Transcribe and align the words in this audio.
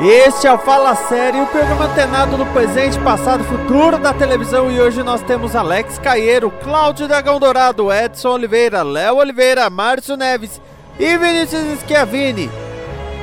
Este 0.00 0.48
é 0.48 0.52
o 0.52 0.58
Fala 0.58 0.96
Sério, 0.96 1.44
o 1.44 1.46
programa 1.46 1.84
antenado 1.84 2.36
no 2.36 2.44
presente, 2.46 2.98
passado 2.98 3.44
e 3.44 3.46
futuro 3.46 3.96
da 3.96 4.12
televisão. 4.12 4.70
E 4.70 4.80
hoje 4.80 5.04
nós 5.04 5.22
temos 5.22 5.54
Alex 5.54 5.98
Caieiro, 5.98 6.50
Cláudio 6.50 7.06
Dragão 7.06 7.38
Dourado, 7.38 7.92
Edson 7.92 8.30
Oliveira, 8.30 8.82
Léo 8.82 9.16
Oliveira, 9.16 9.70
Márcio 9.70 10.16
Neves 10.16 10.60
e 10.98 11.16
Vinícius 11.16 11.78
Schiavini. 11.80 12.50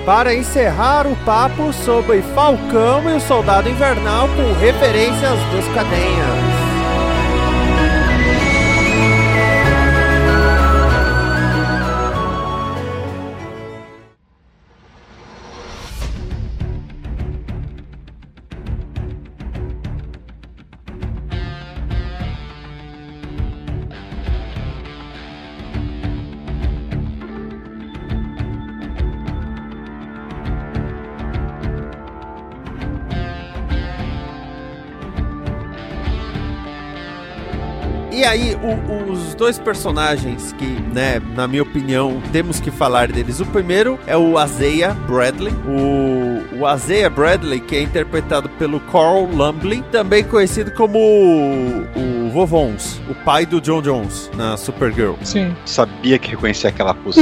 Para 0.06 0.34
encerrar 0.34 1.06
o 1.08 1.16
papo 1.26 1.74
sobre 1.74 2.22
Falcão 2.34 3.08
e 3.10 3.18
o 3.18 3.22
Soldado 3.22 3.70
Invernal 3.70 4.30
com 4.30 4.54
referências 4.54 5.40
dos 5.52 5.68
cadenhas. 5.76 6.51
E 38.22 38.24
aí, 38.24 38.56
o- 38.62 39.12
os 39.12 39.34
dois 39.34 39.58
personagens 39.58 40.54
que, 40.54 40.64
né, 40.94 41.20
na 41.36 41.48
minha 41.48 41.64
opinião, 41.64 42.22
temos 42.32 42.60
que 42.60 42.70
falar 42.70 43.12
deles. 43.12 43.40
O 43.40 43.46
primeiro 43.48 43.98
é 44.06 44.16
o 44.16 44.38
Azeia 44.38 44.92
Bradley. 45.10 45.52
O, 45.68 46.60
o 46.60 46.68
Azeia 46.68 47.10
Bradley, 47.10 47.60
que 47.60 47.76
é 47.76 47.82
interpretado 47.82 48.48
pelo 48.48 48.80
Carl 48.80 49.26
Lumbly, 49.26 49.84
também 49.92 50.24
conhecido 50.24 50.70
como 50.76 51.00
o, 51.00 51.82
o 52.00 52.21
Vovons, 52.32 53.00
o 53.10 53.14
pai 53.14 53.46
do 53.46 53.60
John 53.62 53.82
Jones 53.82 54.30
na 54.36 54.56
Supergirl. 54.58 55.14
Sim. 55.24 55.54
Sabia 55.66 56.18
que 56.18 56.30
reconhecia 56.32 56.70
aquela 56.70 56.94
pulsa. 56.94 57.22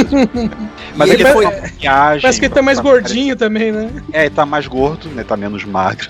Mas 0.95 1.09
é 1.09 1.13
ele 1.13 1.23
que 1.23 1.31
foi- 1.31 1.45
maquiagem. 1.45 2.21
Parece 2.21 2.39
que 2.39 2.45
ele 2.45 2.53
tá 2.53 2.61
mais 2.61 2.79
gordinho 2.79 3.35
também, 3.35 3.71
né? 3.71 3.89
É, 4.13 4.21
ele 4.25 4.30
tá 4.35 4.45
mais 4.45 4.67
gordo, 4.67 5.09
né? 5.09 5.23
Tá 5.23 5.35
menos 5.35 5.63
magro. 5.65 6.09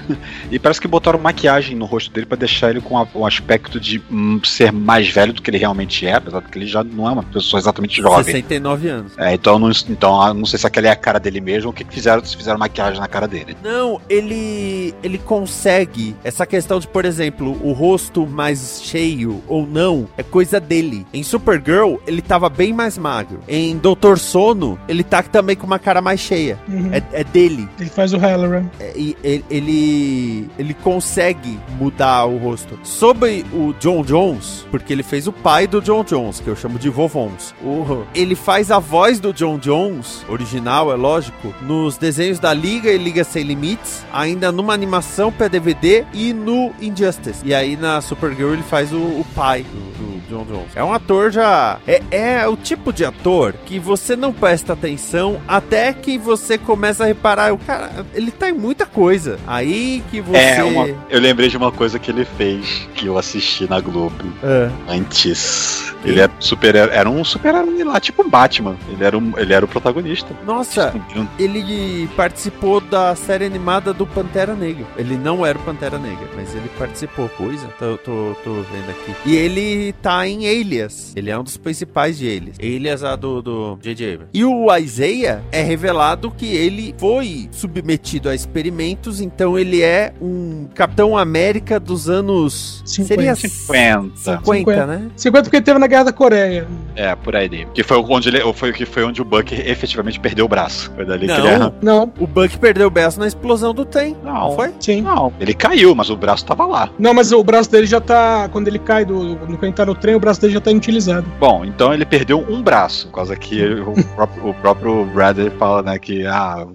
E 0.51 0.59
parece 0.59 0.79
que 0.81 0.87
botaram 0.87 1.19
maquiagem 1.19 1.75
no 1.75 1.85
rosto 1.85 2.11
dele 2.11 2.25
pra 2.25 2.37
deixar 2.37 2.69
ele 2.71 2.81
com 2.81 2.97
a- 2.97 3.07
um 3.15 3.25
aspecto 3.25 3.79
de 3.79 4.01
hum, 4.11 4.39
ser 4.43 4.71
mais 4.71 5.07
velho 5.09 5.33
do 5.33 5.41
que 5.41 5.49
ele 5.49 5.57
realmente 5.57 6.05
é, 6.05 6.13
apesar 6.15 6.41
de 6.41 6.47
que 6.47 6.57
ele 6.57 6.67
já 6.67 6.83
não 6.83 7.07
é 7.07 7.11
uma 7.11 7.23
pessoa 7.23 7.59
exatamente 7.59 8.01
jovem. 8.01 8.23
69 8.25 8.89
anos. 8.89 9.11
É, 9.17 9.33
então, 9.33 9.57
não, 9.59 9.71
então 9.89 10.21
ah, 10.21 10.33
não 10.33 10.45
sei 10.45 10.59
se 10.59 10.67
aquela 10.67 10.87
é 10.87 10.91
a 10.91 10.95
cara 10.95 11.19
dele 11.19 11.39
mesmo 11.41 11.67
ou 11.67 11.71
o 11.71 11.75
que 11.75 11.83
que 11.83 11.93
fizeram, 11.93 12.23
se 12.23 12.35
fizeram 12.35 12.57
maquiagem 12.59 12.99
na 12.99 13.07
cara 13.07 13.27
dele. 13.27 13.55
Não, 13.63 13.99
ele 14.09 14.93
ele 15.03 15.17
consegue 15.17 16.15
essa 16.23 16.45
questão 16.45 16.79
de, 16.79 16.87
por 16.87 17.05
exemplo, 17.05 17.57
o 17.63 17.71
rosto 17.71 18.25
mais 18.27 18.81
cheio 18.89 19.41
ou 19.47 19.65
não 19.67 20.07
é 20.17 20.23
coisa 20.23 20.59
dele. 20.59 21.05
Em 21.13 21.23
Supergirl 21.23 21.95
ele 22.07 22.21
tava 22.21 22.49
bem 22.49 22.73
mais 22.73 22.97
magro. 22.97 23.39
Em 23.47 23.77
Doutor 23.77 24.17
Sono 24.17 24.79
ele 24.87 25.03
tá 25.03 25.21
também 25.23 25.55
com 25.55 25.65
uma 25.67 25.79
cara 25.79 26.01
mais 26.01 26.19
cheia. 26.19 26.57
Uhum. 26.67 26.89
É, 26.93 27.01
é 27.13 27.23
dele. 27.23 27.67
Ele 27.79 27.89
faz 27.89 28.13
o 28.13 28.17
Halloran. 28.17 28.65
É, 28.79 28.93
e 28.95 29.15
ele, 29.23 29.45
ele 29.49 30.49
ele 30.57 30.73
consegue 30.73 31.59
mudar 31.79 32.25
o 32.25 32.37
rosto. 32.37 32.79
Sobre 32.83 33.45
o 33.53 33.73
John 33.79 34.03
Jones, 34.03 34.65
porque 34.71 34.93
ele 34.93 35.03
fez 35.03 35.27
o 35.27 35.31
pai 35.33 35.67
do 35.67 35.81
John 35.81 36.03
Jones, 36.03 36.39
que 36.39 36.47
eu 36.47 36.55
chamo 36.55 36.79
de 36.79 36.89
Vovons. 36.89 37.53
O- 37.63 38.03
ele 38.15 38.35
faz 38.35 38.71
a 38.71 38.79
voz 38.79 39.19
do 39.19 39.33
John 39.33 39.57
Jones, 39.57 40.23
original, 40.29 40.91
é 40.91 40.95
lógico, 40.95 41.53
nos 41.61 41.97
desenhos 41.97 42.39
da 42.39 42.53
Liga 42.53 42.89
e 42.91 42.97
Liga 42.97 43.23
Sem 43.23 43.43
Limites, 43.43 44.03
ainda 44.13 44.51
numa 44.51 44.73
animação 44.73 45.31
para 45.31 45.47
DVD 45.47 46.05
e 46.13 46.33
no 46.33 46.71
Injustice. 46.81 47.41
E 47.43 47.53
aí 47.53 47.75
na 47.75 47.99
Supergirl 48.01 48.53
ele 48.53 48.63
faz 48.63 48.78
o, 48.91 48.97
o 48.97 49.25
pai 49.35 49.63
do, 49.63 49.97
do 49.97 50.19
John 50.29 50.45
Jones. 50.45 50.75
É 50.75 50.83
um 50.83 50.93
ator 50.93 51.31
já. 51.31 51.79
É, 51.87 52.01
é 52.11 52.47
o 52.47 52.55
tipo 52.55 52.93
de 52.93 53.03
ator 53.03 53.53
que 53.65 53.79
você 53.79 54.15
não 54.15 54.31
presta 54.31 54.73
atenção 54.73 55.41
até 55.47 55.91
que 55.93 56.17
você 56.17 56.57
começa 56.57 57.03
a 57.03 57.07
reparar. 57.07 57.53
O 57.53 57.57
cara, 57.57 58.05
ele 58.13 58.31
tá 58.31 58.49
em 58.49 58.53
muita 58.53 58.85
coisa. 58.85 59.39
Aí 59.47 60.03
que 60.09 60.21
você. 60.21 60.37
É, 60.37 60.63
uma, 60.63 60.87
eu 61.09 61.19
lembrei 61.19 61.49
de 61.49 61.57
uma 61.57 61.71
coisa 61.71 61.99
que 61.99 62.11
ele 62.11 62.25
fez 62.25 62.87
que 62.95 63.07
eu 63.07 63.17
assisti 63.17 63.67
na 63.69 63.79
Globo 63.79 64.23
É. 64.43 64.69
antes. 64.87 65.93
Ele 66.03 66.21
era 66.21 66.31
super 66.39 66.75
era 66.75 67.09
um 67.09 67.23
super-herói 67.25 67.83
lá, 67.83 67.99
tipo 67.99 68.23
um 68.23 68.29
Batman. 68.29 68.77
Ele 68.89 69.03
era, 69.03 69.17
um, 69.17 69.33
ele 69.37 69.53
era 69.53 69.65
o 69.65 69.67
protagonista. 69.67 70.33
Nossa, 70.45 70.93
ele 71.37 72.07
participou 72.15 72.79
da 72.79 73.15
série 73.15 73.45
animada 73.45 73.93
do 73.93 74.05
Pantera 74.07 74.53
Negra. 74.53 74.85
Ele 74.97 75.17
não 75.17 75.45
era 75.45 75.57
o 75.57 75.61
Pantera 75.61 75.97
Negra, 75.97 76.27
mas 76.35 76.55
ele 76.55 76.69
participou. 76.77 77.27
Coisa, 77.29 77.67
tô, 77.79 77.97
tô, 77.97 78.35
tô 78.43 78.61
vendo 78.71 78.89
aqui. 78.89 79.15
E 79.25 79.35
ele 79.35 79.93
tá 80.01 80.27
em 80.27 80.47
Alias. 80.47 81.13
Ele 81.15 81.29
é 81.29 81.37
um 81.37 81.43
dos 81.43 81.57
principais 81.57 82.17
de 82.17 82.27
Alias. 82.27 82.57
Alias 82.59 83.03
a 83.03 83.15
do, 83.15 83.41
do 83.41 83.79
J.J. 83.81 84.13
Abrams. 84.13 84.29
E 84.33 84.43
o 84.45 84.75
Isaiah 84.77 85.41
é 85.51 85.61
revelado 85.61 86.31
que 86.31 86.45
ele 86.55 86.93
foi 86.97 87.49
submetido 87.51 88.29
a 88.29 88.35
experimentos, 88.35 89.21
então 89.21 89.57
ele 89.57 89.81
é 89.81 90.13
um 90.21 90.67
Capitão 90.73 91.17
América 91.17 91.79
dos 91.79 92.09
anos... 92.09 92.81
50. 92.85 93.07
Seria 93.07 93.35
50. 93.35 94.15
50, 94.43 94.85
né? 94.87 95.09
50 95.15 95.43
porque 95.43 95.57
ele 95.57 95.63
teve 95.65 95.79
na 95.79 95.87
Guerra 95.87 96.03
da 96.05 96.13
Coreia. 96.13 96.67
É, 96.95 97.15
por 97.15 97.35
aí. 97.35 97.49
Que 97.73 97.83
foi 97.83 97.97
onde 97.97 98.29
ele, 98.29 98.53
foi, 98.53 98.71
que 98.73 98.85
foi 98.85 99.03
onde 99.03 99.21
o 99.21 99.25
Buck 99.25 99.53
efetivamente 99.53 100.19
perdeu 100.19 100.45
o 100.45 100.47
braço. 100.47 100.91
Foi 100.95 101.05
dali 101.05 101.25
que 101.25 101.31
ele 101.33 101.41
Não, 101.41 101.47
erra- 101.47 101.73
Não, 101.81 102.13
o 102.19 102.27
Buck 102.27 102.57
perdeu 102.57 102.87
o 102.87 102.89
braço 102.91 103.19
na 103.19 103.27
explosão 103.27 103.73
do 103.73 103.85
trem. 103.85 104.15
Não, 104.23 104.55
foi? 104.55 104.73
sim. 104.79 105.01
Não, 105.01 105.33
ele 105.39 105.53
caiu, 105.53 105.95
mas 105.95 106.09
o 106.09 106.15
braço 106.15 106.45
tava 106.45 106.65
lá. 106.65 106.89
Não, 106.99 107.13
mas 107.13 107.31
o 107.31 107.43
braço 107.43 107.71
dele 107.71 107.87
já 107.87 107.99
tá. 107.99 108.47
Quando 108.59 108.67
ele 108.67 108.79
cai 108.79 109.05
do. 109.05 109.37
Quando 109.37 109.63
ele 109.63 109.71
tá 109.71 109.85
no 109.85 109.95
trem, 109.95 110.15
o 110.15 110.19
braço 110.19 110.41
dele 110.41 110.51
já 110.53 110.59
tá 110.59 110.69
inutilizado. 110.69 111.25
Bom, 111.39 111.63
então 111.63 111.93
ele 111.93 112.05
perdeu 112.05 112.45
um 112.49 112.61
braço, 112.61 113.07
por 113.07 113.13
causa 113.13 113.33
que 113.37 113.63
o 113.63 113.93
próprio, 114.15 114.49
o 114.49 114.53
próprio 114.53 115.05
Bradley 115.05 115.49
fala, 115.51 115.81
né, 115.81 115.97
que 115.97 116.25
ah, 116.25 116.67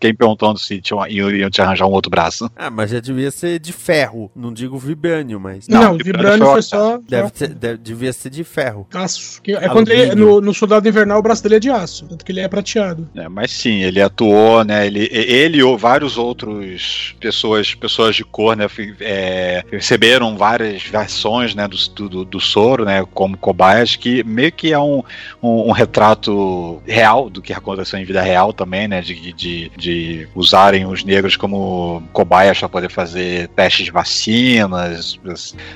quem 0.00 0.14
perguntando 0.14 0.58
se 0.58 0.80
tinham, 0.80 1.06
iam, 1.06 1.50
te 1.50 1.60
arranjar 1.60 1.86
um 1.86 1.90
outro 1.90 2.10
braço. 2.10 2.50
Ah, 2.56 2.70
mas 2.70 2.90
já 2.90 2.98
devia 2.98 3.30
ser 3.30 3.58
de 3.58 3.74
ferro. 3.74 4.30
Não 4.34 4.54
digo 4.54 4.78
vibrânio, 4.78 5.38
mas. 5.38 5.68
Não, 5.68 5.82
Não, 5.82 5.92
Vibrânio 5.98 6.18
Vibrânio 6.18 6.44
foi 6.46 6.54
foi 6.54 6.62
só. 6.62 6.98
Deve 7.06 7.30
ser, 7.34 7.48
deve- 7.48 7.78
devia 7.78 8.12
ser 8.12 8.30
de 8.30 8.42
ferro. 8.42 8.86
Aço. 8.94 9.42
Que 9.42 9.52
é 9.52 9.68
quando 9.68 9.90
ele, 9.90 10.14
no, 10.14 10.40
no 10.40 10.54
Soldado 10.54 10.88
Invernal, 10.88 11.18
o 11.18 11.22
braço 11.22 11.42
dele 11.42 11.56
é 11.56 11.60
de 11.60 11.68
aço. 11.68 12.06
Tanto 12.08 12.24
que 12.24 12.32
ele 12.32 12.40
é 12.40 12.48
prateado. 12.48 13.06
É, 13.14 13.28
mas 13.28 13.50
sim, 13.50 13.82
ele 13.82 14.00
atuou, 14.00 14.64
né? 14.64 14.86
Ele, 14.86 15.08
ele 15.12 15.62
ou 15.62 15.76
vários 15.76 16.16
outros 16.16 17.14
pessoas, 17.20 17.74
pessoas 17.74 18.16
de 18.16 18.24
cor, 18.24 18.56
né? 18.56 18.66
é, 19.00 19.62
receberam 19.70 20.36
várias 20.38 20.90
versões, 21.18 21.54
né? 21.54 21.66
Do, 21.66 22.08
do, 22.08 22.24
do 22.24 22.40
soro, 22.40 22.84
né? 22.84 23.04
Como 23.12 23.36
cobaias, 23.36 23.96
que 23.96 24.22
meio 24.22 24.52
que 24.52 24.72
é 24.72 24.78
um, 24.78 25.02
um, 25.42 25.68
um 25.68 25.72
retrato 25.72 26.80
real 26.86 27.28
do 27.28 27.42
que 27.42 27.52
aconteceu 27.52 27.98
em 27.98 28.04
vida 28.04 28.22
real 28.22 28.52
também, 28.52 28.86
né? 28.86 29.00
De, 29.00 29.32
de, 29.32 29.70
de 29.76 30.28
usarem 30.34 30.86
os 30.86 31.04
negros 31.04 31.36
como 31.36 32.02
cobaias 32.12 32.58
para 32.58 32.68
poder 32.68 32.90
fazer 32.90 33.48
testes 33.48 33.86
de 33.86 33.90
vacinas 33.90 35.18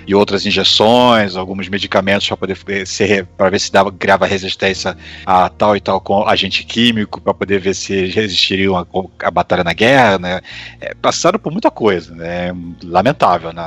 e 0.07 0.15
outras 0.15 0.47
injeções, 0.47 1.37
alguns 1.37 1.69
medicamentos 1.69 2.29
para 2.29 2.37
poder 2.37 2.87
ser 2.87 3.27
para 3.37 3.51
ver 3.51 3.59
se 3.59 3.73
dava 3.73 3.91
criava 3.91 4.27
resistência 4.27 4.97
a 5.27 5.49
tal 5.49 5.77
e 5.77 5.81
tal 5.81 6.03
agente 6.27 6.65
químico 6.65 7.21
para 7.21 7.35
poder 7.35 7.59
ver 7.59 7.75
se 7.75 8.07
resistiriam 8.07 8.77
a, 8.77 8.87
a 9.27 9.31
batalha 9.31 9.65
na 9.65 9.73
guerra, 9.73 10.19
né? 10.19 10.41
É, 10.81 10.95
passaram 10.95 11.39
por 11.39 11.51
muita 11.51 11.71
coisa, 11.71 12.15
né? 12.15 12.55
Lamentável, 12.85 13.53
né? 13.53 13.63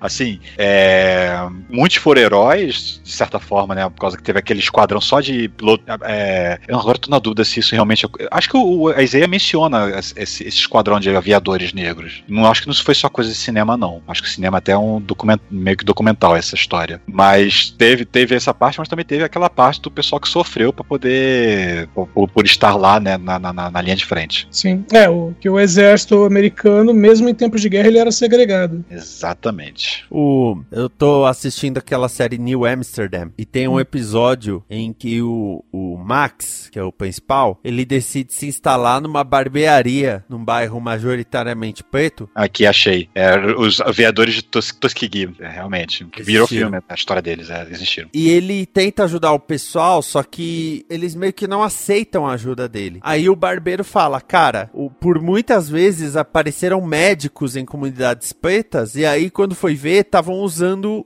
Assim, 0.00 0.40
é, 0.58 0.89
É, 0.90 1.48
muitos 1.68 1.98
foram 1.98 2.20
heróis, 2.20 3.00
de 3.04 3.12
certa 3.12 3.38
forma, 3.38 3.74
né? 3.74 3.88
Por 3.88 4.00
causa 4.00 4.16
que 4.16 4.22
teve 4.22 4.38
aquele 4.38 4.58
esquadrão 4.58 5.00
só 5.00 5.20
de 5.20 5.48
piloto. 5.48 5.84
É, 6.02 6.58
eu 6.66 6.78
agora 6.78 6.98
tô 6.98 7.08
na 7.08 7.18
dúvida 7.18 7.44
se 7.44 7.60
isso 7.60 7.74
realmente. 7.74 8.06
Acho 8.30 8.50
que 8.50 8.56
o, 8.56 8.88
a 8.88 9.02
Isaiah 9.02 9.28
menciona 9.28 9.98
esse, 9.98 10.14
esse 10.18 10.44
esquadrão 10.48 10.98
de 10.98 11.14
aviadores 11.14 11.72
negros. 11.72 12.24
Não 12.28 12.46
acho 12.46 12.62
que 12.62 12.68
não 12.68 12.74
foi 12.74 12.94
só 12.94 13.08
coisa 13.08 13.30
de 13.30 13.36
cinema, 13.36 13.76
não. 13.76 14.02
Acho 14.08 14.22
que 14.22 14.28
o 14.28 14.30
cinema 14.30 14.58
até 14.58 14.72
é 14.72 14.78
um 14.78 15.00
documento, 15.00 15.42
meio 15.50 15.76
que 15.76 15.84
documental 15.84 16.36
essa 16.36 16.54
história. 16.54 17.00
Mas 17.06 17.70
teve, 17.70 18.04
teve 18.04 18.34
essa 18.34 18.52
parte, 18.52 18.78
mas 18.78 18.88
também 18.88 19.04
teve 19.04 19.22
aquela 19.22 19.48
parte 19.48 19.80
do 19.80 19.90
pessoal 19.90 20.20
que 20.20 20.28
sofreu 20.28 20.72
para 20.72 20.84
poder. 20.84 21.88
Por, 21.88 22.28
por, 22.28 22.44
estar 22.44 22.74
lá, 22.74 22.98
né, 22.98 23.16
na, 23.16 23.38
na, 23.38 23.52
na 23.52 23.82
linha 23.82 23.94
de 23.94 24.04
frente. 24.04 24.48
Sim. 24.50 24.84
É, 24.92 25.08
o, 25.08 25.32
que 25.40 25.48
o 25.48 25.60
exército 25.60 26.24
americano, 26.24 26.92
mesmo 26.92 27.28
em 27.28 27.34
tempos 27.34 27.60
de 27.60 27.68
guerra, 27.68 27.88
ele 27.88 27.98
era 27.98 28.10
segregado. 28.10 28.84
Exatamente. 28.90 30.04
O, 30.10 30.58
eu 30.80 30.88
tô 30.88 31.26
assistindo 31.26 31.78
aquela 31.78 32.08
série 32.08 32.38
New 32.38 32.64
Amsterdam 32.64 33.30
e 33.36 33.44
tem 33.44 33.68
um 33.68 33.74
hum. 33.74 33.80
episódio 33.80 34.64
em 34.70 34.92
que 34.92 35.20
o, 35.20 35.62
o 35.70 35.96
Max, 35.98 36.68
que 36.72 36.78
é 36.78 36.82
o 36.82 36.92
principal, 36.92 37.58
ele 37.62 37.84
decide 37.84 38.32
se 38.32 38.46
instalar 38.46 39.00
numa 39.00 39.22
barbearia 39.22 40.24
num 40.28 40.42
bairro 40.42 40.80
majoritariamente 40.80 41.84
preto. 41.84 42.28
Aqui 42.34 42.66
achei. 42.66 43.08
É, 43.14 43.36
os 43.38 43.80
aviadores 43.80 44.34
de 44.34 44.42
Tus 44.42 44.72
Tuskegee, 44.72 45.34
é, 45.38 45.48
realmente. 45.48 46.04
Que 46.06 46.22
virou 46.22 46.46
filme, 46.46 46.78
a 46.88 46.94
história 46.94 47.20
deles, 47.20 47.50
é, 47.50 47.66
existiram. 47.70 48.08
E 48.14 48.28
ele 48.30 48.64
tenta 48.64 49.04
ajudar 49.04 49.32
o 49.32 49.38
pessoal, 49.38 50.02
só 50.02 50.22
que 50.22 50.84
eles 50.88 51.14
meio 51.14 51.32
que 51.32 51.46
não 51.46 51.62
aceitam 51.62 52.26
a 52.26 52.32
ajuda 52.32 52.68
dele. 52.68 53.00
Aí 53.02 53.28
o 53.28 53.36
barbeiro 53.36 53.84
fala, 53.84 54.20
cara, 54.20 54.70
o, 54.72 54.88
por 54.88 55.20
muitas 55.20 55.68
vezes 55.68 56.16
apareceram 56.16 56.80
médicos 56.80 57.56
em 57.56 57.64
comunidades 57.64 58.32
pretas 58.32 58.94
e 58.94 59.04
aí 59.04 59.30
quando 59.30 59.54
foi 59.54 59.74
ver, 59.74 60.04
estavam 60.04 60.36
usando 60.36 60.59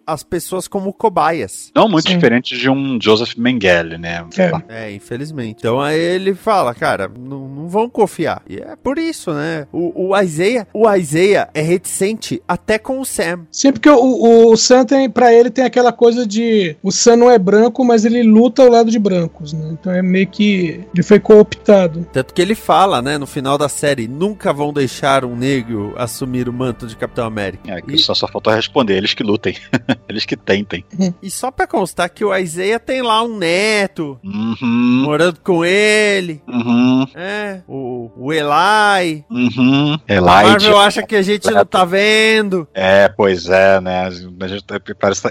as 0.07 0.23
pessoas 0.23 0.69
como 0.69 0.93
cobaias. 0.93 1.71
Não 1.75 1.89
muito 1.89 2.09
Sim. 2.09 2.15
diferente 2.15 2.57
de 2.57 2.71
um 2.71 2.99
Joseph 3.01 3.37
Mengele, 3.37 3.99
né? 3.99 4.25
É. 4.37 4.87
é, 4.87 4.93
infelizmente. 4.93 5.59
Então 5.59 5.81
aí 5.81 5.99
ele 5.99 6.35
fala, 6.35 6.75
cara, 6.75 7.11
não, 7.19 7.49
não 7.49 7.69
vão 7.69 7.89
confiar. 7.89 8.43
E 8.49 8.57
é 8.57 8.77
por 8.77 8.99
isso, 8.99 9.33
né? 9.33 9.67
O, 9.73 10.11
o 10.11 10.21
Isaiah, 10.21 10.67
o 10.73 10.91
Isaiah 10.93 11.49
é 11.55 11.61
reticente 11.61 12.43
até 12.47 12.79
com 12.79 13.01
o 13.01 13.05
Sam. 13.05 13.47
Sim, 13.51 13.73
porque 13.73 13.89
o, 13.89 13.97
o, 13.97 14.53
o 14.53 14.57
Sam 14.57 14.85
tem, 14.85 15.09
pra 15.11 15.33
ele 15.33 15.51
tem 15.51 15.65
aquela 15.65 15.93
coisa 15.93 16.27
de 16.27 16.77
o 16.83 16.91
Sam 16.91 17.17
não 17.17 17.31
é 17.31 17.39
branco, 17.39 17.85
mas 17.85 18.05
ele 18.05 18.23
luta 18.23 18.63
ao 18.63 18.71
lado 18.71 18.91
de 18.91 18.99
brancos, 18.99 19.53
né? 19.53 19.71
Então 19.73 19.93
é 19.93 20.03
meio 20.03 20.27
que 20.27 20.81
ele 20.95 21.03
foi 21.03 21.21
cooptado. 21.21 22.07
Tanto 22.13 22.35
que 22.35 22.43
ele 22.43 22.55
fala, 22.55 23.01
né, 23.01 23.19
no 23.19 23.27
final 23.27 23.59
da 23.59 23.69
série, 23.69 24.09
nunca 24.09 24.53
vão 24.53 24.73
deixar 24.73 25.25
um 25.25 25.37
negro 25.37 25.95
assumir 25.97 26.49
o 26.49 26.53
manto 26.53 26.87
de 26.87 26.97
Capitão 26.97 27.27
América. 27.27 27.73
É, 27.73 27.81
que 27.81 27.95
e... 27.95 27.99
só, 27.99 28.15
só 28.15 28.27
faltou 28.27 28.53
responder, 28.53 28.97
eles 28.97 29.15
que 29.15 29.23
lutem. 29.45 29.57
eles 30.09 30.25
que 30.25 30.37
tentem. 30.37 30.85
E 31.23 31.31
só 31.31 31.51
pra 31.51 31.67
constar 31.67 32.09
que 32.09 32.25
o 32.25 32.35
Isaiah 32.35 32.79
tem 32.79 33.03
lá 33.03 33.23
um 33.23 33.37
neto, 33.37 34.19
uhum. 34.25 35.03
morando 35.05 35.39
com 35.41 35.65
ele. 35.65 36.43
Uhum. 36.49 37.07
É, 37.15 37.61
o, 37.69 38.11
o 38.17 38.33
Eli. 38.33 39.25
Uhum. 39.31 39.99
Eli. 40.09 40.21
Marvel 40.21 40.79
acha 40.79 41.03
que 41.03 41.17
a 41.17 41.23
gente 41.23 41.51
não 41.51 41.65
tá 41.67 41.85
vendo. 41.85 42.67
É, 42.73 43.09
pois 43.09 43.49
é, 43.49 43.81
né? 43.81 44.07
A 44.07 44.11
gente, 44.49 44.65
tá, 44.65 44.81
parece, 44.99 45.29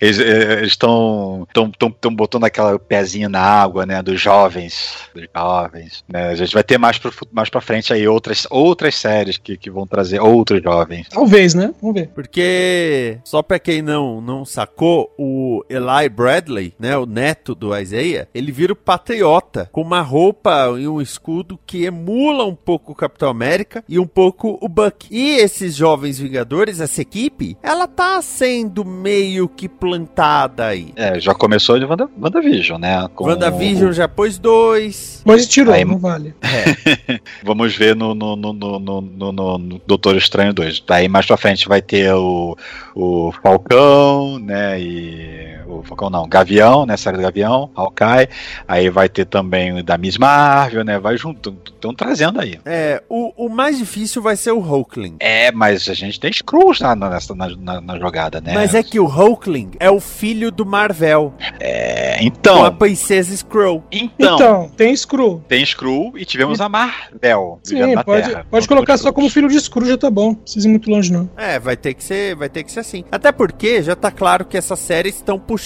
eles 0.00 0.18
estão 0.62 1.46
estão 1.52 2.14
botando 2.14 2.44
aquela 2.44 2.78
pezinha 2.78 3.28
na 3.28 3.40
água, 3.40 3.86
né? 3.86 4.02
Dos 4.02 4.20
jovens. 4.20 4.94
Dos 5.14 5.26
jovens. 5.34 6.04
Né? 6.08 6.28
A 6.28 6.34
gente 6.34 6.52
vai 6.52 6.64
ter 6.64 6.78
mais, 6.78 6.98
pro, 6.98 7.12
mais 7.30 7.48
pra 7.48 7.60
frente 7.60 7.92
aí 7.92 8.06
outras, 8.08 8.46
outras 8.50 8.94
séries 8.94 9.36
que, 9.36 9.56
que 9.56 9.70
vão 9.70 9.86
trazer 9.86 10.20
outros 10.20 10.62
jovens. 10.62 11.08
Talvez, 11.08 11.54
né? 11.54 11.72
Vamos 11.80 12.00
ver. 12.00 12.08
Porque, 12.08 13.18
só 13.24 13.42
pra 13.42 13.51
quem 13.58 13.82
não, 13.82 14.20
não 14.20 14.44
sacou, 14.44 15.12
o 15.18 15.64
Eli 15.68 16.08
Bradley, 16.08 16.74
né? 16.78 16.96
O 16.96 17.06
neto 17.06 17.54
do 17.54 17.76
Isaiah, 17.76 18.28
ele 18.34 18.52
vira 18.52 18.72
o 18.72 18.76
patriota 18.76 19.68
com 19.72 19.82
uma 19.82 20.00
roupa 20.00 20.74
e 20.78 20.86
um 20.86 21.00
escudo 21.00 21.58
que 21.66 21.84
emula 21.84 22.44
um 22.44 22.54
pouco 22.54 22.92
o 22.92 22.94
Capitão 22.94 23.28
América 23.28 23.84
e 23.88 23.98
um 23.98 24.06
pouco 24.06 24.58
o 24.60 24.68
Buck. 24.68 25.06
E 25.10 25.36
esses 25.36 25.74
jovens 25.74 26.18
Vingadores, 26.18 26.80
essa 26.80 27.02
equipe, 27.02 27.56
ela 27.62 27.86
tá 27.86 28.20
sendo 28.22 28.84
meio 28.84 29.48
que 29.48 29.68
plantada 29.68 30.66
aí. 30.66 30.92
É, 30.96 31.18
já 31.18 31.34
começou 31.34 31.78
de 31.78 31.84
Wanda, 31.84 32.08
WandaVision, 32.20 32.80
né? 32.80 33.08
Com 33.14 33.24
WandaVision 33.24 33.90
o... 33.90 33.92
já 33.92 34.08
pôs 34.08 34.38
dois. 34.38 35.22
Mas 35.24 35.46
tirou, 35.46 35.74
aí, 35.74 35.84
não 35.84 35.98
vale. 35.98 36.34
É. 36.42 37.20
Vamos 37.42 37.76
ver 37.76 37.96
no, 37.96 38.14
no, 38.14 38.36
no, 38.36 38.52
no, 38.52 38.78
no, 38.78 39.58
no 39.58 39.80
Doutor 39.86 40.16
Estranho 40.16 40.52
2. 40.52 40.84
Daí 40.86 41.08
mais 41.08 41.26
pra 41.26 41.36
frente 41.36 41.68
vai 41.68 41.82
ter 41.82 42.12
o, 42.14 42.56
o 42.94 43.32
Falcão, 43.42 44.38
né? 44.38 44.80
E. 44.80 45.61
O 45.72 45.82
Falcão 45.82 46.10
não, 46.10 46.28
Gavião, 46.28 46.84
né? 46.84 46.96
Série 46.96 47.16
do 47.16 47.22
Gavião, 47.22 47.70
Hawkeye. 47.74 48.28
Aí 48.68 48.90
vai 48.90 49.08
ter 49.08 49.24
também 49.24 49.80
o 49.80 49.82
da 49.82 49.96
Miss 49.96 50.18
Marvel, 50.18 50.84
né? 50.84 50.98
Vai 50.98 51.16
junto. 51.16 51.56
Estão 51.64 51.94
trazendo 51.94 52.40
aí. 52.40 52.60
É, 52.64 53.02
o, 53.08 53.46
o 53.46 53.48
mais 53.48 53.78
difícil 53.78 54.22
vai 54.22 54.36
ser 54.36 54.52
o 54.52 54.60
Hulkling. 54.60 55.16
É, 55.18 55.50
mas 55.50 55.88
a 55.88 55.94
gente 55.94 56.20
tem 56.20 56.30
Skrulls 56.30 56.80
na, 56.80 56.94
nessa, 56.94 57.34
na, 57.34 57.48
na, 57.56 57.80
na, 57.80 57.98
jogada, 57.98 58.40
né? 58.40 58.52
Mas 58.54 58.74
é 58.74 58.82
que 58.82 59.00
o 59.00 59.06
Hulkling 59.06 59.72
é 59.80 59.90
o 59.90 59.98
filho 59.98 60.50
do 60.50 60.64
Marvel. 60.66 61.34
É, 61.58 62.22
então. 62.22 62.58
Com 62.58 62.64
a 62.64 62.70
princesa 62.70 63.32
Skrull. 63.34 63.82
Então, 63.90 64.34
então 64.34 64.70
tem 64.76 64.92
Skrull. 64.92 65.42
Tem 65.48 65.62
Skrull 65.62 66.12
e 66.16 66.24
tivemos 66.24 66.58
e... 66.58 66.62
a 66.62 66.68
Marvel. 66.68 67.60
Sim, 67.64 67.94
pode, 68.04 68.28
Terra, 68.28 68.46
pode 68.50 68.68
colocar 68.68 68.96
só 68.96 69.12
como 69.12 69.28
filho 69.30 69.48
de 69.48 69.56
Skrull, 69.56 69.86
já 69.86 69.98
tá 69.98 70.10
bom. 70.10 70.28
Não 70.28 70.34
precisa 70.34 70.68
ir 70.68 70.70
muito 70.70 70.90
longe, 70.90 71.12
não. 71.12 71.28
É, 71.36 71.58
vai 71.58 71.76
ter 71.76 71.94
que 71.94 72.04
ser, 72.04 72.36
vai 72.36 72.48
ter 72.48 72.62
que 72.62 72.70
ser 72.70 72.80
assim. 72.80 73.04
Até 73.10 73.32
porque 73.32 73.82
já 73.82 73.96
tá 73.96 74.10
claro 74.10 74.44
que 74.44 74.56
essas 74.56 74.78
séries 74.78 75.16
estão 75.16 75.38
puxando 75.38 75.61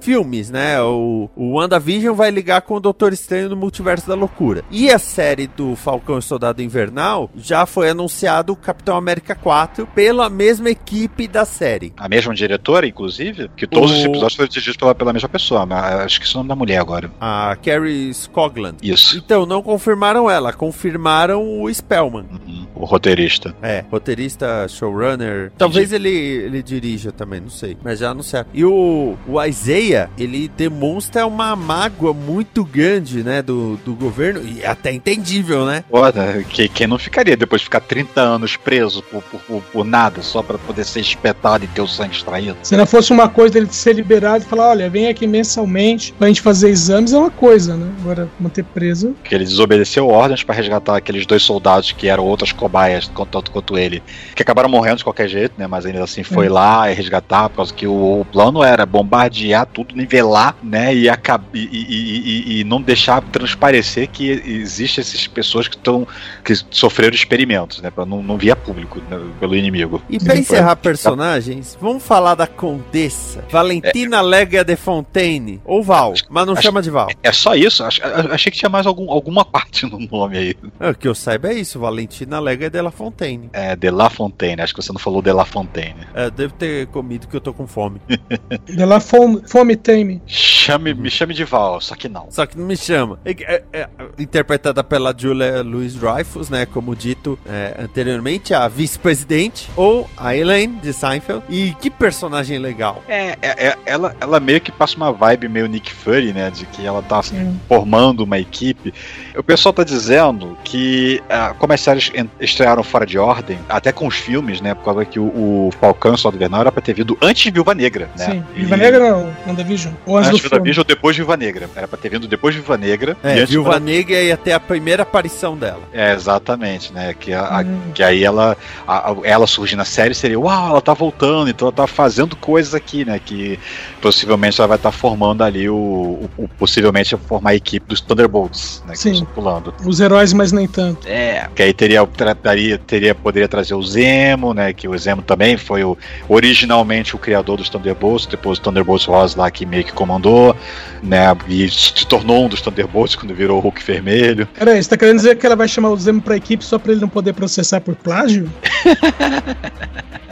filmes, 0.00 0.50
né? 0.50 0.80
O, 0.82 1.28
o 1.36 1.54
WandaVision 1.54 2.14
vai 2.14 2.30
ligar 2.30 2.62
com 2.62 2.74
o 2.74 2.80
Doutor 2.80 3.12
Estranho 3.12 3.48
no 3.48 3.56
Multiverso 3.56 4.08
da 4.08 4.14
Loucura. 4.14 4.64
E 4.70 4.90
a 4.90 4.98
série 4.98 5.46
do 5.46 5.76
Falcão 5.76 6.18
e 6.18 6.22
Soldado 6.22 6.62
Invernal 6.62 7.30
já 7.36 7.66
foi 7.66 7.90
anunciado 7.90 8.52
o 8.52 8.56
Capitão 8.56 8.96
América 8.96 9.34
4 9.34 9.86
pela 9.88 10.28
mesma 10.28 10.70
equipe 10.70 11.28
da 11.28 11.44
série. 11.44 11.92
A 11.96 12.08
mesma 12.08 12.34
diretora, 12.34 12.86
inclusive? 12.86 13.50
Que 13.56 13.66
todos 13.66 13.90
o... 13.90 13.94
os 13.94 14.04
episódios 14.04 14.34
foram 14.34 14.48
dirigidos 14.48 14.76
pela, 14.76 14.94
pela 14.94 15.12
mesma 15.12 15.28
pessoa. 15.28 15.66
Mas 15.66 15.94
acho 16.00 16.20
que 16.20 16.26
é 16.26 16.30
o 16.30 16.36
nome 16.38 16.48
da 16.48 16.56
mulher 16.56 16.78
agora. 16.78 17.10
A 17.20 17.56
Carrie 17.62 18.12
Scogland. 18.12 18.76
Isso. 18.82 19.16
Então, 19.18 19.46
não 19.46 19.62
confirmaram 19.62 20.30
ela, 20.30 20.52
confirmaram 20.52 21.62
o 21.62 21.72
Spellman. 21.72 22.26
Uhum. 22.30 22.66
O 22.74 22.84
roteirista. 22.84 23.54
É, 23.62 23.84
roteirista, 23.90 24.66
showrunner. 24.68 25.52
Talvez 25.56 25.92
ele, 25.92 26.08
ele 26.08 26.62
dirija 26.62 27.12
também, 27.12 27.40
não 27.40 27.50
sei. 27.50 27.76
Mas 27.82 27.98
já 27.98 28.10
anunciaram. 28.10 28.48
E 28.52 28.64
o, 28.64 29.16
o 29.26 29.33
Isaiah, 29.42 30.10
ele 30.18 30.48
demonstra 30.48 31.26
uma 31.26 31.54
mágoa 31.56 32.12
muito 32.12 32.64
grande, 32.64 33.22
né, 33.22 33.42
do, 33.42 33.76
do 33.84 33.94
governo. 33.94 34.40
E 34.46 34.64
até 34.64 34.92
entendível, 34.92 35.66
né? 35.66 35.84
Foda, 35.90 36.44
que, 36.48 36.68
quem 36.68 36.86
não 36.86 36.98
ficaria 36.98 37.36
depois 37.36 37.60
de 37.60 37.66
ficar 37.66 37.80
30 37.80 38.20
anos 38.20 38.56
preso 38.56 39.02
por, 39.02 39.22
por, 39.22 39.40
por, 39.40 39.62
por 39.62 39.84
nada, 39.84 40.22
só 40.22 40.42
para 40.42 40.58
poder 40.58 40.84
ser 40.84 41.00
espetado 41.00 41.64
e 41.64 41.68
ter 41.68 41.80
o 41.80 41.88
sangue 41.88 42.16
extraído? 42.16 42.56
Se 42.62 42.76
não 42.76 42.86
fosse 42.86 43.12
uma 43.12 43.28
coisa 43.28 43.54
dele 43.54 43.68
ser 43.70 43.94
liberado 43.94 44.44
e 44.44 44.46
falar, 44.46 44.70
olha, 44.70 44.90
vem 44.90 45.08
aqui 45.08 45.26
mensalmente 45.26 46.12
pra 46.12 46.28
gente 46.28 46.40
fazer 46.40 46.68
exames, 46.68 47.12
é 47.12 47.18
uma 47.18 47.30
coisa, 47.30 47.76
né? 47.76 47.90
Agora, 48.00 48.28
manter 48.38 48.64
preso. 48.64 49.14
Que 49.24 49.34
ele 49.34 49.44
desobedeceu 49.44 50.08
ordens 50.08 50.42
para 50.42 50.54
resgatar 50.54 50.96
aqueles 50.96 51.26
dois 51.26 51.42
soldados 51.42 51.92
que 51.92 52.08
eram 52.08 52.24
outras 52.24 52.52
cobaias, 52.52 53.10
tanto 53.30 53.50
quanto 53.50 53.78
ele, 53.78 54.02
que 54.34 54.42
acabaram 54.42 54.68
morrendo 54.68 54.98
de 54.98 55.04
qualquer 55.04 55.28
jeito, 55.28 55.54
né? 55.58 55.66
Mas 55.66 55.86
ainda 55.86 56.02
assim 56.02 56.22
foi 56.22 56.46
é. 56.46 56.50
lá 56.50 56.90
e 56.90 56.94
resgatar, 56.94 57.48
por 57.48 57.56
causa 57.56 57.74
que 57.74 57.86
o, 57.86 58.20
o, 58.20 58.24
plano 58.24 58.62
era 58.62 58.84
bombardear 59.14 59.66
tudo, 59.66 59.94
nivelar, 59.94 60.56
né? 60.62 60.94
E, 60.94 61.08
e, 61.08 61.14
e, 61.54 62.60
e, 62.60 62.64
não 62.64 62.82
deixar 62.82 63.22
transparecer 63.22 64.08
que 64.08 64.28
existem 64.28 65.02
essas 65.02 65.26
pessoas 65.26 65.68
que 65.68 65.76
estão 65.76 66.06
que 66.44 66.54
sofreram 66.70 67.14
experimentos, 67.14 67.80
né? 67.80 67.90
Pra 67.90 68.04
não, 68.04 68.22
não 68.22 68.36
via 68.36 68.56
público 68.56 69.00
né, 69.08 69.20
pelo 69.38 69.54
inimigo. 69.54 70.02
E 70.10 70.18
pra 70.18 70.36
encerrar 70.36 70.76
personagens, 70.76 71.78
vamos 71.80 72.02
falar 72.02 72.34
da 72.34 72.46
Condessa, 72.46 73.44
Valentina 73.50 74.18
é. 74.18 74.22
Lega 74.22 74.64
de 74.64 74.76
Fontaine, 74.76 75.60
ou 75.64 75.82
Val, 75.82 76.14
mas 76.28 76.46
não 76.46 76.54
acho, 76.54 76.62
chama 76.62 76.82
de 76.82 76.90
Val. 76.90 77.08
É 77.22 77.32
só 77.32 77.54
isso? 77.54 77.84
achei 77.84 78.50
que 78.50 78.58
tinha 78.58 78.68
mais 78.68 78.86
algum, 78.86 79.10
alguma 79.10 79.44
parte 79.44 79.86
no 79.86 79.98
nome 79.98 80.38
aí. 80.38 80.54
É, 80.80 80.90
o 80.90 80.94
que 80.94 81.06
eu 81.06 81.14
saiba 81.14 81.48
é 81.48 81.54
isso, 81.54 81.78
Valentina 81.78 82.40
Lega 82.40 82.68
de 82.68 82.80
La 82.80 82.90
Fontaine. 82.90 83.48
É, 83.52 83.76
de 83.76 83.90
La 83.90 84.10
Fontaine, 84.10 84.60
acho 84.60 84.74
que 84.74 84.82
você 84.82 84.92
não 84.92 84.98
falou 84.98 85.22
de 85.22 85.32
La 85.32 85.44
Fontaine. 85.44 86.00
É, 86.14 86.30
devo 86.30 86.54
ter 86.54 86.86
comido 86.88 87.28
que 87.28 87.36
eu 87.36 87.40
tô 87.40 87.52
com 87.52 87.66
fome. 87.66 88.00
de 88.66 88.84
La 88.84 89.00
Fome, 89.04 89.42
fome 89.46 89.76
Tame. 89.76 90.22
Chame, 90.26 90.94
me 90.94 91.10
chame 91.10 91.34
de 91.34 91.44
Val, 91.44 91.80
só 91.80 91.94
que 91.94 92.08
não. 92.08 92.26
Só 92.30 92.46
que 92.46 92.58
não 92.58 92.66
me 92.66 92.76
chama. 92.76 93.18
É, 93.24 93.30
é, 93.30 93.62
é, 93.72 93.88
interpretada 94.18 94.82
pela 94.82 95.14
Julia 95.16 95.62
Louis 95.62 95.94
Dreyfus, 95.94 96.48
né, 96.48 96.66
como 96.66 96.96
dito 96.96 97.38
é, 97.46 97.74
anteriormente, 97.78 98.54
a 98.54 98.66
vice-presidente, 98.66 99.68
ou 99.76 100.08
a 100.16 100.34
Elaine 100.34 100.76
de 100.76 100.92
Seinfeld. 100.92 101.42
E 101.48 101.74
que 101.80 101.90
personagem 101.90 102.58
legal. 102.58 103.02
É, 103.06 103.36
é, 103.42 103.66
é 103.68 103.78
ela, 103.84 104.16
ela 104.20 104.40
meio 104.40 104.60
que 104.60 104.72
passa 104.72 104.96
uma 104.96 105.12
vibe 105.12 105.48
meio 105.48 105.66
Nick 105.66 105.92
Fury, 105.92 106.32
né, 106.32 106.50
de 106.50 106.64
que 106.66 106.84
ela 106.86 107.02
tá 107.02 107.22
Sim. 107.22 107.60
formando 107.68 108.20
uma 108.20 108.38
equipe. 108.38 108.92
O 109.36 109.42
pessoal 109.42 109.72
tá 109.72 109.84
dizendo 109.84 110.56
que, 110.64 111.22
uh, 111.24 111.54
como 111.58 111.72
as 111.72 111.80
séries 111.80 112.10
estrearam 112.40 112.82
fora 112.82 113.04
de 113.04 113.18
ordem, 113.18 113.58
até 113.68 113.92
com 113.92 114.06
os 114.06 114.16
filmes, 114.16 114.60
né? 114.60 114.74
Por 114.74 114.84
causa 114.84 115.04
que 115.04 115.18
o, 115.18 115.24
o 115.24 115.70
Falcão 115.80 116.12
e 116.12 116.14
o 116.14 116.18
Soldado 116.18 116.36
Invernal 116.42 116.62
era 116.62 116.72
pra 116.72 116.80
ter 116.80 116.94
vindo 116.94 117.16
antes 117.20 117.42
de 117.42 117.50
Viúva 117.50 117.74
Negra, 117.74 118.08
né? 118.18 118.24
Sim. 118.24 118.44
E- 118.54 118.60
Viva 118.60 118.76
Negra 118.76 118.93
não, 118.98 119.34
WandaVision. 119.46 119.92
Ou 120.06 120.16
antes 120.18 120.30
Antes 120.30 120.42
do. 120.42 120.52
WandaVision 120.54 120.80
ou 120.80 120.84
depois 120.84 121.14
de 121.16 121.22
Viúva 121.22 121.36
Negra. 121.36 121.68
Era 121.74 121.86
pra 121.88 121.98
ter 121.98 122.08
vindo 122.08 122.26
depois 122.28 122.54
de 122.54 122.60
Viúva 122.60 122.76
Negra. 122.76 123.16
e 123.24 123.28
É, 123.40 123.46
Viúva 123.46 123.70
Wanda- 123.70 123.80
Negra 123.84 124.20
ia 124.22 124.36
ter 124.36 124.52
a 124.52 124.60
primeira 124.60 125.02
aparição 125.02 125.56
dela. 125.56 125.82
É, 125.92 126.12
exatamente, 126.12 126.92
né? 126.92 127.14
Que, 127.18 127.32
a- 127.32 127.58
a- 127.58 127.60
Hum. 127.62 127.80
que 127.94 128.02
aí 128.02 128.24
ela, 128.24 128.56
a- 128.86 129.10
a- 129.12 129.16
ela 129.24 129.46
surgir 129.46 129.76
na 129.76 129.84
série 129.84 130.14
seria, 130.14 130.38
uau, 130.38 130.70
ela 130.70 130.80
tá 130.80 130.92
voltando, 130.94 131.48
então 131.50 131.68
ela 131.68 131.74
tá 131.76 131.86
fazendo 131.86 132.36
coisas 132.36 132.74
aqui, 132.74 133.04
né? 133.04 133.20
Que 133.24 133.58
possivelmente 134.04 134.60
ela 134.60 134.68
vai 134.68 134.76
estar 134.76 134.92
formando 134.92 135.42
ali 135.42 135.66
o, 135.68 135.74
o- 135.74 136.30
o- 136.44 136.48
possivelmente 136.58 137.16
formar 137.26 137.50
a 137.50 137.54
equipe 137.54 137.86
dos 137.88 138.02
Thunderbolts, 138.02 138.82
né? 138.86 138.92
Que 138.92 138.98
Sim. 138.98 139.12
estão 139.12 139.26
pulando. 139.34 139.72
Os 139.84 139.98
heróis, 139.98 140.34
mas 140.34 140.52
nem 140.52 140.68
tanto. 140.68 141.08
É, 141.08 141.48
que 141.54 141.62
aí 141.62 141.72
teria, 141.72 142.06
trataria, 142.06 142.76
teria, 142.76 143.14
poderia 143.14 143.48
trazer 143.48 143.74
o 143.74 143.82
Zemo, 143.82 144.52
né? 144.52 144.74
Que 144.74 144.86
o 144.86 144.98
Zemo 144.98 145.22
também 145.22 145.56
foi 145.56 145.82
o, 145.84 145.96
originalmente 146.28 147.16
o 147.16 147.18
criador 147.18 147.56
dos 147.56 147.70
Thunderbolts, 147.70 148.26
depois 148.26 148.58
o 148.58 148.62
Thunderbolts 148.62 149.06
Ross 149.06 149.34
lá 149.36 149.50
que 149.50 149.64
meio 149.64 149.84
que 149.84 149.92
comandou, 149.92 150.54
né? 151.02 151.34
E 151.48 151.66
se 151.70 152.06
tornou 152.06 152.44
um 152.44 152.48
dos 152.48 152.60
Thunderbolts 152.60 153.16
quando 153.16 153.34
virou 153.34 153.56
o 153.58 153.60
Hulk 153.60 153.82
vermelho. 153.82 154.46
Peraí, 154.58 154.82
você 154.82 154.90
tá 154.90 154.96
querendo 154.98 155.16
dizer 155.16 155.36
que 155.38 155.46
ela 155.46 155.56
vai 155.56 155.66
chamar 155.66 155.88
o 155.90 155.96
Zemo 155.96 156.20
pra 156.20 156.36
equipe 156.36 156.62
só 156.62 156.78
pra 156.78 156.92
ele 156.92 157.00
não 157.00 157.08
poder 157.08 157.32
processar 157.32 157.80
por 157.80 157.94
plágio? 157.96 158.50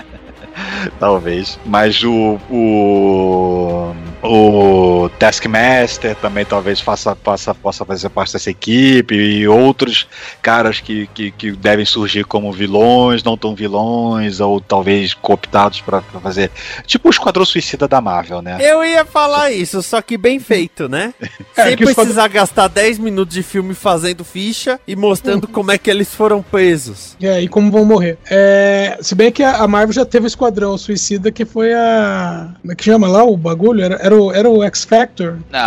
Talvez. 0.99 1.59
Mas 1.65 2.03
o. 2.05 2.39
O, 2.51 3.93
o 4.23 5.09
Taskmaster 5.19 6.15
também 6.17 6.45
talvez 6.45 6.81
faça, 6.81 7.17
faça, 7.17 7.55
possa 7.55 7.85
fazer 7.85 8.09
parte 8.11 8.35
dessa 8.35 8.51
equipe. 8.51 9.15
E 9.15 9.49
outros 9.49 10.07
caras 10.43 10.81
que, 10.81 11.09
que, 11.09 11.31
que 11.31 11.53
devem 11.53 11.85
surgir 11.85 12.25
como 12.25 12.53
vilões, 12.53 13.23
não 13.23 13.37
tão 13.37 13.55
vilões, 13.55 14.41
ou 14.41 14.61
talvez 14.61 15.15
cooptados 15.15 15.81
pra 15.81 16.03
pra 16.03 16.21
fazer. 16.21 16.51
Tipo 16.87 17.09
o 17.09 17.11
Esquadrão 17.11 17.45
Suicida 17.45 17.87
da 17.89 18.01
Marvel, 18.01 18.43
né? 18.43 18.59
Eu 18.61 18.85
ia 18.85 19.05
falar 19.05 19.51
isso, 19.51 19.83
só 19.83 20.03
que 20.03 20.17
bem 20.19 20.39
feito, 20.39 20.89
né? 20.89 21.15
É, 21.55 21.65
Sem 21.65 21.77
precisar 21.77 22.29
gastar 22.29 22.67
10 22.67 22.99
minutos 22.99 23.35
de 23.35 23.43
filme 23.43 23.75
fazendo 23.75 24.25
ficha 24.25 24.81
e 24.87 24.97
mostrando 24.97 25.47
como 25.47 25.71
é 25.71 25.77
que 25.77 25.91
eles 25.91 26.15
foram 26.15 26.43
presos. 26.43 27.15
É, 27.21 27.43
e 27.43 27.49
como 27.49 27.71
vão 27.71 27.85
morrer. 27.85 28.17
É, 28.31 28.97
se 29.03 29.15
bem 29.15 29.31
que 29.31 29.43
a 29.43 29.63
a 29.63 29.69
Marvel 29.69 29.93
já 29.93 30.05
teve 30.05 30.27
o 30.27 30.29
Esquadrão 30.29 30.77
Suicida, 30.77 31.31
que 31.31 31.45
foi 31.45 31.73
a. 31.73 32.55
Como 32.61 32.73
é 32.73 32.75
que 32.77 32.85
chama 32.85 33.07
lá 33.07 33.23
o 33.23 33.37
bagulho? 33.37 33.83
Era, 33.83 33.95
era, 33.97 34.12
o, 34.17 34.33
era 34.33 34.49
o 34.49 34.63
X-Factor. 34.65 35.39
Não, 35.51 35.59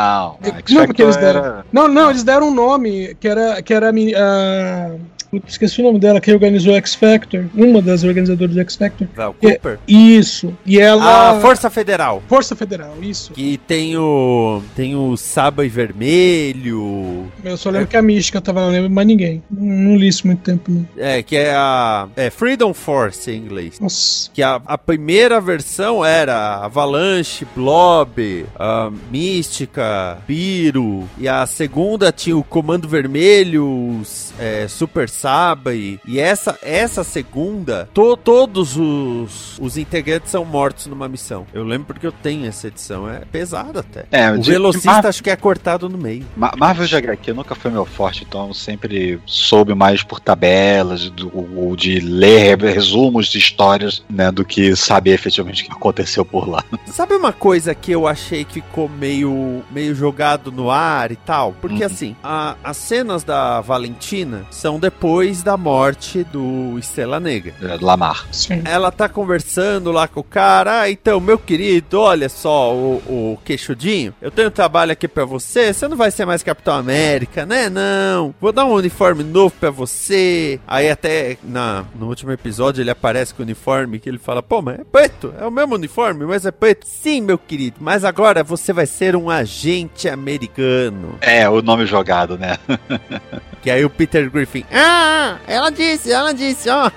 É, 0.42 0.50
a 0.50 0.52
não, 0.52 0.58
X-Factor 0.60 0.88
porque 0.88 1.04
eles 1.04 1.16
deram- 1.18 1.46
era- 1.46 1.66
Não, 1.72 1.88
não, 1.88 2.10
eles 2.10 2.24
deram 2.24 2.48
um 2.50 2.54
nome, 2.54 3.16
que 3.20 3.28
era, 3.28 3.62
que 3.62 3.74
era 3.74 3.92
a. 4.16 4.92
putz, 5.40 5.54
esqueci 5.54 5.82
o 5.82 5.84
nome 5.84 6.00
dela, 6.00 6.20
que 6.22 6.32
organizou 6.32 6.74
o 6.74 6.78
X-Factor. 6.78 7.46
Uma 7.54 7.82
das 7.82 8.04
organizadoras 8.04 8.56
do 8.56 8.62
X-Factor. 8.62 9.08
Val 9.16 9.36
É. 9.42 9.52
Cooper? 9.54 9.80
Isso. 9.88 10.54
E 10.66 10.80
ela. 10.80 11.32
A 11.32 11.40
Força 11.42 11.70
Federal. 11.70 12.22
Força 12.28 12.56
Federal, 12.56 12.96
isso. 13.02 13.34
Que 13.34 13.58
tem 13.58 13.98
o. 13.98 14.62
Tem 14.76 14.96
o 14.96 15.16
Saba 15.18 15.66
e 15.66 15.70
Vermelho. 15.70 17.28
Eu 17.44 17.58
só 17.58 17.70
lembro 17.70 17.88
que 17.88 17.98
a 17.98 18.02
Mística 18.02 18.42
tava 18.42 18.62
lá, 18.62 18.66
não 18.68 18.74
lembro 18.74 18.90
mais 18.90 19.08
ninguém. 19.08 19.44
Não, 19.50 19.66
não 19.66 19.96
li 19.96 20.08
isso 20.08 20.26
muito 20.26 20.42
tempo, 20.42 20.72
não. 20.72 20.88
É, 20.98 21.22
que 21.22 21.36
é 21.36 21.54
a. 21.54 22.08
É 22.16 22.30
Freedom 22.30 22.74
Force 22.74 23.30
em 23.32 23.38
inglês. 23.38 23.80
Nossa. 23.80 24.30
Que 24.34 24.42
a, 24.42 24.62
a 24.66 24.78
primeira 24.78 25.40
versão 25.42 26.04
era 26.04 26.56
Avalanche, 26.58 27.46
Blob, 27.56 28.46
a 28.58 28.92
Mística, 29.12 30.18
Piro. 30.26 31.08
E 31.18 31.28
a 31.28 31.46
segunda 31.46 32.12
tinha 32.12 32.38
o 32.38 32.44
Comando 32.44 32.88
Vermelho, 32.88 34.00
os, 34.02 34.34
é, 34.40 34.68
Super 34.68 35.10
Sabai. 35.30 36.00
E 36.08 36.20
essa, 36.20 36.58
essa 36.62 37.04
segunda, 37.04 37.90
to- 37.94 38.16
todos 38.16 38.78
os, 38.78 39.58
os 39.60 39.76
integrantes 39.76 40.30
são 40.30 40.46
mortos 40.46 40.86
numa 40.86 41.10
missão. 41.10 41.48
Eu 41.52 41.64
lembro 41.64 41.88
porque 41.88 42.06
eu 42.06 42.12
tenho 42.12 42.46
essa 42.46 42.68
edição. 42.68 43.10
É 43.10 43.20
pesada 43.32 43.80
até. 43.80 44.06
É, 44.12 44.30
o 44.32 44.38
de- 44.38 44.52
velocista 44.52 45.02
de 45.02 45.08
acho 45.08 45.24
que 45.24 45.30
é 45.32 45.36
cortado 45.36 45.90
no 45.90 45.98
meio. 45.98 46.26
Ma- 46.38 46.54
Marvel 46.56 46.86
de 46.86 46.96
HQ 46.96 47.34
nunca 47.34 47.56
foi 47.56 47.72
meu 47.72 47.86
forte, 47.86 48.24
então 48.28 48.50
eu 48.50 48.54
sempre 48.54 49.20
soube 49.26 49.74
mais 49.74 50.04
por 50.04 50.20
tabelas 50.20 51.10
do, 51.10 51.32
ou 51.58 51.76
de 51.76 52.00
ler 52.00 52.60
resumos 52.60 53.26
de 53.28 53.40
histórias, 53.40 54.04
né, 54.08 54.32
do 54.32 54.46
que 54.46 54.76
saber 54.76 55.14
efetivamente 55.14 55.64
o 55.64 55.66
que 55.66 55.72
aconteceu 55.72 56.24
por 56.24 56.48
lá. 56.48 56.64
Sabe 56.86 57.16
uma 57.16 57.34
coisa 57.34 57.74
que 57.74 57.92
eu 57.92 58.08
achei 58.08 58.46
que 58.46 58.56
ficou 58.62 58.88
meio, 58.88 59.64
meio 59.72 59.96
jogado 59.96 60.52
no 60.52 60.70
ar 60.70 61.12
e 61.12 61.16
tal? 61.16 61.54
Porque 61.60 61.80
Uhum. 61.84 61.86
assim, 61.86 62.16
a- 62.24 62.56
as 62.64 62.78
cenas 62.78 63.24
da 63.24 63.60
Valentina 63.62 64.46
são 64.52 64.80
depois 64.80 65.15
da 65.44 65.56
morte 65.58 66.24
do 66.26 66.78
Estrela 66.78 67.20
Negra. 67.20 67.54
É, 67.62 67.78
do 67.78 67.86
Lamar. 67.86 68.28
Sim. 68.32 68.62
Ela 68.66 68.92
tá 68.92 69.08
conversando 69.08 69.92
lá 69.92 70.08
com 70.08 70.20
o 70.20 70.24
cara, 70.24 70.82
ah, 70.82 70.90
então, 70.90 71.20
meu 71.20 71.38
querido, 71.38 72.00
olha 72.00 72.28
só 72.28 72.74
o, 72.74 72.96
o 73.08 73.40
queixudinho, 73.46 74.14
eu 74.22 74.30
tenho 74.30 74.50
um 74.50 74.52
trabalho 74.52 74.92
aqui 74.92 75.08
pra 75.08 75.26
você, 75.26 75.74
você 75.74 75.88
não 75.88 75.96
vai 75.96 76.12
ser 76.12 76.26
mais 76.26 76.44
Capitão 76.44 76.76
América, 76.76 77.46
né? 77.46 77.70
Não, 77.70 78.36
vou 78.40 78.52
dar 78.52 78.66
um 78.66 78.74
uniforme 78.74 79.24
novo 79.24 79.56
pra 79.60 79.72
você. 79.72 80.60
Aí 80.68 80.90
até 80.90 81.38
na, 81.44 81.86
no 81.96 82.08
último 82.08 82.32
episódio 82.32 82.82
ele 82.82 82.92
aparece 82.92 83.34
com 83.34 83.42
o 83.42 83.46
uniforme 83.46 84.00
que 84.00 84.10
ele 84.10 84.18
fala, 84.18 84.44
pô, 84.44 84.62
mas 84.62 84.80
é 84.80 84.84
preto, 84.84 85.34
é 85.40 85.46
o 85.46 85.52
mesmo 85.52 85.76
uniforme, 85.76 86.26
mas 86.26 86.46
é 86.46 86.52
preto. 86.52 86.86
Sim, 86.86 87.22
meu 87.22 87.38
querido, 87.38 87.78
mas 87.80 88.04
agora 88.04 88.44
você 88.44 88.74
vai 88.74 88.86
ser 88.86 89.16
um 89.16 89.30
agente 89.30 90.10
americano. 90.10 91.18
É, 91.22 91.48
o 91.50 91.62
nome 91.62 91.86
jogado, 91.86 92.38
né? 92.38 92.58
Que 93.66 93.72
aí 93.72 93.84
o 93.84 93.90
Peter 93.90 94.30
Griffin, 94.30 94.64
ah, 94.72 95.05
ela 95.48 95.70
disse, 95.70 96.12
ela 96.12 96.34
disse, 96.34 96.70
ó. 96.70 96.92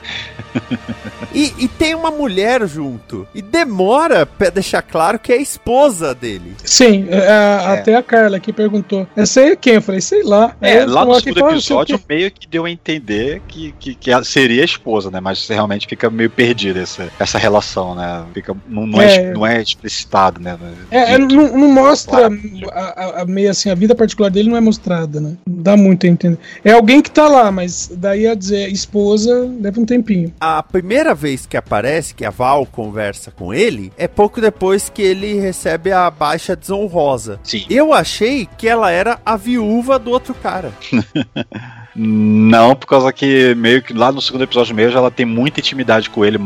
E, 1.34 1.52
e 1.58 1.68
tem 1.68 1.94
uma 1.94 2.10
mulher 2.10 2.66
junto. 2.66 3.26
E 3.34 3.42
demora 3.42 4.26
pra 4.26 4.50
deixar 4.50 4.82
claro 4.82 5.18
que 5.18 5.32
é 5.32 5.36
a 5.36 5.40
esposa 5.40 6.14
dele. 6.14 6.54
Sim, 6.64 7.06
é, 7.10 7.28
a- 7.28 7.72
até 7.74 7.94
a 7.94 8.02
Carla 8.02 8.36
aqui 8.36 8.52
perguntou. 8.52 9.06
Essa 9.16 9.40
aí 9.40 9.50
é 9.52 9.56
quem? 9.56 9.74
Eu 9.74 9.82
falei, 9.82 10.00
sei 10.00 10.22
lá. 10.22 10.56
É, 10.60 10.84
lá 10.84 11.04
no 11.04 11.14
segundo 11.20 11.44
"Ah, 11.46 11.52
não 11.52 11.60
sei 11.60 11.76
o 11.76 11.80
episódio 11.82 11.98
quê." 11.98 12.04
meio 12.08 12.30
que 12.30 12.46
deu 12.48 12.64
a 12.64 12.70
entender 12.70 13.40
que, 13.46 13.74
que, 13.78 13.94
que 13.94 14.24
seria 14.24 14.62
a 14.62 14.64
esposa, 14.64 15.10
né? 15.10 15.20
Mas 15.20 15.46
realmente 15.48 15.86
fica 15.86 16.08
meio 16.10 16.30
perdida 16.30 16.80
essa, 16.80 17.08
essa 17.18 17.38
relação, 17.38 17.94
né? 17.94 18.24
Fica, 18.34 18.56
não, 18.68 18.86
não 18.86 19.00
é, 19.00 19.14
É. 19.16 19.32
não 19.32 19.46
é 19.46 19.60
explicitado, 19.62 20.40
né? 20.40 20.56
É, 20.90 21.14
é, 21.14 21.18
não, 21.18 21.56
não 21.56 21.68
mostra 21.72 22.28
a, 22.72 22.80
a- 22.80 23.22
a 23.22 23.24
meio 23.24 23.50
assim, 23.50 23.70
a 23.70 23.74
vida 23.74 23.94
particular 23.94 24.30
dele 24.30 24.48
não 24.48 24.56
é 24.56 24.60
mostrada, 24.60 25.20
né? 25.20 25.34
Não 25.46 25.62
dá 25.62 25.76
muito 25.76 26.06
a 26.06 26.08
entender. 26.08 26.38
É 26.64 26.72
alguém 26.72 27.00
que 27.02 27.10
tá 27.10 27.26
lá, 27.28 27.50
mas 27.50 27.90
daí 27.94 28.26
a 28.26 28.34
dizer 28.34 28.68
esposa 28.70 29.48
leva 29.60 29.80
um 29.80 29.84
tempinho. 29.84 30.32
A 30.40 30.62
primeira 30.62 31.14
vez 31.14 31.46
que 31.46 31.56
aparece, 31.56 32.14
que 32.14 32.24
a 32.24 32.30
Val 32.30 32.64
conversa 32.66 33.30
com 33.30 33.52
ele, 33.52 33.92
é 33.98 34.06
pouco 34.06 34.40
depois 34.40 34.88
que 34.88 35.02
ele 35.02 35.34
recebe 35.40 35.90
a 35.90 36.08
baixa 36.10 36.54
desonrosa. 36.54 37.40
Sim. 37.42 37.66
Eu 37.68 37.92
achei 37.92 38.48
que 38.56 38.68
ela 38.68 38.90
era 38.90 39.18
a 39.26 39.36
viúva 39.36 39.98
do 39.98 40.10
outro 40.10 40.34
cara. 40.34 40.72
Não, 41.94 42.76
por 42.76 42.86
causa 42.86 43.12
que 43.12 43.54
meio 43.56 43.82
que 43.82 43.92
lá 43.92 44.12
no 44.12 44.20
segundo 44.22 44.44
episódio 44.44 44.74
mesmo 44.74 44.96
ela 44.96 45.10
tem 45.10 45.26
muita 45.26 45.58
intimidade 45.60 46.08
com 46.10 46.24
ele 46.24 46.38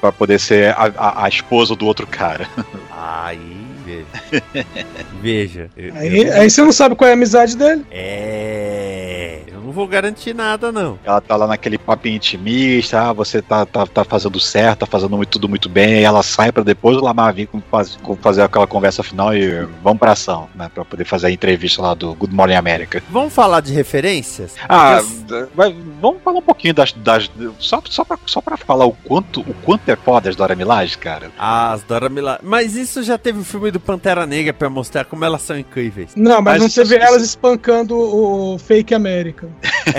pra 0.00 0.12
poder 0.12 0.38
ser 0.38 0.74
a, 0.76 0.92
a- 0.96 1.24
a 1.24 1.28
esposa 1.28 1.74
do 1.74 1.86
outro 1.86 2.06
cara. 2.06 2.46
Aí, 2.92 3.56
veja. 3.90 4.44
veja. 5.20 5.70
eu- 5.76 5.94
Aí, 5.94 6.22
eu- 6.22 6.32
aí 6.40 6.50
você 6.50 6.62
não 6.62 6.72
sabe 6.72 6.94
qual 6.94 7.08
é 7.08 7.12
a 7.12 7.14
amizade 7.14 7.56
dele. 7.56 7.84
É. 7.90 9.42
Eu 9.48 9.60
não 9.60 9.72
vou 9.72 9.86
garantir 9.86 10.34
nada, 10.34 10.72
não. 10.72 10.98
Ela 11.04 11.20
tá 11.20 11.36
lá 11.36 11.46
naquele 11.46 11.76
papinho 11.78 12.16
intimista, 12.16 13.00
ah, 13.00 13.12
você 13.12 13.40
tá, 13.42 13.64
tá, 13.66 13.86
tá 13.86 14.04
fazendo 14.04 14.38
certo, 14.40 14.80
tá 14.80 14.86
fazendo 14.86 15.16
muito- 15.16 15.30
tudo 15.30 15.48
muito 15.48 15.68
bem, 15.68 15.94
aí 15.96 16.02
ela 16.04 16.22
sai 16.22 16.50
pra 16.50 16.62
depois 16.62 16.96
o 16.96 17.00
Lamar 17.00 17.32
vir 17.34 17.46
com, 17.46 17.60
faz- 17.60 17.96
com 18.02 18.16
fazer 18.16 18.42
aquela 18.42 18.66
conversa 18.66 19.02
final 19.02 19.34
e 19.34 19.64
vamos 19.82 19.98
pra 19.98 20.12
ação, 20.12 20.48
né? 20.54 20.70
Pra 20.74 20.84
poder 20.84 21.04
fazer 21.04 21.28
a 21.28 21.30
entrevista 21.30 21.82
lá 21.82 21.94
do 21.94 22.14
Good 22.14 22.34
Morning 22.34 22.54
America. 22.54 23.02
Vamos 23.10 23.32
falar 23.32 23.60
de 23.60 23.72
referências? 23.72 24.54
Ah, 24.68 25.00
Porque 25.28 25.74
vamos 26.00 26.22
falar 26.22 26.38
um 26.38 26.42
pouquinho 26.42 26.74
das. 26.74 26.92
das 26.92 27.30
só, 27.58 27.80
só, 27.88 28.04
pra, 28.04 28.18
só 28.26 28.40
pra 28.40 28.56
falar 28.56 28.86
o 28.86 28.92
quanto, 28.92 29.40
o 29.40 29.54
quanto 29.64 29.88
é 29.88 29.96
foda 29.96 30.28
as 30.28 30.36
Dora 30.36 30.54
Milaje, 30.54 30.96
cara. 30.98 31.30
As 31.38 31.82
Dora 31.82 32.08
Milaje. 32.08 32.40
Mas 32.42 32.76
isso 32.76 33.02
já 33.02 33.16
teve 33.18 33.40
o 33.40 33.44
filme 33.44 33.70
do 33.70 33.79
Pantera 33.80 34.26
Negra 34.26 34.52
pra 34.52 34.68
mostrar 34.70 35.04
como 35.04 35.24
elas 35.24 35.42
são 35.42 35.58
incríveis. 35.58 36.10
Não, 36.14 36.40
mas, 36.42 36.60
Mas 36.60 36.62
não 36.62 36.68
teve 36.84 36.96
isso- 36.96 37.04
elas 37.06 37.22
espancando 37.22 37.96
o 37.96 38.58
fake 38.58 38.94
América. 38.94 39.48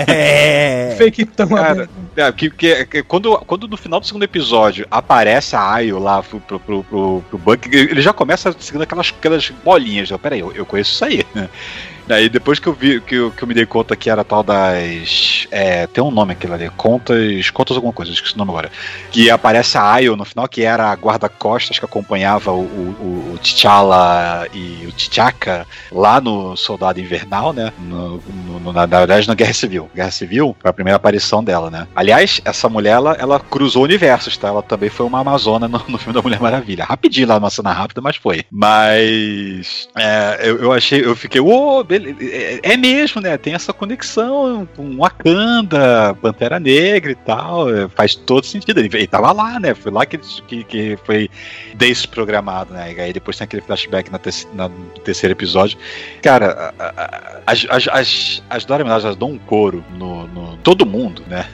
É. 0.06 0.94
Fake 0.98 1.24
tão 1.26 1.48
Cara, 1.48 1.88
É, 2.16 2.30
que, 2.32 2.50
que- 2.50 2.86
que 2.86 3.02
quando, 3.02 3.36
quando 3.38 3.66
no 3.68 3.76
final 3.76 3.98
do 4.00 4.06
segundo 4.06 4.22
episódio 4.22 4.86
aparece 4.90 5.56
a 5.56 5.72
Ayo 5.74 5.98
lá 5.98 6.22
pro, 6.22 6.40
pro, 6.40 6.60
pro, 6.60 6.84
pro, 6.84 7.24
pro 7.28 7.38
Buck, 7.38 7.68
ele 7.74 8.00
já 8.00 8.12
começa 8.12 8.54
seguindo 8.58 8.82
aquelas, 8.82 9.08
aquelas 9.18 9.50
bolinhas. 9.64 10.10
Eu, 10.10 10.18
Peraí, 10.18 10.40
eu, 10.40 10.52
eu 10.52 10.64
conheço 10.66 10.92
isso 10.92 11.04
aí. 11.04 11.24
Aí 12.08 12.28
depois 12.28 12.58
que 12.58 12.66
eu 12.66 12.72
vi, 12.72 13.00
que 13.00 13.14
eu, 13.14 13.30
que 13.30 13.42
eu 13.42 13.48
me 13.48 13.54
dei 13.54 13.66
conta 13.66 13.96
que 13.96 14.10
era 14.10 14.24
tal 14.24 14.42
das. 14.42 15.46
É, 15.50 15.86
tem 15.86 16.02
um 16.02 16.10
nome 16.10 16.32
aquilo 16.32 16.54
ali, 16.54 16.68
contas. 16.70 17.50
Contas 17.50 17.76
alguma 17.76 17.92
coisa, 17.92 18.12
esqueci 18.12 18.34
o 18.34 18.38
nome 18.38 18.50
agora. 18.50 18.70
Que 19.10 19.30
aparece 19.30 19.78
a 19.78 19.92
Ayo 19.92 20.16
no 20.16 20.24
final, 20.24 20.48
que 20.48 20.62
era 20.62 20.90
a 20.90 20.94
guarda-costas 20.94 21.78
que 21.78 21.84
acompanhava 21.84 22.52
o, 22.52 22.62
o, 22.62 23.32
o 23.34 23.38
T'Challa 23.38 24.46
e 24.52 24.86
o 24.86 24.92
T'Chaka 24.92 25.66
lá 25.90 26.20
no 26.20 26.56
Soldado 26.56 27.00
Invernal, 27.00 27.52
né? 27.52 27.72
No, 27.78 28.22
no, 28.60 28.72
na, 28.72 28.86
na 28.86 28.98
verdade, 28.98 29.28
na 29.28 29.34
Guerra 29.34 29.52
Civil. 29.52 29.90
Guerra 29.94 30.10
Civil 30.10 30.56
foi 30.60 30.70
a 30.70 30.74
primeira 30.74 30.96
aparição 30.96 31.42
dela, 31.42 31.70
né? 31.70 31.86
Aliás, 31.94 32.40
essa 32.44 32.68
mulher, 32.68 32.92
ela, 32.92 33.16
ela 33.18 33.40
cruzou 33.40 33.84
universos, 33.84 34.36
tá? 34.36 34.48
Ela 34.48 34.62
também 34.62 34.90
foi 34.90 35.06
uma 35.06 35.20
Amazona 35.20 35.68
no, 35.68 35.78
no 35.88 35.98
filme 35.98 36.14
da 36.14 36.22
Mulher 36.22 36.40
Maravilha. 36.40 36.84
Rapidinho 36.84 37.28
lá, 37.28 37.36
uma 37.36 37.50
cena 37.50 37.72
rápida, 37.72 38.00
mas 38.00 38.16
foi. 38.16 38.44
Mas 38.50 39.88
é, 39.96 40.40
eu, 40.42 40.58
eu 40.58 40.72
achei, 40.72 41.04
eu 41.04 41.14
fiquei, 41.14 41.40
oh, 41.40 41.82
é, 41.96 42.72
é, 42.72 42.76
mesmo, 42.76 43.20
né? 43.20 43.36
Tem 43.36 43.54
essa 43.54 43.72
conexão 43.72 44.68
com 44.76 44.96
Wakanda, 44.96 46.14
Pantera 46.20 46.58
Negra 46.58 47.12
e 47.12 47.14
tal. 47.14 47.72
É, 47.72 47.88
faz 47.88 48.14
todo 48.14 48.46
sentido. 48.46 48.78
Ele, 48.78 48.90
ele 48.92 49.06
tava 49.06 49.32
lá, 49.32 49.60
né? 49.60 49.74
Foi 49.74 49.92
lá 49.92 50.04
que, 50.06 50.18
que, 50.46 50.64
que 50.64 50.98
foi 51.04 51.30
desprogramado, 51.74 52.72
né? 52.72 52.92
E 52.92 53.00
aí 53.00 53.12
depois 53.12 53.36
tem 53.36 53.44
aquele 53.44 53.62
flashback 53.62 54.10
na, 54.10 54.18
te, 54.18 54.46
na 54.54 54.68
no 54.68 55.00
terceiro 55.04 55.32
episódio. 55.32 55.78
Cara, 56.22 56.74
as, 57.46 57.66
as, 57.68 57.88
as, 57.88 58.42
as 58.48 58.64
Dora 58.64 58.84
Milaje 58.84 59.14
dão 59.16 59.30
um 59.30 59.38
couro 59.38 59.84
no, 59.96 60.26
no, 60.28 60.56
todo 60.58 60.86
mundo, 60.86 61.22
né? 61.26 61.46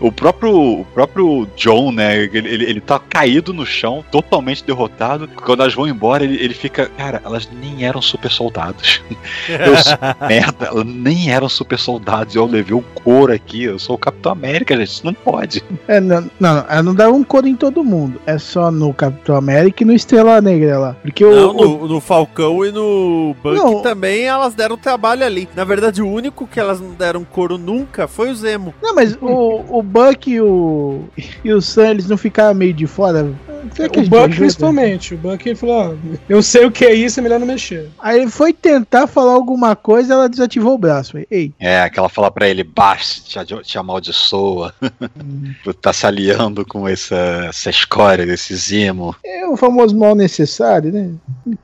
O 0.00 0.12
próprio, 0.12 0.80
o 0.80 0.84
próprio 0.84 1.48
John, 1.56 1.90
né? 1.90 2.16
Ele, 2.16 2.48
ele, 2.48 2.64
ele 2.64 2.80
tá 2.80 2.98
caído 2.98 3.52
no 3.52 3.66
chão, 3.66 4.04
totalmente 4.10 4.62
derrotado. 4.62 5.26
Quando 5.28 5.60
elas 5.60 5.74
vão 5.74 5.88
embora, 5.88 6.24
ele, 6.24 6.36
ele 6.36 6.54
fica. 6.54 6.86
Cara, 6.96 7.20
elas 7.24 7.48
nem 7.50 7.84
eram 7.84 8.00
super 8.00 8.30
soldados. 8.30 9.02
Eu 9.68 9.76
sou 9.78 9.98
merda, 10.28 10.66
elas 10.66 10.84
nem 10.84 11.30
eram 11.30 11.48
super 11.48 11.78
soldados. 11.78 12.34
Eu 12.34 12.46
levei 12.46 12.74
um 12.74 12.82
couro 12.94 13.32
aqui. 13.32 13.64
Eu 13.64 13.78
sou 13.78 13.96
o 13.96 13.98
Capitão 13.98 14.32
América, 14.32 14.76
gente. 14.76 14.88
Isso 14.88 15.06
não 15.06 15.14
pode. 15.14 15.62
É, 15.86 16.00
não, 16.00 16.30
não, 16.38 16.64
ela 16.68 16.82
não 16.82 16.94
dá 16.94 17.10
um 17.10 17.22
couro 17.22 17.46
em 17.46 17.56
todo 17.56 17.84
mundo. 17.84 18.20
É 18.26 18.38
só 18.38 18.70
no 18.70 18.92
Capitão 18.92 19.36
América 19.36 19.82
e 19.82 19.86
no 19.86 19.92
Estrela 19.92 20.40
Negra 20.40 20.78
lá. 20.78 20.96
Porque 21.02 21.24
não, 21.24 21.50
o, 21.50 21.52
no, 21.52 21.88
no 21.88 22.00
Falcão 22.00 22.64
e 22.64 22.72
no 22.72 23.34
Buck 23.42 23.56
não. 23.56 23.82
também 23.82 24.24
elas 24.24 24.54
deram 24.54 24.76
trabalho 24.76 25.24
ali. 25.24 25.48
Na 25.54 25.64
verdade, 25.64 26.02
o 26.02 26.08
único 26.08 26.46
que 26.46 26.58
elas 26.58 26.80
não 26.80 26.90
deram 26.90 27.24
couro 27.24 27.58
nunca 27.58 28.08
foi 28.08 28.30
o 28.30 28.34
Zemo. 28.34 28.74
Não, 28.82 28.94
mas 28.94 29.16
o, 29.20 29.78
o 29.78 29.82
Buck 29.82 30.30
e 30.30 30.40
o, 30.40 31.04
e 31.44 31.52
o 31.52 31.60
Sam, 31.60 31.90
eles 31.90 32.08
não 32.08 32.16
ficaram 32.16 32.54
meio 32.54 32.72
de 32.72 32.86
fora? 32.86 33.30
É 33.78 34.00
o 34.00 34.08
Buck 34.08 34.36
principalmente. 34.36 35.14
O 35.14 35.18
Buck 35.18 35.54
falou: 35.54 35.76
ó, 35.76 35.94
eu 36.28 36.42
sei 36.42 36.66
o 36.66 36.70
que 36.70 36.84
é 36.84 36.94
isso, 36.94 37.20
é 37.20 37.22
melhor 37.22 37.40
não 37.40 37.46
mexer. 37.46 37.88
Aí 37.98 38.20
ele 38.20 38.30
foi 38.30 38.52
tentar 38.52 39.06
falar 39.06 39.32
alguma 39.32 39.74
coisa 39.74 40.14
ela 40.14 40.28
desativou 40.28 40.74
o 40.74 40.78
braço. 40.78 41.18
Ei. 41.30 41.52
É, 41.58 41.82
aquela 41.82 42.08
fala 42.08 42.30
pra 42.30 42.48
ele: 42.48 42.62
basta, 42.62 43.44
te, 43.44 43.62
te 43.62 43.78
amaldiçoa. 43.78 44.74
Hum. 45.18 45.52
tá 45.80 45.92
se 45.92 46.06
aliando 46.06 46.64
com 46.64 46.86
essa, 46.86 47.46
essa 47.48 47.70
escória 47.70 48.26
desse 48.26 48.54
Zimo. 48.54 49.14
É 49.24 49.46
o 49.46 49.56
famoso 49.56 49.96
mal 49.96 50.14
necessário, 50.14 50.92
né? 50.92 51.10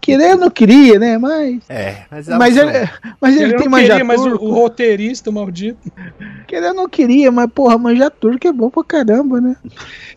Querer 0.00 0.36
não 0.36 0.50
queria, 0.50 0.98
né? 0.98 1.18
Mas. 1.18 1.62
É, 1.68 2.04
mas, 2.10 2.28
é 2.28 2.36
mas 2.36 2.56
ele, 2.56 2.70
mas 3.20 3.36
ele, 3.36 3.44
ele 3.44 3.56
tem 3.56 3.70
queria, 3.70 4.04
Mas 4.04 4.20
o, 4.20 4.34
o, 4.34 4.52
roteirista 4.52 5.30
maldito. 5.30 5.78
Querer 6.46 6.72
não 6.72 6.88
queria, 6.88 7.30
mas 7.30 7.50
porra, 7.50 7.78
manjar 7.78 8.10
turco 8.10 8.46
é 8.46 8.52
bom 8.52 8.70
pra 8.70 8.84
caramba, 8.84 9.40
né? 9.40 9.56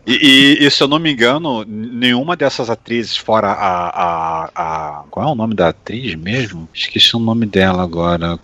E, 0.06 0.12
e, 0.60 0.66
e, 0.66 0.70
se 0.70 0.82
eu 0.82 0.88
não 0.88 0.98
me 0.98 1.12
engano, 1.12 1.64
nenhuma 1.68 2.34
dessas 2.34 2.70
atrizes, 2.70 3.16
fora 3.16 3.48
a, 3.48 3.88
a, 3.88 4.50
a, 4.54 5.02
Qual 5.10 5.28
é 5.28 5.30
o 5.30 5.34
nome 5.34 5.54
da 5.54 5.68
atriz 5.68 6.14
mesmo? 6.14 6.66
Esqueci 6.72 7.14
o 7.14 7.20
nome 7.20 7.44
dela 7.44 7.82
agora. 7.82 8.38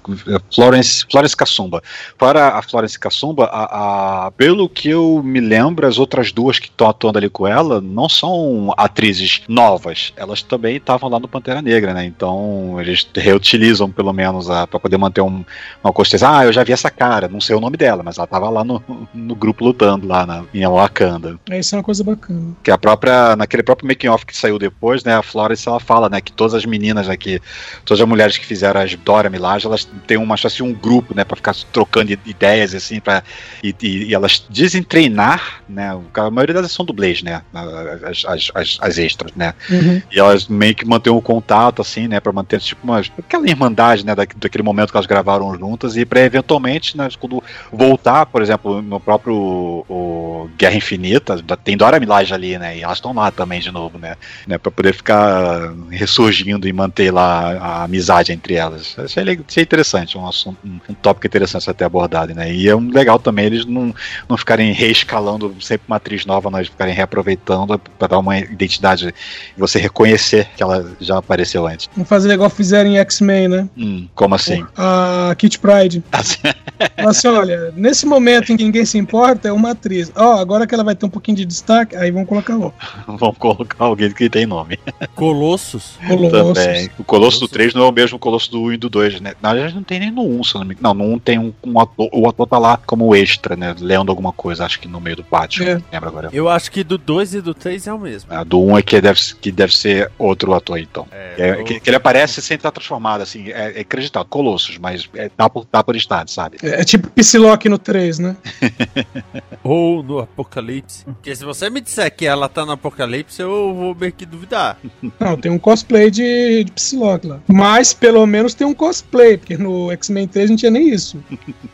Florence, 0.54 1.06
Florence 1.10 1.34
Cassumba. 1.36 1.82
Fora 2.18 2.48
a 2.48 2.62
Florence 2.62 2.98
Cassumba, 2.98 3.46
a, 3.46 4.26
a, 4.26 4.30
pelo 4.32 4.68
que 4.68 4.90
eu 4.90 5.22
me 5.24 5.40
lembro, 5.40 5.86
as 5.86 5.98
outras 5.98 6.32
duas 6.32 6.58
que 6.58 6.66
estão 6.66 6.88
atuando 6.88 7.18
ali 7.18 7.30
com 7.30 7.46
ela 7.46 7.80
não 7.80 8.08
são 8.08 8.74
atrizes 8.76 9.42
novas. 9.48 10.12
Elas 10.16 10.42
também 10.42 10.76
estavam 10.76 11.08
lá 11.08 11.18
no 11.18 11.28
Pantera 11.28 11.62
Negra, 11.62 11.94
né? 11.94 12.04
Então 12.04 12.80
eles 12.80 13.06
reutilizam 13.14 13.90
pelo 13.90 14.12
menos 14.12 14.46
para 14.46 14.80
poder 14.80 14.98
manter 14.98 15.22
um, 15.22 15.44
uma 15.82 15.92
coisa. 15.92 16.14
Ah, 16.28 16.44
eu 16.44 16.52
já 16.52 16.62
vi 16.62 16.72
essa 16.72 16.90
cara, 16.90 17.28
não 17.28 17.40
sei 17.40 17.56
o 17.56 17.60
nome 17.60 17.76
dela, 17.76 18.02
mas 18.02 18.18
ela 18.18 18.24
estava 18.24 18.50
lá 18.50 18.62
no, 18.64 18.82
no 19.14 19.34
grupo 19.34 19.64
lutando 19.64 20.06
lá 20.06 20.26
na, 20.26 20.44
em 20.52 20.66
Wakanda. 20.66 21.38
É, 21.50 21.58
isso 21.58 21.74
é 21.74 21.78
uma 21.78 21.84
coisa 21.84 22.04
bacana. 22.04 22.52
Que 22.62 22.70
a 22.70 22.78
própria, 22.78 23.13
naquele 23.36 23.62
próprio 23.62 23.86
making 23.88 24.08
off 24.08 24.24
que 24.24 24.36
saiu 24.36 24.58
depois, 24.58 25.04
né, 25.04 25.14
a 25.14 25.22
Florence 25.22 25.68
ela 25.68 25.80
fala, 25.80 26.08
né, 26.08 26.20
que 26.20 26.32
todas 26.32 26.54
as 26.54 26.64
meninas 26.64 27.08
aqui, 27.08 27.40
todas 27.84 28.00
as 28.00 28.08
mulheres 28.08 28.38
que 28.38 28.46
fizeram 28.46 28.80
as 28.80 28.94
Dora 28.94 29.30
Milaje, 29.30 29.66
elas 29.66 29.88
têm 30.06 30.16
uma, 30.16 30.34
assim, 30.34 30.62
um 30.62 30.72
grupo, 30.72 31.14
né, 31.14 31.24
para 31.24 31.36
ficar 31.36 31.54
trocando 31.72 32.12
ideias, 32.12 32.74
assim, 32.74 33.00
para 33.00 33.22
e, 33.62 33.74
e, 33.82 34.04
e, 34.04 34.14
elas 34.14 34.44
dizem 34.48 34.82
treinar, 34.82 35.62
né, 35.68 35.98
a 36.14 36.30
maioria 36.30 36.54
delas 36.54 36.72
são 36.72 36.84
dublês, 36.84 37.22
né, 37.22 37.42
as, 37.52 38.24
as, 38.24 38.50
as, 38.54 38.78
as 38.80 38.98
extras, 38.98 39.32
né, 39.34 39.54
uhum. 39.70 40.02
e 40.10 40.18
elas 40.18 40.46
meio 40.46 40.74
que 40.74 40.84
mantêm 40.84 41.12
um 41.12 41.20
contato, 41.20 41.82
assim, 41.82 42.08
né, 42.08 42.20
para 42.20 42.32
manter, 42.32 42.60
tipo, 42.60 42.80
uma, 42.84 42.98
aquela 42.98 43.48
irmandade, 43.48 44.04
né, 44.04 44.14
daquele 44.14 44.62
momento 44.62 44.90
que 44.90 44.96
elas 44.96 45.06
gravaram 45.06 45.56
juntas 45.58 45.96
e 45.96 46.04
para 46.04 46.20
eventualmente, 46.20 46.96
né, 46.96 47.08
quando 47.18 47.42
voltar, 47.72 48.26
por 48.26 48.42
exemplo, 48.42 48.82
no 48.82 49.00
próprio 49.00 49.84
o 49.88 50.48
Guerra 50.56 50.76
Infinita, 50.76 51.42
tem 51.62 51.76
Dora 51.76 51.98
Milaje 51.98 52.32
ali, 52.32 52.58
né? 52.58 52.78
E 52.78 52.82
elas 52.82 52.98
estão 53.04 53.12
lá 53.12 53.30
também 53.30 53.60
de 53.60 53.70
novo, 53.70 53.98
né? 53.98 54.16
né? 54.46 54.56
Pra 54.56 54.72
poder 54.72 54.94
ficar 54.94 55.72
ressurgindo 55.90 56.66
e 56.66 56.72
manter 56.72 57.10
lá 57.10 57.52
a 57.58 57.84
amizade 57.84 58.32
entre 58.32 58.54
elas. 58.54 58.96
Achei, 58.98 59.22
achei 59.46 59.62
interessante, 59.62 60.16
um 60.16 60.26
assunto, 60.26 60.58
um, 60.64 60.80
um 60.88 60.94
tópico 60.94 61.26
interessante 61.26 61.68
até 61.68 61.84
abordado, 61.84 62.34
né? 62.34 62.52
E 62.52 62.68
é 62.68 62.74
um 62.74 62.90
legal 62.90 63.18
também 63.18 63.46
eles 63.46 63.66
não, 63.66 63.94
não 64.28 64.36
ficarem 64.36 64.72
reescalando 64.72 65.54
sempre 65.60 65.84
uma 65.86 65.96
atriz 65.96 66.24
nova, 66.24 66.50
nós 66.50 66.68
ficarem 66.68 66.94
reaproveitando 66.94 67.78
para 67.78 68.08
dar 68.08 68.18
uma 68.18 68.38
identidade 68.38 69.14
e 69.56 69.60
você 69.60 69.78
reconhecer 69.78 70.48
que 70.56 70.62
ela 70.62 70.90
já 71.00 71.18
apareceu 71.18 71.66
antes. 71.66 71.88
Vamos 71.94 72.08
fazer 72.08 72.32
igual 72.32 72.48
fizeram 72.48 72.90
em 72.90 72.98
X-Men, 72.98 73.48
né? 73.48 73.68
Hum, 73.76 74.08
como 74.14 74.34
assim? 74.34 74.64
A 74.76 75.34
Kit 75.36 75.58
Pride. 75.58 76.02
assim, 76.96 77.28
olha, 77.28 77.72
nesse 77.76 78.06
momento 78.06 78.52
em 78.52 78.56
que 78.56 78.64
ninguém 78.64 78.84
se 78.84 78.96
importa, 78.96 79.48
é 79.48 79.52
uma 79.52 79.72
atriz. 79.72 80.10
Ó, 80.14 80.36
oh, 80.36 80.38
agora 80.38 80.66
que 80.66 80.74
ela 80.74 80.84
vai 80.84 80.94
ter 80.94 81.06
um 81.06 81.10
pouquinho 81.10 81.36
de 81.36 81.44
destaque, 81.44 81.96
aí 81.96 82.10
vamos 82.10 82.28
colocar 82.28 82.56
outro. 82.56 82.74
vamos 83.06 83.38
colocar 83.38 83.84
alguém 83.84 84.10
que 84.12 84.28
tem 84.28 84.46
nome. 84.46 84.78
Colossus. 85.14 85.98
Colossus. 86.06 86.54
Também. 86.54 86.90
O 86.98 87.04
Colosso 87.04 87.40
do 87.40 87.48
3 87.48 87.74
não 87.74 87.84
é 87.84 87.88
o 87.88 87.92
mesmo 87.92 88.18
Colosso 88.18 88.50
do 88.50 88.62
1 88.62 88.72
e 88.72 88.76
do 88.76 88.88
2, 88.88 89.20
né? 89.20 89.34
Na 89.40 89.52
verdade, 89.52 89.74
não 89.74 89.82
tem 89.82 90.00
nem 90.00 90.10
no 90.10 90.22
1, 90.22 90.44
se 90.44 90.54
não 90.54 90.64
me 90.64 90.76
Não, 90.80 90.94
no 90.94 91.04
1 91.14 91.18
tem 91.18 91.38
um, 91.38 91.52
um 91.64 91.80
ator, 91.80 92.08
o 92.12 92.28
ator 92.28 92.46
tá 92.46 92.58
lá 92.58 92.76
como 92.76 93.14
extra, 93.14 93.56
né? 93.56 93.74
Lendo 93.78 94.10
alguma 94.10 94.32
coisa, 94.32 94.64
acho 94.64 94.80
que 94.80 94.88
no 94.88 95.00
meio 95.00 95.16
do 95.16 95.24
pátio. 95.24 95.64
É. 95.64 95.80
Lembra 95.92 96.08
agora? 96.08 96.30
Eu 96.32 96.48
acho 96.48 96.70
que 96.70 96.84
do 96.84 96.98
2 96.98 97.34
e 97.34 97.40
do 97.40 97.54
3 97.54 97.86
é 97.86 97.92
o 97.92 97.98
mesmo. 97.98 98.32
A 98.32 98.44
do 98.44 98.60
1 98.60 98.78
é 98.78 98.82
que 98.82 99.00
deve, 99.00 99.20
que 99.40 99.52
deve 99.52 99.74
ser 99.74 100.10
outro 100.18 100.52
ator, 100.54 100.78
então. 100.78 101.06
É, 101.12 101.34
é 101.36 101.62
que, 101.62 101.80
que, 101.80 101.90
ele 101.90 101.96
aparece 101.96 102.40
sem 102.42 102.56
estar 102.56 102.70
transformado, 102.70 103.22
assim. 103.22 103.50
É, 103.50 103.78
é 103.78 103.80
acreditado, 103.80 104.26
Colossus, 104.26 104.78
mas 104.78 105.08
é, 105.14 105.30
dá, 105.36 105.48
por, 105.48 105.66
dá 105.70 105.82
por 105.82 105.96
estado, 105.96 106.30
sabe? 106.30 106.58
É, 106.62 106.80
é 106.80 106.84
tipo 106.84 107.08
Psylocke 107.10 107.68
no 107.68 107.78
3, 107.78 108.18
né? 108.18 108.36
Ou 109.62 110.02
no 110.02 110.18
Apocalipse. 110.18 111.04
Porque 111.24 111.34
se 111.34 111.44
você 111.44 111.70
me 111.70 111.80
disser 111.80 112.14
que 112.14 112.26
ela 112.26 112.48
tá 112.48 112.64
no 112.64 112.72
Apocalipse, 112.84 113.40
eu 113.40 113.74
vou 113.74 113.94
meio 113.94 114.12
que 114.12 114.26
duvidar. 114.26 114.78
Não, 115.18 115.36
tem 115.36 115.50
um 115.50 115.58
cosplay 115.58 116.10
de, 116.10 116.64
de 116.64 116.72
Psylocke 116.72 117.26
lá. 117.26 117.40
Mas 117.48 117.94
pelo 117.94 118.26
menos 118.26 118.52
tem 118.52 118.66
um 118.66 118.74
cosplay, 118.74 119.38
porque 119.38 119.56
no 119.56 119.90
X-Men 119.92 120.28
3 120.28 120.50
não 120.50 120.56
tinha 120.56 120.70
nem 120.70 120.90
isso. 120.90 121.18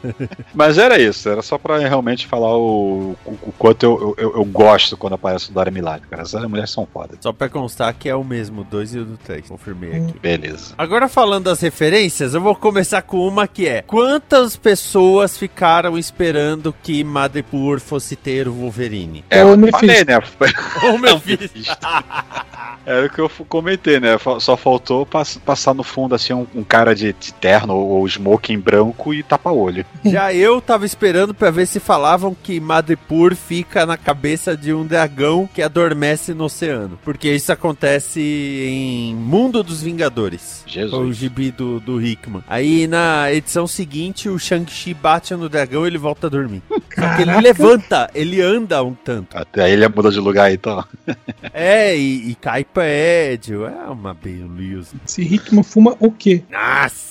Mas 0.55 0.79
era 0.79 0.99
isso, 1.01 1.29
era 1.29 1.43
só 1.43 1.59
pra 1.59 1.79
realmente 1.79 2.27
falar 2.27 2.57
o, 2.57 3.17
o, 3.25 3.31
o 3.43 3.55
quanto 3.59 3.83
eu, 3.85 4.15
eu, 4.17 4.37
eu, 4.37 4.45
gosto 4.45 4.97
quando 4.97 5.15
aparece 5.15 5.51
o 5.51 5.53
Dora 5.53 5.71
Milagre, 5.71 6.07
cara. 6.09 6.23
Essas 6.23 6.45
mulheres 6.45 6.71
são 6.71 6.87
fodas. 6.87 7.19
Só 7.21 7.33
pra 7.33 7.49
constar 7.49 7.93
que 7.95 8.09
é 8.09 8.15
o 8.15 8.23
mesmo, 8.23 8.63
2 8.65 8.95
e 8.95 8.99
o 9.01 9.05
do 9.05 9.17
3. 9.17 9.49
Confirmei 9.49 9.97
aqui. 9.97 10.19
Beleza. 10.21 10.75
Agora 10.79 11.09
falando 11.09 11.45
das 11.45 11.61
referências, 11.61 12.35
eu 12.35 12.41
vou 12.41 12.55
começar 12.55 13.03
com 13.03 13.27
uma 13.27 13.49
que 13.49 13.67
é: 13.67 13.83
quantas 13.83 14.57
pessoas 14.57 15.37
ficaram 15.37 15.99
esperando 15.99 16.75
que 16.83 17.03
Madripoor 17.03 17.81
fosse 17.81 18.15
ter 18.15 18.47
o 18.47 18.53
Wolverine? 18.53 19.25
É, 19.31 19.43
eu 19.43 19.57
falei, 19.71 20.05
né? 20.05 20.21
O 20.95 20.99
Mephisto. 21.01 21.77
Era 22.87 23.07
o 23.07 23.11
que 23.11 23.21
eu 23.21 23.31
comentei, 23.49 24.01
né? 24.01 24.17
Só 24.39 24.57
faltou 24.57 25.07
passar 25.07 25.75
no 25.75 25.83
fundo 25.83 26.15
assim 26.15 26.33
um, 26.33 26.47
um 26.55 26.65
cara 26.65 26.95
de, 26.95 27.13
de, 27.13 27.33
terno 27.35 27.75
ou 27.77 28.07
smoking 28.07 28.59
branco 28.59 29.13
e 29.13 29.23
tapa-olho. 29.23 29.85
Já 30.05 30.33
eu 30.33 30.61
tava 30.61 30.87
esperando 30.87 31.35
para 31.35 31.51
ver 31.51 31.67
se 31.67 31.79
falavam 31.79 32.35
que 32.35 32.59
Madripoor 32.59 33.35
fica 33.35 33.85
na 33.85 33.97
cabeça 33.97 34.57
de 34.57 34.73
um 34.73 34.87
dragão 34.87 35.49
que 35.53 35.63
adormece 35.63 36.33
no 36.33 36.45
oceano. 36.45 36.99
Porque 37.05 37.31
isso 37.31 37.53
acontece 37.53 38.21
em 38.21 39.15
Mundo 39.15 39.63
dos 39.63 39.83
Vingadores. 39.83 40.60
Jesus. 40.71 40.95
O 40.95 41.13
gibi 41.13 41.51
do, 41.51 41.81
do 41.81 42.01
Hickman. 42.01 42.43
Aí 42.49 42.87
na 42.87 43.33
edição 43.33 43.67
seguinte, 43.67 44.29
o 44.29 44.39
Shang-Chi 44.39 44.95
bate 44.95 45.35
no 45.35 45.49
dragão 45.49 45.85
e 45.85 45.89
ele 45.89 45.99
volta 45.99 46.27
a 46.27 46.31
dormir. 46.31 46.63
Só 46.69 47.17
que 47.17 47.23
ele 47.23 47.41
levanta, 47.41 48.11
ele 48.15 48.41
anda 48.41 48.83
um 48.83 48.95
tanto. 48.95 49.37
Até 49.37 49.71
ele 49.71 49.87
muda 49.89 50.11
de 50.11 50.21
lugar 50.21 50.53
então. 50.53 50.85
é, 51.53 51.97
e, 51.97 52.31
e 52.31 52.35
cai 52.35 52.65
prédio. 52.65 53.67
É 53.67 53.91
uma 53.91 54.15
beleza. 54.15 54.95
Esse 55.07 55.23
Hickman 55.23 55.63
fuma 55.63 55.97
o 55.99 56.11
quê? 56.11 56.43
Nossa! 56.51 57.11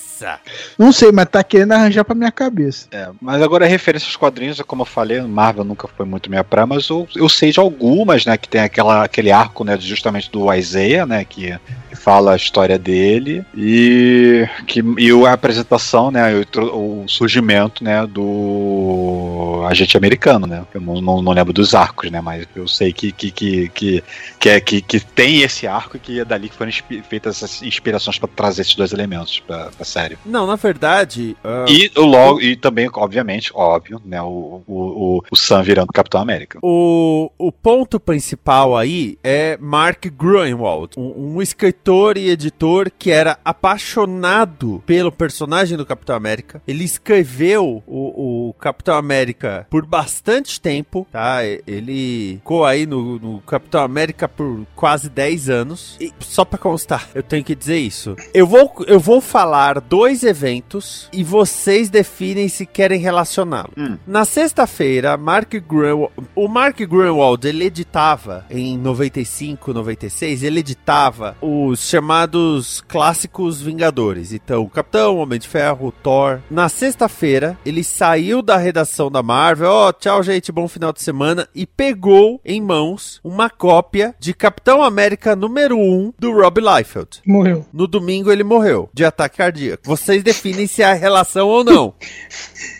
Não 0.78 0.92
sei, 0.92 1.10
mas 1.12 1.28
tá 1.28 1.42
querendo 1.42 1.72
arranjar 1.72 2.04
pra 2.04 2.14
minha 2.14 2.30
cabeça. 2.30 2.86
É, 2.90 3.08
mas 3.20 3.40
agora 3.40 3.66
referência 3.66 4.06
aos 4.06 4.16
quadrinhos, 4.16 4.60
como 4.62 4.82
eu 4.82 4.86
falei, 4.86 5.20
Marvel 5.22 5.64
nunca 5.64 5.88
foi 5.88 6.04
muito 6.04 6.28
minha 6.28 6.44
praia, 6.44 6.66
mas 6.66 6.88
eu, 6.88 7.08
eu 7.16 7.28
sei 7.28 7.52
de 7.52 7.60
algumas, 7.60 8.26
né, 8.26 8.36
que 8.36 8.48
tem 8.48 8.60
aquela, 8.60 9.04
aquele 9.04 9.30
arco, 9.30 9.64
né, 9.64 9.78
justamente 9.80 10.30
do 10.30 10.52
Isaiah, 10.52 11.06
né, 11.06 11.24
que 11.24 11.58
fala 12.02 12.32
a 12.32 12.36
história 12.36 12.78
dele 12.78 13.44
e 13.54 14.46
que 14.66 14.82
e 14.98 15.10
a 15.26 15.32
apresentação, 15.32 16.10
né, 16.10 16.34
o, 16.34 17.02
o 17.02 17.08
surgimento, 17.08 17.84
né, 17.84 18.06
do 18.06 19.62
agente 19.68 19.96
americano, 19.96 20.46
né? 20.46 20.64
Eu 20.72 20.80
não, 20.80 21.00
não, 21.00 21.22
não 21.22 21.32
lembro 21.32 21.52
dos 21.52 21.74
arcos, 21.74 22.10
né, 22.10 22.20
mas 22.20 22.46
eu 22.56 22.66
sei 22.66 22.92
que 22.92 23.12
que 23.12 23.30
que 23.30 23.68
que, 23.68 24.04
que, 24.38 24.48
é, 24.48 24.60
que, 24.60 24.80
que 24.80 25.00
tem 25.00 25.42
esse 25.42 25.66
arco 25.66 25.96
e 25.96 26.00
que 26.00 26.20
é 26.20 26.24
dali 26.24 26.48
que 26.48 26.56
foram 26.56 26.72
feitas 27.08 27.36
essas 27.42 27.62
inspirações 27.62 28.18
para 28.18 28.28
trazer 28.28 28.62
esses 28.62 28.74
dois 28.74 28.92
elementos 28.92 29.40
para 29.40 29.70
a 29.78 29.84
série. 29.84 30.16
Não, 30.24 30.46
na 30.46 30.56
verdade. 30.56 31.36
ah, 31.44 31.66
E 31.68 31.90
o 31.96 32.04
logo 32.04 32.40
e 32.40 32.56
também, 32.56 32.88
obviamente, 32.92 33.50
óbvio, 33.54 34.00
né, 34.04 34.20
o 34.22 34.40
o, 34.40 34.62
o, 34.66 35.22
o 35.30 35.36
Sam 35.36 35.62
virando 35.62 35.92
Capitão 35.92 36.20
América. 36.20 36.58
O, 36.62 37.30
o 37.38 37.52
ponto 37.52 37.98
principal 37.98 38.76
aí 38.76 39.18
é 39.22 39.58
Mark 39.60 40.06
Gruenwald, 40.06 40.94
um, 40.96 41.34
um 41.36 41.42
escritor 41.42 41.89
e 42.16 42.28
editor 42.28 42.90
que 42.96 43.10
era 43.10 43.38
apaixonado 43.44 44.82
pelo 44.86 45.10
personagem 45.10 45.76
do 45.76 45.84
Capitão 45.84 46.14
América. 46.14 46.62
Ele 46.66 46.84
escreveu 46.84 47.82
o, 47.86 48.48
o 48.48 48.54
Capitão 48.54 48.94
América 48.96 49.66
por 49.68 49.84
bastante 49.84 50.60
tempo, 50.60 51.06
tá? 51.10 51.44
Ele 51.44 52.36
ficou 52.36 52.64
aí 52.64 52.86
no, 52.86 53.18
no 53.18 53.40
Capitão 53.40 53.82
América 53.82 54.28
por 54.28 54.64
quase 54.76 55.08
10 55.08 55.50
anos. 55.50 55.96
E 56.00 56.12
só 56.20 56.44
pra 56.44 56.58
constar, 56.58 57.08
eu 57.14 57.22
tenho 57.22 57.42
que 57.42 57.54
dizer 57.54 57.78
isso. 57.78 58.14
Eu 58.32 58.46
vou, 58.46 58.72
eu 58.86 59.00
vou 59.00 59.20
falar 59.20 59.80
dois 59.80 60.22
eventos 60.22 61.08
e 61.12 61.24
vocês 61.24 61.90
definem 61.90 62.48
se 62.48 62.64
querem 62.66 63.00
relacioná-lo. 63.00 63.72
Na 64.06 64.24
sexta-feira, 64.24 65.16
Mark 65.16 65.52
Grunwald, 65.54 66.12
o 66.34 66.46
Mark 66.46 66.78
Grunwald, 66.78 67.46
ele 67.46 67.64
editava 67.64 68.46
em 68.48 68.78
95, 68.78 69.72
96, 69.72 70.42
ele 70.42 70.60
editava 70.60 71.36
os 71.40 71.79
chamados 71.88 72.80
clássicos 72.88 73.60
Vingadores. 73.60 74.32
Então, 74.32 74.66
Capitão, 74.68 75.18
Homem 75.18 75.38
de 75.38 75.48
Ferro, 75.48 75.92
Thor. 76.02 76.40
Na 76.50 76.68
sexta-feira, 76.68 77.58
ele 77.64 77.82
saiu 77.84 78.42
da 78.42 78.56
redação 78.56 79.10
da 79.10 79.22
Marvel, 79.22 79.70
ó, 79.70 79.92
tchau 79.92 80.22
gente, 80.22 80.52
bom 80.52 80.66
final 80.68 80.92
de 80.92 81.02
semana, 81.02 81.48
e 81.54 81.66
pegou 81.66 82.40
em 82.44 82.60
mãos 82.60 83.20
uma 83.24 83.48
cópia 83.50 84.14
de 84.18 84.32
Capitão 84.34 84.82
América 84.82 85.34
número 85.36 85.76
1 85.78 86.14
do 86.18 86.32
Rob 86.32 86.60
Liefeld. 86.60 87.20
Morreu. 87.26 87.66
No 87.72 87.86
domingo 87.86 88.30
ele 88.30 88.44
morreu 88.44 88.88
de 88.92 89.04
ataque 89.04 89.38
cardíaco. 89.38 89.82
Vocês 89.86 90.22
definem 90.22 90.66
se 90.66 90.82
há 90.82 90.92
relação 90.92 91.48
ou 91.48 91.64
não. 91.64 91.94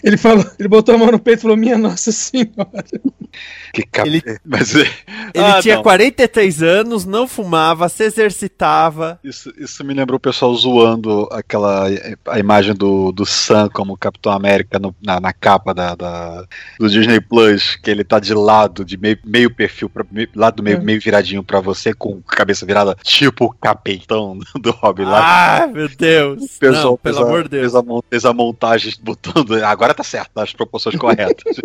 Ele 0.04 0.16
falou, 0.16 0.44
ele 0.58 0.68
botou 0.68 0.94
a 0.94 0.98
mão 0.98 1.10
no 1.10 1.18
peito 1.18 1.40
e 1.40 1.42
falou: 1.42 1.56
Minha 1.56 1.76
Nossa 1.76 2.10
Senhora. 2.12 2.84
Que 3.72 3.82
cap... 3.82 4.08
Ele- 4.08 4.22
Mas 4.44 4.74
é- 4.74 4.80
Ele 5.34 5.44
Ah, 5.44 5.58
tinha 5.60 5.76
não. 5.76 5.82
43 5.82 6.62
anos, 6.62 7.04
não 7.04 7.26
fumava, 7.28 7.88
se 7.88 8.04
exercitava. 8.04 8.89
Isso, 9.24 9.52
isso 9.58 9.84
me 9.84 9.94
lembrou 9.94 10.16
o 10.16 10.20
pessoal 10.20 10.54
zoando 10.54 11.28
aquela 11.32 11.86
a 12.26 12.38
imagem 12.38 12.74
do, 12.74 13.12
do 13.12 13.24
Sam 13.24 13.68
como 13.72 13.96
Capitão 13.96 14.32
América 14.32 14.78
no- 14.78 14.94
na, 15.02 15.20
na 15.20 15.32
capa 15.32 15.72
da, 15.74 15.94
da- 15.94 16.44
do 16.78 16.88
Disney 16.88 17.20
Plus, 17.20 17.76
que 17.76 17.90
ele 17.90 18.04
tá 18.04 18.18
de 18.18 18.34
lado, 18.34 18.84
de 18.84 18.96
meio, 18.96 19.18
meio 19.24 19.50
perfil, 19.54 19.88
pra, 19.88 20.04
meio, 20.10 20.28
lado 20.34 20.62
meio, 20.62 20.78
É. 20.78 20.80
meio 20.80 21.00
viradinho 21.00 21.42
pra 21.42 21.60
você, 21.60 21.92
com 21.94 22.20
a 22.26 22.34
cabeça 22.36 22.64
virada, 22.66 22.96
tipo 23.02 23.44
o 23.46 23.50
capitão 23.54 24.38
do 24.60 24.70
Rob 24.70 25.04
lá. 25.04 25.62
Ah, 25.62 25.66
meu 25.66 25.88
Deus. 25.88 26.58
Pessoal 26.58 26.90
não, 26.92 26.96
pelo 26.96 27.16
fez 27.16 27.26
amor 27.28 27.42
de 27.44 27.48
Deus. 27.50 27.62
Fez 27.62 27.74
a, 27.74 27.82
mon- 27.82 28.02
fez 28.10 28.24
a 28.24 28.32
montagem 28.32 28.94
botando. 29.02 29.52
Agora 29.64 29.94
tá 29.94 30.02
certo, 30.02 30.30
tá 30.34 30.42
as 30.42 30.52
proporções 30.52 30.96
corretas. 30.96 31.44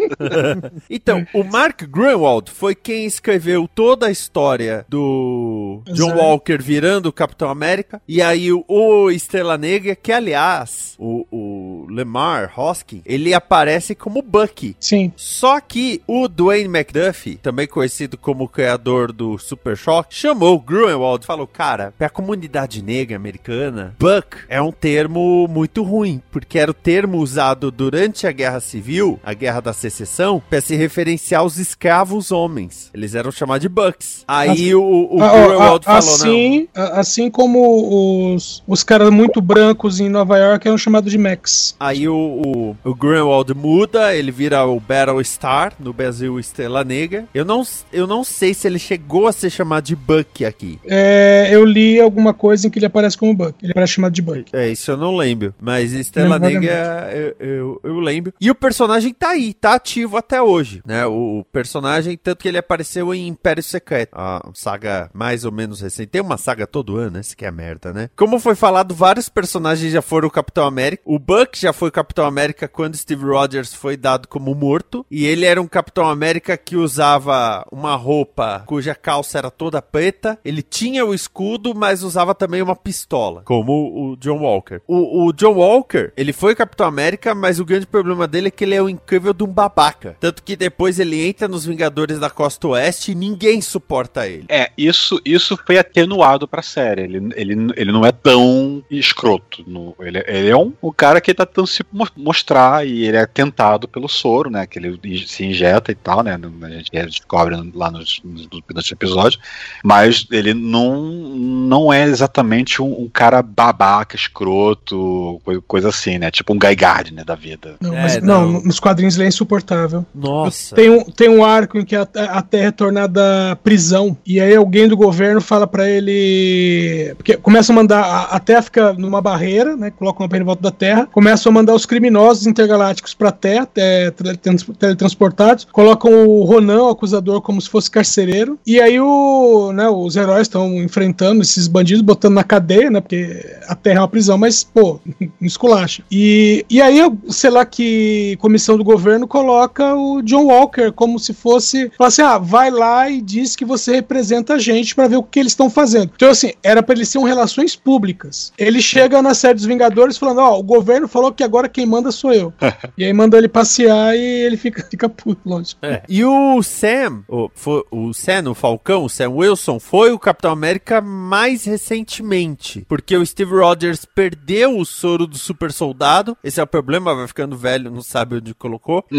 Então, 0.89 1.25
o 1.33 1.43
Mark 1.43 1.83
Grunwald 1.83 2.51
foi 2.51 2.75
quem 2.75 3.05
escreveu 3.05 3.67
toda 3.73 4.07
a 4.07 4.11
história 4.11 4.85
do 4.87 5.81
John 5.87 6.07
Exato. 6.07 6.19
Walker 6.19 6.57
virando 6.57 7.07
o 7.09 7.13
Capitão 7.15 7.49
América. 7.49 8.01
E 8.07 8.21
aí 8.21 8.51
o, 8.51 9.09
Estrela 9.09 9.57
Negra, 9.57 9.95
que 9.95 10.11
aliás, 10.11 10.95
o, 10.99 11.25
o 11.31 11.64
Lemar 11.95 12.51
Hoskin, 12.57 13.01
ele 13.05 13.33
aparece 13.33 13.95
como 13.95 14.21
Bucky. 14.21 14.75
Sim. 14.79 15.11
Só 15.15 15.59
que 15.59 16.01
o 16.07 16.27
Dwayne 16.27 16.67
McDuffie, 16.69 17.37
também 17.37 17.67
conhecido 17.67 18.17
como 18.17 18.47
criador 18.47 19.11
do 19.11 19.37
Super 19.37 19.77
Shock, 19.77 20.13
chamou 20.13 20.55
o 20.55 20.59
Grunwald 20.59 21.23
e 21.23 21.27
falou: 21.27 21.47
Cara, 21.47 21.93
pra 21.97 22.09
comunidade 22.09 22.81
negra 22.81 23.15
americana, 23.15 23.95
Buck 23.99 24.37
é 24.49 24.61
um 24.61 24.71
termo 24.71 25.47
muito 25.47 25.81
ruim, 25.83 26.21
porque 26.31 26.59
era 26.59 26.71
o 26.71 26.73
termo 26.73 27.17
usado 27.19 27.71
durante 27.71 28.27
a 28.27 28.31
Guerra 28.31 28.59
Civil, 28.59 29.19
a 29.23 29.33
Guerra 29.33 29.61
da 29.61 29.73
Secessão, 29.73 30.41
pra 30.49 30.59
se 30.61 30.75
referenciar 30.75 31.41
aos 31.41 31.57
escravos 31.57 32.31
homens. 32.31 32.89
Eles 32.93 33.15
eram 33.15 33.31
chamados 33.31 33.61
de 33.61 33.69
Bucks. 33.69 34.23
Aí 34.27 34.73
o, 34.75 34.81
o 35.11 35.21
Ah, 35.23 35.33
ó, 35.33 35.47
Grunwald 35.47 35.85
ah, 35.87 36.01
falou: 36.01 36.17
Não. 36.17 36.25
assim, 36.25 36.67
a- 36.75 36.99
assim 36.99 37.29
como 37.31 38.33
os, 38.35 38.63
os 38.67 38.83
caras 38.83 39.09
muito 39.09 39.41
brancos 39.41 39.99
em 39.99 40.09
Nova 40.09 40.37
York 40.37 40.67
eram 40.67 40.77
chamados 40.77 41.11
de 41.11 41.17
Max. 41.17 41.75
Aí 41.85 42.09
o, 42.09 42.15
o, 42.15 42.77
o 42.83 43.55
muda, 43.55 44.15
ele 44.15 44.31
vira 44.31 44.65
o 44.65 44.79
Battle 44.79 45.23
Star, 45.23 45.73
no 45.79 45.93
Brasil 45.93 46.39
Estrela 46.39 46.83
Negra. 46.83 47.27
Eu 47.33 47.45
não, 47.45 47.63
eu 47.93 48.07
não 48.07 48.23
sei 48.23 48.53
se 48.53 48.67
ele 48.67 48.79
chegou 48.79 49.27
a 49.27 49.31
ser 49.31 49.49
chamado 49.49 49.85
de 49.85 49.95
Buck 49.95 50.43
aqui. 50.43 50.79
É, 50.85 51.49
eu 51.51 51.63
li 51.63 51.99
alguma 51.99 52.33
coisa 52.33 52.65
em 52.65 52.69
que 52.69 52.79
ele 52.79 52.87
aparece 52.87 53.17
como 53.17 53.35
Buck. 53.35 53.53
Ele 53.61 53.71
aparece 53.71 53.93
chamado 53.93 54.13
de 54.13 54.21
Buck. 54.21 54.45
É, 54.51 54.67
isso 54.67 54.89
eu 54.89 54.97
não 54.97 55.15
lembro. 55.15 55.53
Mas 55.61 55.93
Estrela 55.93 56.39
Não, 56.39 56.49
Negra 56.49 57.09
eu, 57.13 57.35
eu, 57.39 57.81
eu 57.83 57.99
lembro. 57.99 58.33
E 58.41 58.49
o 58.49 58.55
personagem 58.55 59.13
tá 59.13 59.29
aí, 59.29 59.53
tá 59.53 59.75
ativo 59.75 60.17
até 60.17 60.41
hoje, 60.41 60.81
né? 60.85 61.05
O, 61.05 61.39
o 61.39 61.45
personagem, 61.45 62.17
tanto 62.17 62.41
que 62.41 62.47
ele 62.47 62.57
apareceu 62.57 63.13
em 63.13 63.27
Império 63.27 63.61
Secreto. 63.61 64.13
A 64.13 64.49
saga 64.53 65.09
mais 65.13 65.45
ou 65.45 65.51
menos 65.51 65.81
recente. 65.81 66.07
Tem 66.07 66.21
uma 66.21 66.37
saga 66.37 66.65
todo 66.65 66.97
ano, 66.97 67.19
esse 67.19 67.35
que 67.35 67.45
é 67.45 67.51
merda, 67.51 67.93
né? 67.93 68.09
Como 68.15 68.39
foi 68.39 68.55
falado, 68.55 68.95
vários 68.95 69.29
personagens 69.29 69.91
já 69.91 70.01
foram 70.01 70.27
o 70.27 70.31
Capitão 70.31 70.65
América. 70.65 71.03
O 71.05 71.19
Buck 71.19 71.59
já 71.59 71.73
foi 71.75 71.91
Capitão 71.91 72.25
América 72.25 72.67
quando 72.67 72.97
Steve 72.97 73.25
Rogers 73.25 73.73
foi 73.73 73.97
dado 73.97 74.27
como 74.27 74.55
morto. 74.55 75.05
E 75.11 75.25
ele 75.25 75.45
era 75.45 75.61
um 75.61 75.67
Capitão 75.67 76.07
América 76.09 76.57
que 76.57 76.75
usava 76.75 77.65
uma 77.71 77.95
roupa 77.95 78.63
cuja 78.65 78.95
calça 78.95 79.37
era 79.37 79.51
toda 79.51 79.81
preta. 79.81 80.39
Ele 80.43 80.61
tinha 80.61 81.05
o 81.05 81.13
escudo, 81.13 81.73
mas 81.75 82.03
usava 82.03 82.33
também 82.33 82.61
uma 82.61 82.75
pistola, 82.75 83.41
como 83.43 84.11
o 84.11 84.15
John 84.17 84.39
Walker. 84.39 84.81
O, 84.87 85.27
o 85.27 85.33
John 85.33 85.53
Walker, 85.53 86.11
ele 86.15 86.33
foi 86.33 86.55
Capitão 86.55 86.87
América, 86.87 87.35
mas 87.35 87.59
o 87.59 87.65
grande 87.65 87.85
problema 87.85 88.27
dele 88.27 88.47
é 88.47 88.51
que 88.51 88.63
ele 88.63 88.75
é 88.75 88.81
o 88.81 88.89
incrível 88.89 89.33
de 89.33 89.43
um 89.43 89.47
babaca. 89.47 90.15
Tanto 90.19 90.43
que 90.43 90.55
depois 90.55 90.99
ele 90.99 91.27
entra 91.27 91.47
nos 91.47 91.65
Vingadores 91.65 92.19
da 92.19 92.29
Costa 92.29 92.69
Oeste 92.69 93.11
e 93.11 93.15
ninguém 93.15 93.61
suporta 93.61 94.27
ele. 94.27 94.45
É, 94.49 94.71
isso, 94.77 95.19
isso 95.25 95.57
foi 95.65 95.77
atenuado 95.77 96.47
pra 96.47 96.61
série. 96.61 97.03
Ele, 97.03 97.29
ele, 97.35 97.73
ele 97.75 97.91
não 97.91 98.05
é 98.05 98.11
tão 98.11 98.83
escroto. 98.89 99.63
No, 99.67 99.95
ele, 99.99 100.23
ele 100.27 100.49
é 100.49 100.57
um, 100.57 100.73
um 100.81 100.91
cara 100.91 101.19
que 101.19 101.33
tá 101.33 101.45
tentando 101.65 101.67
se 101.67 101.83
mo- 101.91 102.07
mostrar 102.15 102.85
e 102.87 103.03
ele 103.05 103.17
é 103.17 103.25
tentado 103.25 103.87
pelo 103.87 104.07
soro, 104.07 104.49
né? 104.49 104.65
Que 104.65 104.79
ele 104.79 104.99
se 105.27 105.45
injeta 105.45 105.91
e 105.91 105.95
tal, 105.95 106.23
né? 106.23 106.39
A 106.63 106.69
gente 106.69 106.91
descobre 106.91 107.55
lá 107.73 107.91
nos, 107.91 108.21
nos, 108.23 108.47
nos 108.73 108.91
episódios. 108.91 109.39
Mas 109.83 110.25
ele 110.31 110.53
não, 110.53 111.01
não 111.01 111.91
é 111.91 112.03
exatamente 112.03 112.81
um, 112.81 113.01
um 113.03 113.09
cara 113.11 113.41
babaca, 113.41 114.15
escroto, 114.15 115.41
coi- 115.43 115.61
coisa 115.67 115.89
assim, 115.89 116.17
né? 116.17 116.31
Tipo 116.31 116.53
um 116.53 116.59
Guy 116.59 116.75
Gardner 116.75 117.25
da 117.25 117.35
vida. 117.35 117.75
Não, 117.81 117.93
É, 117.93 118.01
mas, 118.01 118.21
não. 118.21 118.51
não. 118.51 118.61
nos 118.63 118.79
quadrinhos 118.79 119.15
ele 119.15 119.25
é 119.25 119.27
insuportável. 119.27 120.05
Nossa. 120.13 120.75
Tem 120.75 120.89
um, 120.89 121.03
tem 121.03 121.29
um 121.29 121.43
arco 121.43 121.77
em 121.79 121.85
que 121.85 121.95
a, 121.95 122.07
a 122.29 122.41
Terra 122.41 122.67
é 122.67 122.71
tornada 122.71 123.57
prisão. 123.63 124.17
E 124.25 124.39
aí 124.39 124.55
alguém 124.55 124.87
do 124.87 124.95
governo 124.97 125.41
fala 125.41 125.67
pra 125.67 125.87
ele. 125.89 127.13
Porque 127.17 127.37
começa 127.37 127.71
a 127.71 127.75
mandar. 127.75 128.03
A, 128.03 128.35
a 128.35 128.39
Terra 128.39 128.61
fica 128.61 128.93
numa 128.93 129.21
barreira, 129.21 129.75
né? 129.75 129.91
Coloca 129.91 130.21
uma 130.21 130.27
barreira 130.27 130.43
em 130.43 130.45
volta 130.45 130.61
da 130.61 130.71
Terra. 130.71 131.07
Começam 131.45 131.59
a 131.59 131.61
mandar 131.61 131.75
os 131.75 131.85
criminosos 131.85 132.47
intergalácticos 132.47 133.13
pra 133.13 133.31
Terra, 133.31 133.67
é, 133.75 134.09
teletrans- 134.09 134.65
teletransportados. 134.79 135.67
Colocam 135.71 136.27
o 136.27 136.43
Ronan, 136.43 136.83
o 136.83 136.89
acusador, 136.89 137.39
como 137.41 137.61
se 137.61 137.69
fosse 137.69 137.91
carcereiro. 137.91 138.57
E 138.65 138.81
aí 138.81 138.99
o, 138.99 139.71
né, 139.71 139.87
os 139.87 140.15
heróis 140.15 140.43
estão 140.43 140.73
enfrentando 140.81 141.43
esses 141.43 141.67
bandidos, 141.67 142.01
botando 142.01 142.33
na 142.33 142.43
cadeia, 142.43 142.89
né? 142.89 142.99
Porque 142.99 143.45
a 143.67 143.75
Terra 143.75 143.97
é 143.97 144.01
uma 144.01 144.07
prisão, 144.07 144.37
mas, 144.39 144.63
pô, 144.63 144.99
um 145.21 145.45
esculacho. 145.45 146.01
E, 146.11 146.65
e 146.67 146.81
aí, 146.81 146.99
sei 147.29 147.51
lá 147.51 147.63
que 147.63 148.35
comissão 148.39 148.75
do 148.75 148.83
governo 148.83 149.27
coloca 149.27 149.93
o 149.93 150.23
John 150.23 150.45
Walker 150.45 150.91
como 150.93 151.19
se 151.19 151.31
fosse. 151.33 151.91
Fala 151.95 152.07
assim: 152.07 152.21
ah, 152.23 152.39
vai 152.39 152.71
lá 152.71 153.07
e 153.09 153.21
diz 153.21 153.55
que 153.55 153.65
você 153.65 153.93
representa 153.95 154.55
a 154.55 154.59
gente 154.59 154.95
pra 154.95 155.07
ver 155.07 155.17
o 155.17 155.23
que 155.23 155.39
eles 155.39 155.51
estão 155.51 155.69
fazendo. 155.69 156.11
Então, 156.15 156.29
assim, 156.29 156.53
era 156.63 156.81
pra 156.81 156.95
ele 156.95 157.05
ser 157.05 157.19
um 157.19 157.23
relações 157.23 157.75
públicas. 157.75 158.51
Ele 158.57 158.81
chega 158.81 159.21
na 159.21 159.35
série 159.35 159.53
dos 159.55 159.65
Vingadores 159.65 160.17
falando: 160.17 160.39
ó, 160.39 160.57
o 160.57 160.63
governo 160.63 161.07
falou 161.07 161.34
que 161.35 161.43
agora 161.43 161.69
quem 161.69 161.85
manda 161.85 162.11
sou 162.11 162.33
eu. 162.33 162.53
e 162.97 163.03
aí 163.03 163.13
manda 163.13 163.37
ele 163.37 163.47
passear 163.47 164.15
e 164.15 164.21
ele 164.21 164.57
fica, 164.57 164.83
fica 164.89 165.07
puto, 165.07 165.41
lógico. 165.45 165.85
É. 165.85 166.01
E 166.07 166.23
o 166.23 166.61
Sam, 166.63 167.23
o, 167.27 167.49
foi, 167.53 167.83
o 167.91 168.13
Sam, 168.13 168.49
o 168.49 168.55
Falcão, 168.55 169.03
o 169.03 169.09
Sam 169.09 169.29
Wilson, 169.29 169.79
foi 169.79 170.11
o 170.11 170.19
Capitão 170.19 170.51
América 170.51 171.01
mais 171.01 171.65
recentemente. 171.65 172.85
Porque 172.87 173.15
o 173.15 173.25
Steve 173.25 173.53
Rogers 173.55 174.05
perdeu 174.05 174.77
o 174.77 174.85
soro 174.85 175.27
do 175.27 175.37
super 175.37 175.71
soldado. 175.71 176.37
Esse 176.43 176.59
é 176.59 176.63
o 176.63 176.67
problema, 176.67 177.13
vai 177.13 177.27
ficando 177.27 177.57
velho, 177.57 177.91
não 177.91 178.01
sabe 178.01 178.37
onde 178.37 178.53
colocou. 178.53 179.05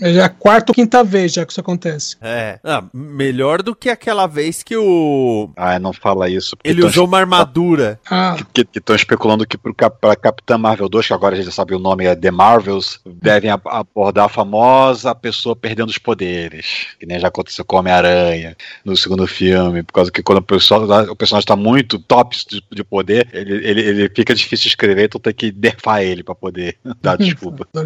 É 0.00 0.12
já 0.12 0.26
a 0.26 0.28
quarta 0.28 0.70
ou 0.70 0.74
quinta 0.74 1.02
vez 1.02 1.32
já 1.32 1.44
que 1.44 1.52
isso 1.52 1.60
acontece. 1.60 2.16
É. 2.20 2.60
Ah, 2.62 2.84
melhor 2.92 3.62
do 3.62 3.74
que 3.74 3.88
aquela 3.88 4.26
vez 4.26 4.62
que 4.62 4.76
o. 4.76 5.50
Ah, 5.56 5.78
não 5.78 5.92
fala 5.92 6.28
isso. 6.28 6.56
Ele 6.62 6.84
usou 6.84 7.06
uma 7.06 7.18
armadura. 7.18 7.98
Ah, 8.08 8.36
que 8.52 8.66
estão 8.74 8.94
especulando 8.94 9.46
que 9.46 9.58
pro 9.58 9.74
pra 9.74 10.16
Capitã 10.16 10.58
Marvel 10.58 10.88
2, 10.88 11.06
que 11.06 11.12
agora 11.12 11.27
a 11.34 11.36
gente 11.36 11.46
já 11.46 11.52
sabe 11.52 11.74
o 11.74 11.78
nome 11.78 12.04
é 12.06 12.14
The 12.14 12.30
Marvels, 12.30 13.00
devem 13.06 13.50
ab- 13.50 13.66
abordar 13.66 14.26
a 14.26 14.28
famosa 14.28 15.14
pessoa 15.14 15.54
perdendo 15.56 15.88
os 15.88 15.98
poderes, 15.98 16.88
que 16.98 17.06
nem 17.06 17.18
já 17.18 17.28
aconteceu 17.28 17.64
com 17.64 17.76
Homem-Aranha 17.76 18.56
no 18.84 18.96
segundo 18.96 19.26
filme, 19.26 19.82
por 19.82 19.92
causa 19.92 20.10
que 20.10 20.22
quando 20.22 20.38
o, 20.38 20.42
pessoal, 20.42 20.82
o 21.10 21.16
personagem 21.16 21.44
está 21.44 21.56
muito 21.56 21.98
top 21.98 22.36
de, 22.48 22.62
de 22.72 22.84
poder, 22.84 23.28
ele, 23.32 23.54
ele, 23.66 23.80
ele 23.82 24.12
fica 24.14 24.34
difícil 24.34 24.64
de 24.64 24.68
escrever, 24.68 25.04
então 25.06 25.20
tem 25.20 25.34
que 25.34 25.52
nerfar 25.52 26.02
ele 26.02 26.22
pra 26.22 26.34
poder 26.34 26.76
dar 27.02 27.16
desculpa. 27.16 27.66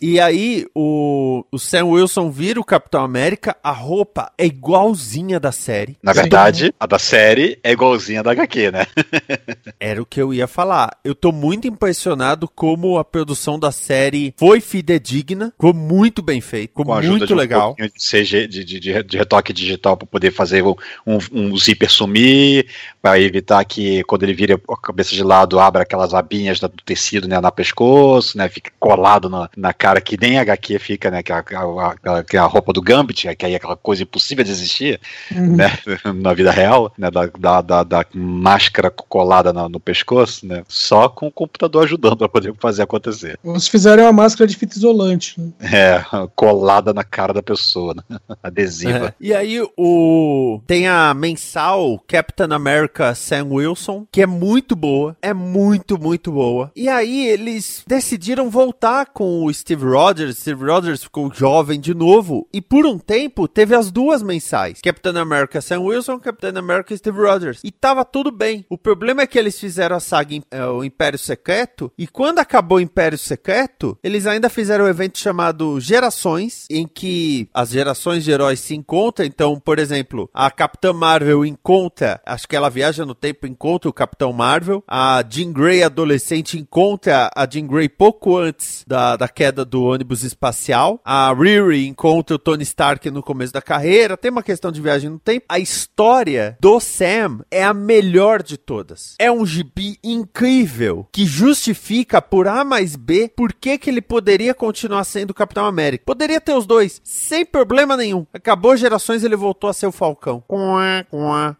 E 0.00 0.20
aí, 0.20 0.66
o, 0.74 1.44
o 1.50 1.58
Sam 1.58 1.86
Wilson 1.86 2.30
vira 2.30 2.60
o 2.60 2.64
Capitão 2.64 3.02
América, 3.04 3.56
a 3.62 3.70
roupa 3.70 4.32
é 4.36 4.46
igualzinha 4.46 5.38
da 5.38 5.52
série. 5.52 5.96
Na 6.02 6.14
Sim. 6.14 6.20
verdade, 6.20 6.74
a 6.78 6.86
da 6.86 6.98
série 6.98 7.58
é 7.62 7.72
igualzinha 7.72 8.22
da 8.22 8.32
HQ, 8.32 8.70
né? 8.70 8.86
Era 9.78 10.02
o 10.02 10.06
que 10.06 10.20
eu 10.20 10.32
ia 10.32 10.46
falar. 10.46 10.98
Eu 11.04 11.14
tô 11.14 11.32
muito 11.32 11.66
impressionado 11.66 12.48
como 12.48 12.81
a 12.98 13.04
produção 13.04 13.58
da 13.58 13.70
série 13.72 14.34
foi 14.38 14.60
fidedigna, 14.60 15.50
ficou 15.52 15.72
muito 15.74 16.22
bem 16.22 16.40
feito, 16.40 16.70
ficou 16.70 16.84
Com 16.84 16.92
a 16.94 16.98
ajuda 16.98 17.12
muito 17.18 17.26
de 17.26 17.32
um 17.32 17.36
legal. 17.36 17.68
pouquinho 17.74 17.90
de 17.96 18.08
CG, 18.08 18.46
de, 18.46 18.64
de, 18.64 18.80
de- 18.80 19.02
de 19.02 19.16
retoque 19.16 19.52
digital 19.52 19.96
para 19.96 20.06
poder 20.06 20.30
fazer 20.32 20.62
um, 20.62 20.74
um, 21.06 21.18
um 21.32 21.56
zíper 21.56 21.90
sumir, 21.90 22.66
para 23.00 23.18
evitar 23.20 23.64
que 23.64 24.02
quando 24.04 24.22
ele 24.24 24.34
vira 24.34 24.60
a 24.68 24.76
cabeça 24.76 25.14
de 25.14 25.22
lado, 25.22 25.58
abra 25.58 25.82
aquelas 25.82 26.14
abinhas 26.14 26.60
do 26.60 26.68
tecido 26.68 27.26
né, 27.28 27.40
na 27.40 27.50
pescoço, 27.50 28.36
né? 28.38 28.48
Fica 28.48 28.70
colado 28.78 29.28
na, 29.28 29.48
na 29.56 29.72
cara, 29.72 30.00
que 30.00 30.16
nem 30.20 30.38
a 30.38 30.42
HQ 30.42 30.78
fica, 30.78 31.10
né? 31.10 31.22
Que 31.22 31.32
é 31.32 31.34
a, 31.36 31.40
a, 31.60 32.18
a- 32.18 32.24
que 32.24 32.36
a 32.36 32.44
roupa 32.44 32.72
do 32.72 32.80
Gambit, 32.82 33.34
que 33.36 33.46
aí 33.46 33.52
é 33.52 33.56
aquela 33.56 33.76
coisa 33.76 34.02
impossível 34.02 34.44
de 34.44 34.50
existir, 34.50 35.00
Uhum. 35.34 35.56
né? 35.56 35.70
Na 36.14 36.32
vida 36.34 36.50
real, 36.50 36.92
né? 36.98 37.10
Da, 37.10 37.26
da, 37.26 37.60
da, 37.60 37.82
da 37.84 38.06
máscara 38.14 38.90
colada 38.90 39.52
na- 39.52 39.68
no 39.68 39.78
pescoço, 39.80 40.46
né? 40.46 40.62
Só 40.68 41.08
com 41.08 41.26
o 41.26 41.30
computador 41.32 41.84
ajudando 41.84 42.16
para 42.16 42.28
poder 42.28 42.54
fazer 42.60 42.71
acontecer. 42.80 43.38
Vocês 43.42 43.68
fizeram 43.68 44.04
uma 44.04 44.12
máscara 44.12 44.46
de 44.46 44.56
fita 44.56 44.76
isolante. 44.76 45.40
né? 45.40 45.52
É, 45.60 46.04
colada 46.34 46.92
na 46.92 47.04
cara 47.04 47.32
da 47.32 47.42
pessoa, 47.42 47.94
né? 47.94 48.18
Adesiva. 48.42 49.08
É. 49.08 49.14
E 49.20 49.34
aí 49.34 49.60
o 49.76 50.60
tem 50.66 50.88
a 50.88 51.14
mensal 51.14 52.02
Captain 52.06 52.52
America 52.52 53.14
Sam 53.14 53.46
Wilson, 53.50 54.06
que 54.10 54.22
é 54.22 54.26
muito 54.26 54.74
boa, 54.74 55.16
é 55.22 55.32
muito 55.32 55.98
muito 55.98 56.32
boa. 56.32 56.70
E 56.74 56.88
aí 56.88 57.28
eles 57.28 57.84
decidiram 57.86 58.50
voltar 58.50 59.06
com 59.06 59.44
o 59.44 59.52
Steve 59.52 59.84
Rogers, 59.84 60.38
Steve 60.38 60.64
Rogers 60.64 61.04
ficou 61.04 61.32
jovem 61.32 61.78
de 61.80 61.94
novo 61.94 62.48
e 62.52 62.60
por 62.60 62.86
um 62.86 62.98
tempo 62.98 63.46
teve 63.46 63.74
as 63.74 63.90
duas 63.90 64.22
mensais, 64.22 64.80
Captain 64.82 65.16
America 65.16 65.60
Sam 65.60 65.80
Wilson, 65.80 66.18
Captain 66.18 66.56
America 66.56 66.96
Steve 66.96 67.18
Rogers. 67.18 67.60
E 67.62 67.70
tava 67.70 68.04
tudo 68.04 68.30
bem. 68.30 68.64
O 68.68 68.78
problema 68.78 69.22
é 69.22 69.26
que 69.26 69.38
eles 69.38 69.58
fizeram 69.58 69.96
a 69.96 70.00
saga 70.00 70.32
é, 70.50 70.64
o 70.64 70.84
Império 70.84 71.18
Secreto 71.18 71.92
e 71.98 72.06
quando 72.06 72.38
acabou 72.62 72.78
o 72.78 72.80
Império 72.80 73.18
Secreto, 73.18 73.98
eles 74.04 74.24
ainda 74.24 74.48
fizeram 74.48 74.84
um 74.84 74.88
evento 74.88 75.18
chamado 75.18 75.80
Gerações, 75.80 76.66
em 76.70 76.86
que 76.86 77.48
as 77.52 77.70
gerações 77.70 78.22
de 78.22 78.30
heróis 78.30 78.60
se 78.60 78.74
encontram. 78.74 79.26
Então, 79.26 79.58
por 79.58 79.80
exemplo, 79.80 80.30
a 80.32 80.48
Capitã 80.50 80.92
Marvel 80.92 81.44
encontra, 81.44 82.20
acho 82.24 82.46
que 82.46 82.54
ela 82.54 82.70
viaja 82.70 83.04
no 83.04 83.14
tempo, 83.14 83.46
encontra 83.46 83.90
o 83.90 83.92
Capitão 83.92 84.32
Marvel. 84.32 84.84
A 84.86 85.24
Jean 85.28 85.52
Grey 85.52 85.82
adolescente 85.82 86.56
encontra 86.56 87.28
a 87.34 87.48
Jean 87.50 87.66
Grey 87.66 87.88
pouco 87.88 88.38
antes 88.38 88.84
da, 88.86 89.16
da 89.16 89.28
queda 89.28 89.64
do 89.64 89.82
ônibus 89.82 90.22
espacial. 90.22 91.00
A 91.04 91.34
Riri 91.34 91.88
encontra 91.88 92.36
o 92.36 92.38
Tony 92.38 92.62
Stark 92.62 93.10
no 93.10 93.22
começo 93.22 93.52
da 93.52 93.60
carreira. 93.60 94.16
Tem 94.16 94.30
uma 94.30 94.42
questão 94.42 94.70
de 94.70 94.80
viagem 94.80 95.10
no 95.10 95.18
tempo. 95.18 95.46
A 95.48 95.58
história 95.58 96.56
do 96.60 96.78
Sam 96.78 97.40
é 97.50 97.64
a 97.64 97.74
melhor 97.74 98.40
de 98.40 98.56
todas. 98.56 99.16
É 99.18 99.32
um 99.32 99.44
gibi 99.44 99.98
incrível 100.04 101.08
que 101.10 101.26
justifica 101.26 102.22
por 102.22 102.46
A 102.60 102.64
mais 102.64 102.96
B 102.96 103.30
por 103.34 103.52
que, 103.52 103.78
que 103.78 103.88
ele 103.88 104.02
poderia 104.02 104.52
continuar 104.54 105.04
sendo 105.04 105.30
o 105.30 105.34
Capitão 105.34 105.64
América. 105.64 106.04
Poderia 106.04 106.40
ter 106.40 106.54
os 106.54 106.66
dois, 106.66 107.00
sem 107.04 107.44
problema 107.44 107.96
nenhum. 107.96 108.26
Acabou 108.32 108.76
gerações, 108.76 109.24
ele 109.24 109.36
voltou 109.36 109.70
a 109.70 109.72
ser 109.72 109.86
o 109.86 109.92
Falcão. 109.92 110.42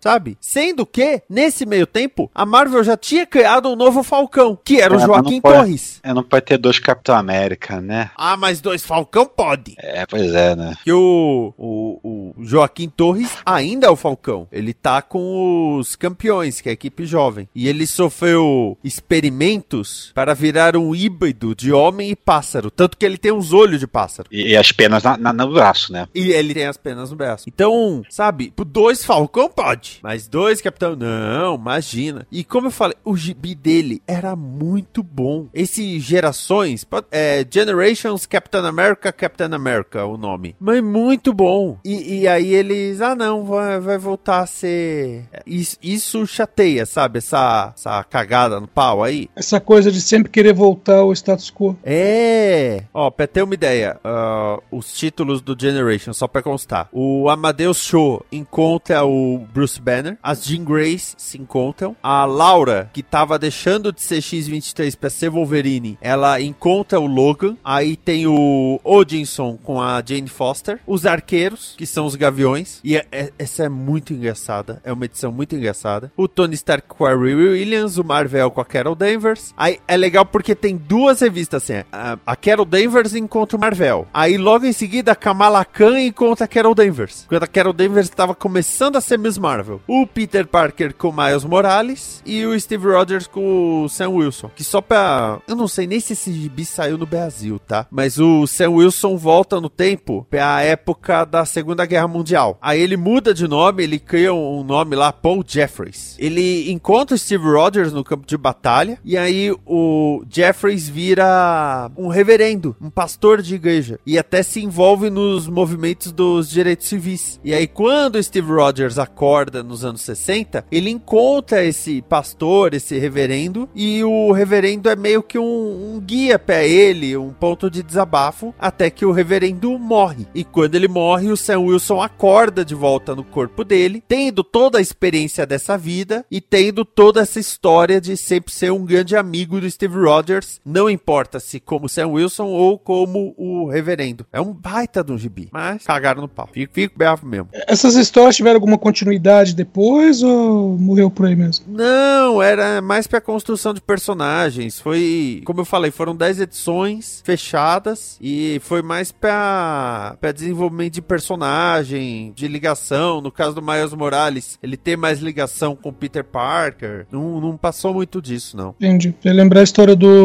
Sabe? 0.00 0.36
Sendo 0.40 0.84
que, 0.84 1.22
nesse 1.28 1.64
meio 1.64 1.86
tempo, 1.86 2.30
a 2.34 2.44
Marvel 2.44 2.82
já 2.84 2.96
tinha 2.96 3.24
criado 3.26 3.68
um 3.70 3.76
novo 3.76 4.02
Falcão, 4.02 4.58
que 4.62 4.80
era 4.80 4.94
o 4.96 5.00
É, 5.00 5.04
Joaquim 5.06 5.40
pode- 5.40 5.56
Torres. 5.58 6.00
É, 6.02 6.12
não 6.12 6.22
pode 6.22 6.44
ter 6.44 6.58
dois 6.58 6.78
Capitão 6.78 7.14
América, 7.16 7.80
né? 7.80 8.10
Ah, 8.16 8.36
mas 8.36 8.60
dois 8.60 8.84
Falcão 8.84 9.24
pode. 9.26 9.74
É, 9.78 10.04
pois 10.06 10.32
é, 10.34 10.54
né? 10.56 10.74
Que 10.84 10.92
o, 10.92 11.54
o, 11.56 12.34
o 12.38 12.44
Joaquim 12.44 12.88
Torres 12.88 13.30
ainda 13.46 13.86
é 13.86 13.90
o 13.90 13.96
Falcão. 13.96 14.46
Ele 14.52 14.72
tá 14.74 15.00
com 15.00 15.76
os 15.78 15.96
campeões, 15.96 16.60
que 16.60 16.68
é 16.68 16.70
a 16.70 16.74
equipe 16.74 17.06
jovem. 17.06 17.48
E 17.54 17.68
ele 17.68 17.86
sofreu 17.86 18.76
experimentos 18.82 20.10
para 20.14 20.34
virar 20.34 20.76
um 20.76 20.81
híbrido 20.94 21.54
de 21.54 21.72
homem 21.72 22.10
e 22.10 22.16
pássaro. 22.16 22.70
Tanto 22.70 22.96
que 22.96 23.04
ele 23.06 23.16
tem 23.16 23.32
os 23.32 23.52
olhos 23.52 23.80
de 23.80 23.86
pássaro. 23.86 24.28
E, 24.30 24.48
e 24.52 24.56
as 24.56 24.72
penas 24.72 25.02
na, 25.02 25.16
na- 25.16 25.32
no 25.32 25.52
braço, 25.52 25.92
né? 25.92 26.08
E 26.14 26.30
ele 26.32 26.52
tem 26.54 26.66
as 26.66 26.76
penas 26.76 27.10
no 27.10 27.16
braço. 27.16 27.44
Então, 27.48 28.02
sabe, 28.10 28.52
por 28.54 28.64
dois 28.64 29.04
Falcão 29.04 29.48
pode. 29.48 30.00
Mas 30.02 30.26
dois 30.26 30.60
Capitão, 30.60 30.96
não, 30.96 31.54
imagina. 31.54 32.26
E 32.30 32.42
como 32.44 32.66
eu 32.68 32.70
falei, 32.70 32.96
o 33.04 33.16
gibi 33.16 33.54
dele 33.54 34.02
era 34.06 34.34
muito 34.36 35.02
bom. 35.02 35.46
Esse 35.54 35.98
Gerações, 36.00 36.86
é 37.10 37.44
Generations 37.50 38.26
Captain 38.26 38.64
America, 38.66 39.12
Captain 39.12 39.52
America, 39.52 40.04
o 40.06 40.16
nome. 40.16 40.54
Mas 40.60 40.82
muito 40.82 41.32
bom. 41.32 41.78
E, 41.84 42.20
e 42.20 42.28
aí 42.28 42.54
eles, 42.54 43.00
ah 43.00 43.14
não, 43.14 43.44
vai, 43.44 43.80
vai 43.80 43.98
voltar 43.98 44.40
a 44.40 44.46
ser. 44.46 45.24
Isso, 45.46 45.76
isso 45.82 46.26
chateia, 46.26 46.86
sabe? 46.86 47.18
Essa, 47.18 47.72
essa 47.76 48.04
cagada 48.04 48.60
no 48.60 48.68
pau 48.68 49.02
aí. 49.02 49.28
Essa 49.34 49.60
coisa 49.60 49.90
de 49.90 50.00
sempre 50.00 50.30
querer 50.30 50.52
voltar 50.52 50.71
ao 50.88 51.12
status 51.12 51.50
quo. 51.50 51.76
É. 51.84 52.84
Ó, 52.92 53.10
pra 53.10 53.26
ter 53.26 53.42
uma 53.42 53.54
ideia, 53.54 53.98
ah, 54.04 54.58
os 54.70 54.92
títulos 54.94 55.40
do 55.40 55.56
Generation, 55.58 56.12
só 56.12 56.26
pra 56.26 56.42
constar. 56.42 56.88
O 56.92 57.28
Amadeus 57.28 57.78
Show 57.78 58.24
encontra 58.30 59.04
o 59.04 59.38
Bruce 59.52 59.80
Banner. 59.80 60.16
As 60.22 60.44
Jean 60.44 60.64
Grace 60.64 61.14
se 61.16 61.38
encontram. 61.38 61.96
A 62.02 62.24
Laura, 62.24 62.90
que 62.92 63.02
tava 63.02 63.38
deixando 63.38 63.92
de 63.92 64.02
ser 64.02 64.20
X-23 64.20 64.96
pra 64.96 65.10
ser 65.10 65.30
Wolverine, 65.30 65.98
ela 66.00 66.40
encontra 66.40 66.98
o 67.00 67.06
Logan. 67.06 67.56
Aí 67.64 67.96
tem 67.96 68.26
o 68.26 68.80
Odinson 68.84 69.56
com 69.62 69.80
a 69.80 70.02
Jane 70.04 70.28
Foster. 70.28 70.80
Os 70.86 71.06
Arqueiros, 71.06 71.74
que 71.76 71.86
são 71.86 72.06
os 72.06 72.14
Gaviões. 72.14 72.80
E 72.84 72.96
é- 72.96 73.06
é- 73.12 73.32
essa 73.38 73.64
é 73.64 73.68
muito 73.68 74.12
engraçada. 74.12 74.80
É 74.84 74.92
uma 74.92 75.04
edição 75.04 75.32
muito 75.32 75.54
engraçada. 75.54 76.12
O 76.16 76.28
Tony 76.28 76.54
Stark 76.54 76.86
com 76.88 77.04
a 77.06 77.14
Riri 77.14 77.34
Williams. 77.50 77.98
O 77.98 78.04
Marvel 78.04 78.50
com 78.50 78.60
a 78.60 78.64
Carol 78.64 78.94
Danvers. 78.94 79.52
Aí 79.56 79.78
é 79.88 79.96
legal 79.96 80.24
porque 80.24 80.51
tem 80.54 80.76
duas 80.76 81.20
revistas 81.20 81.62
assim. 81.62 81.82
A, 81.92 82.18
a 82.26 82.36
Carol 82.36 82.64
Danvers 82.64 83.14
encontra 83.14 83.56
o 83.56 83.60
Marvel. 83.60 84.06
Aí 84.12 84.36
logo 84.36 84.66
em 84.66 84.72
seguida 84.72 85.12
a 85.12 85.16
Kamala 85.16 85.64
Khan 85.64 86.00
encontra 86.00 86.44
a 86.44 86.48
Carol 86.48 86.74
Danvers. 86.74 87.24
Quando 87.28 87.42
a 87.42 87.46
Carol 87.46 87.72
Danvers 87.72 88.08
estava 88.08 88.34
começando 88.34 88.96
a 88.96 89.00
ser 89.00 89.18
Miss 89.18 89.38
Marvel. 89.38 89.80
O 89.86 90.06
Peter 90.06 90.46
Parker 90.46 90.94
com 90.94 91.12
Miles 91.12 91.44
Morales. 91.44 92.22
E 92.24 92.44
o 92.46 92.58
Steve 92.58 92.86
Rogers 92.86 93.26
com 93.26 93.84
o 93.84 93.88
Sam 93.88 94.10
Wilson. 94.10 94.50
Que 94.54 94.64
só 94.64 94.80
pra. 94.80 95.40
Eu 95.46 95.56
não 95.56 95.68
sei 95.68 95.86
nem 95.86 96.00
se 96.00 96.12
esse 96.12 96.32
gibi 96.32 96.64
saiu 96.64 96.98
no 96.98 97.06
Brasil, 97.06 97.58
tá? 97.58 97.86
Mas 97.90 98.18
o 98.18 98.46
Sam 98.46 98.70
Wilson 98.70 99.16
volta 99.16 99.60
no 99.60 99.68
tempo 99.68 100.26
pra 100.30 100.62
época 100.62 101.24
da 101.24 101.44
Segunda 101.44 101.86
Guerra 101.86 102.08
Mundial. 102.08 102.58
Aí 102.60 102.80
ele 102.80 102.96
muda 102.96 103.34
de 103.34 103.46
nome, 103.46 103.82
ele 103.82 103.98
cria 103.98 104.32
um 104.32 104.62
nome 104.62 104.96
lá, 104.96 105.12
Paul 105.12 105.44
Jeffries. 105.46 106.16
Ele 106.18 106.70
encontra 106.70 107.14
o 107.14 107.18
Steve 107.18 107.44
Rogers 107.44 107.92
no 107.92 108.04
campo 108.04 108.26
de 108.26 108.36
batalha. 108.36 108.98
E 109.04 109.16
aí 109.16 109.54
o 109.66 110.22
Jeffries 110.42 110.88
vira 110.88 111.88
um 111.96 112.08
reverendo, 112.08 112.74
um 112.80 112.90
pastor 112.90 113.40
de 113.40 113.54
igreja. 113.54 114.00
E 114.04 114.18
até 114.18 114.42
se 114.42 114.60
envolve 114.60 115.08
nos 115.08 115.46
movimentos 115.46 116.10
dos 116.10 116.50
direitos 116.50 116.88
civis. 116.88 117.38
E 117.44 117.54
aí 117.54 117.68
quando 117.68 118.20
Steve 118.20 118.50
Rogers 118.50 118.98
acorda 118.98 119.62
nos 119.62 119.84
anos 119.84 120.00
60, 120.00 120.66
ele 120.72 120.90
encontra 120.90 121.64
esse 121.64 122.02
pastor, 122.02 122.74
esse 122.74 122.98
reverendo. 122.98 123.68
E 123.72 124.02
o 124.02 124.32
reverendo 124.32 124.90
é 124.90 124.96
meio 124.96 125.22
que 125.22 125.38
um, 125.38 125.94
um 125.94 126.00
guia 126.00 126.40
pra 126.40 126.64
ele, 126.64 127.16
um 127.16 127.30
ponto 127.30 127.70
de 127.70 127.80
desabafo. 127.80 128.52
Até 128.58 128.90
que 128.90 129.06
o 129.06 129.12
reverendo 129.12 129.78
morre. 129.78 130.26
E 130.34 130.42
quando 130.42 130.74
ele 130.74 130.88
morre, 130.88 131.30
o 131.30 131.36
Sam 131.36 131.60
Wilson 131.60 132.02
acorda 132.02 132.64
de 132.64 132.74
volta 132.74 133.14
no 133.14 133.22
corpo 133.22 133.62
dele, 133.62 134.02
tendo 134.08 134.42
toda 134.42 134.78
a 134.78 134.82
experiência 134.82 135.46
dessa 135.46 135.78
vida 135.78 136.26
e 136.28 136.40
tendo 136.40 136.84
toda 136.84 137.20
essa 137.20 137.38
história 137.38 138.00
de 138.00 138.16
sempre 138.16 138.52
ser 138.52 138.72
um 138.72 138.84
grande 138.84 139.14
amigo 139.14 139.60
do 139.60 139.70
Steve 139.70 139.94
Rogers 139.94 140.31
Rogers, 140.32 140.60
não 140.64 140.88
importa 140.88 141.38
se 141.38 141.60
como 141.60 141.88
Sam 141.88 142.08
Wilson 142.08 142.46
ou 142.46 142.78
como 142.78 143.34
o 143.36 143.68
Reverendo. 143.68 144.26
É 144.32 144.40
um 144.40 144.52
baita 144.52 145.04
de 145.04 145.12
um 145.12 145.18
gibi, 145.18 145.48
mas 145.52 145.84
cagaram 145.84 146.22
no 146.22 146.28
pau. 146.28 146.48
Fico, 146.52 146.72
fico 146.72 146.94
bravo 146.96 147.26
mesmo. 147.26 147.48
Essas 147.66 147.94
histórias 147.94 148.36
tiveram 148.36 148.56
alguma 148.56 148.78
continuidade 148.78 149.54
depois 149.54 150.22
ou 150.22 150.78
morreu 150.78 151.10
por 151.10 151.26
aí 151.26 151.36
mesmo? 151.36 151.66
Não, 151.68 152.42
era 152.42 152.80
mais 152.80 153.06
pra 153.06 153.20
construção 153.20 153.74
de 153.74 153.80
personagens. 153.80 154.80
Foi, 154.80 155.42
como 155.44 155.60
eu 155.60 155.64
falei, 155.64 155.90
foram 155.90 156.16
10 156.16 156.40
edições 156.40 157.22
fechadas 157.24 158.16
e 158.20 158.60
foi 158.62 158.82
mais 158.82 159.12
pra, 159.12 160.16
pra 160.20 160.32
desenvolvimento 160.32 160.94
de 160.94 161.02
personagem, 161.02 162.32
de 162.34 162.48
ligação. 162.48 163.20
No 163.20 163.30
caso 163.30 163.54
do 163.54 163.62
Miles 163.62 163.92
Morales, 163.92 164.58
ele 164.62 164.76
ter 164.76 164.96
mais 164.96 165.20
ligação 165.20 165.76
com 165.76 165.90
o 165.90 165.92
Peter 165.92 166.24
Parker. 166.24 167.06
Não, 167.10 167.40
não 167.40 167.56
passou 167.56 167.94
muito 167.94 168.20
disso, 168.20 168.56
não. 168.56 168.74
Entendi. 168.80 169.14
Eu 169.24 169.34
lembrar 169.34 169.60
a 169.60 169.64
história 169.64 169.94
do 169.94 170.21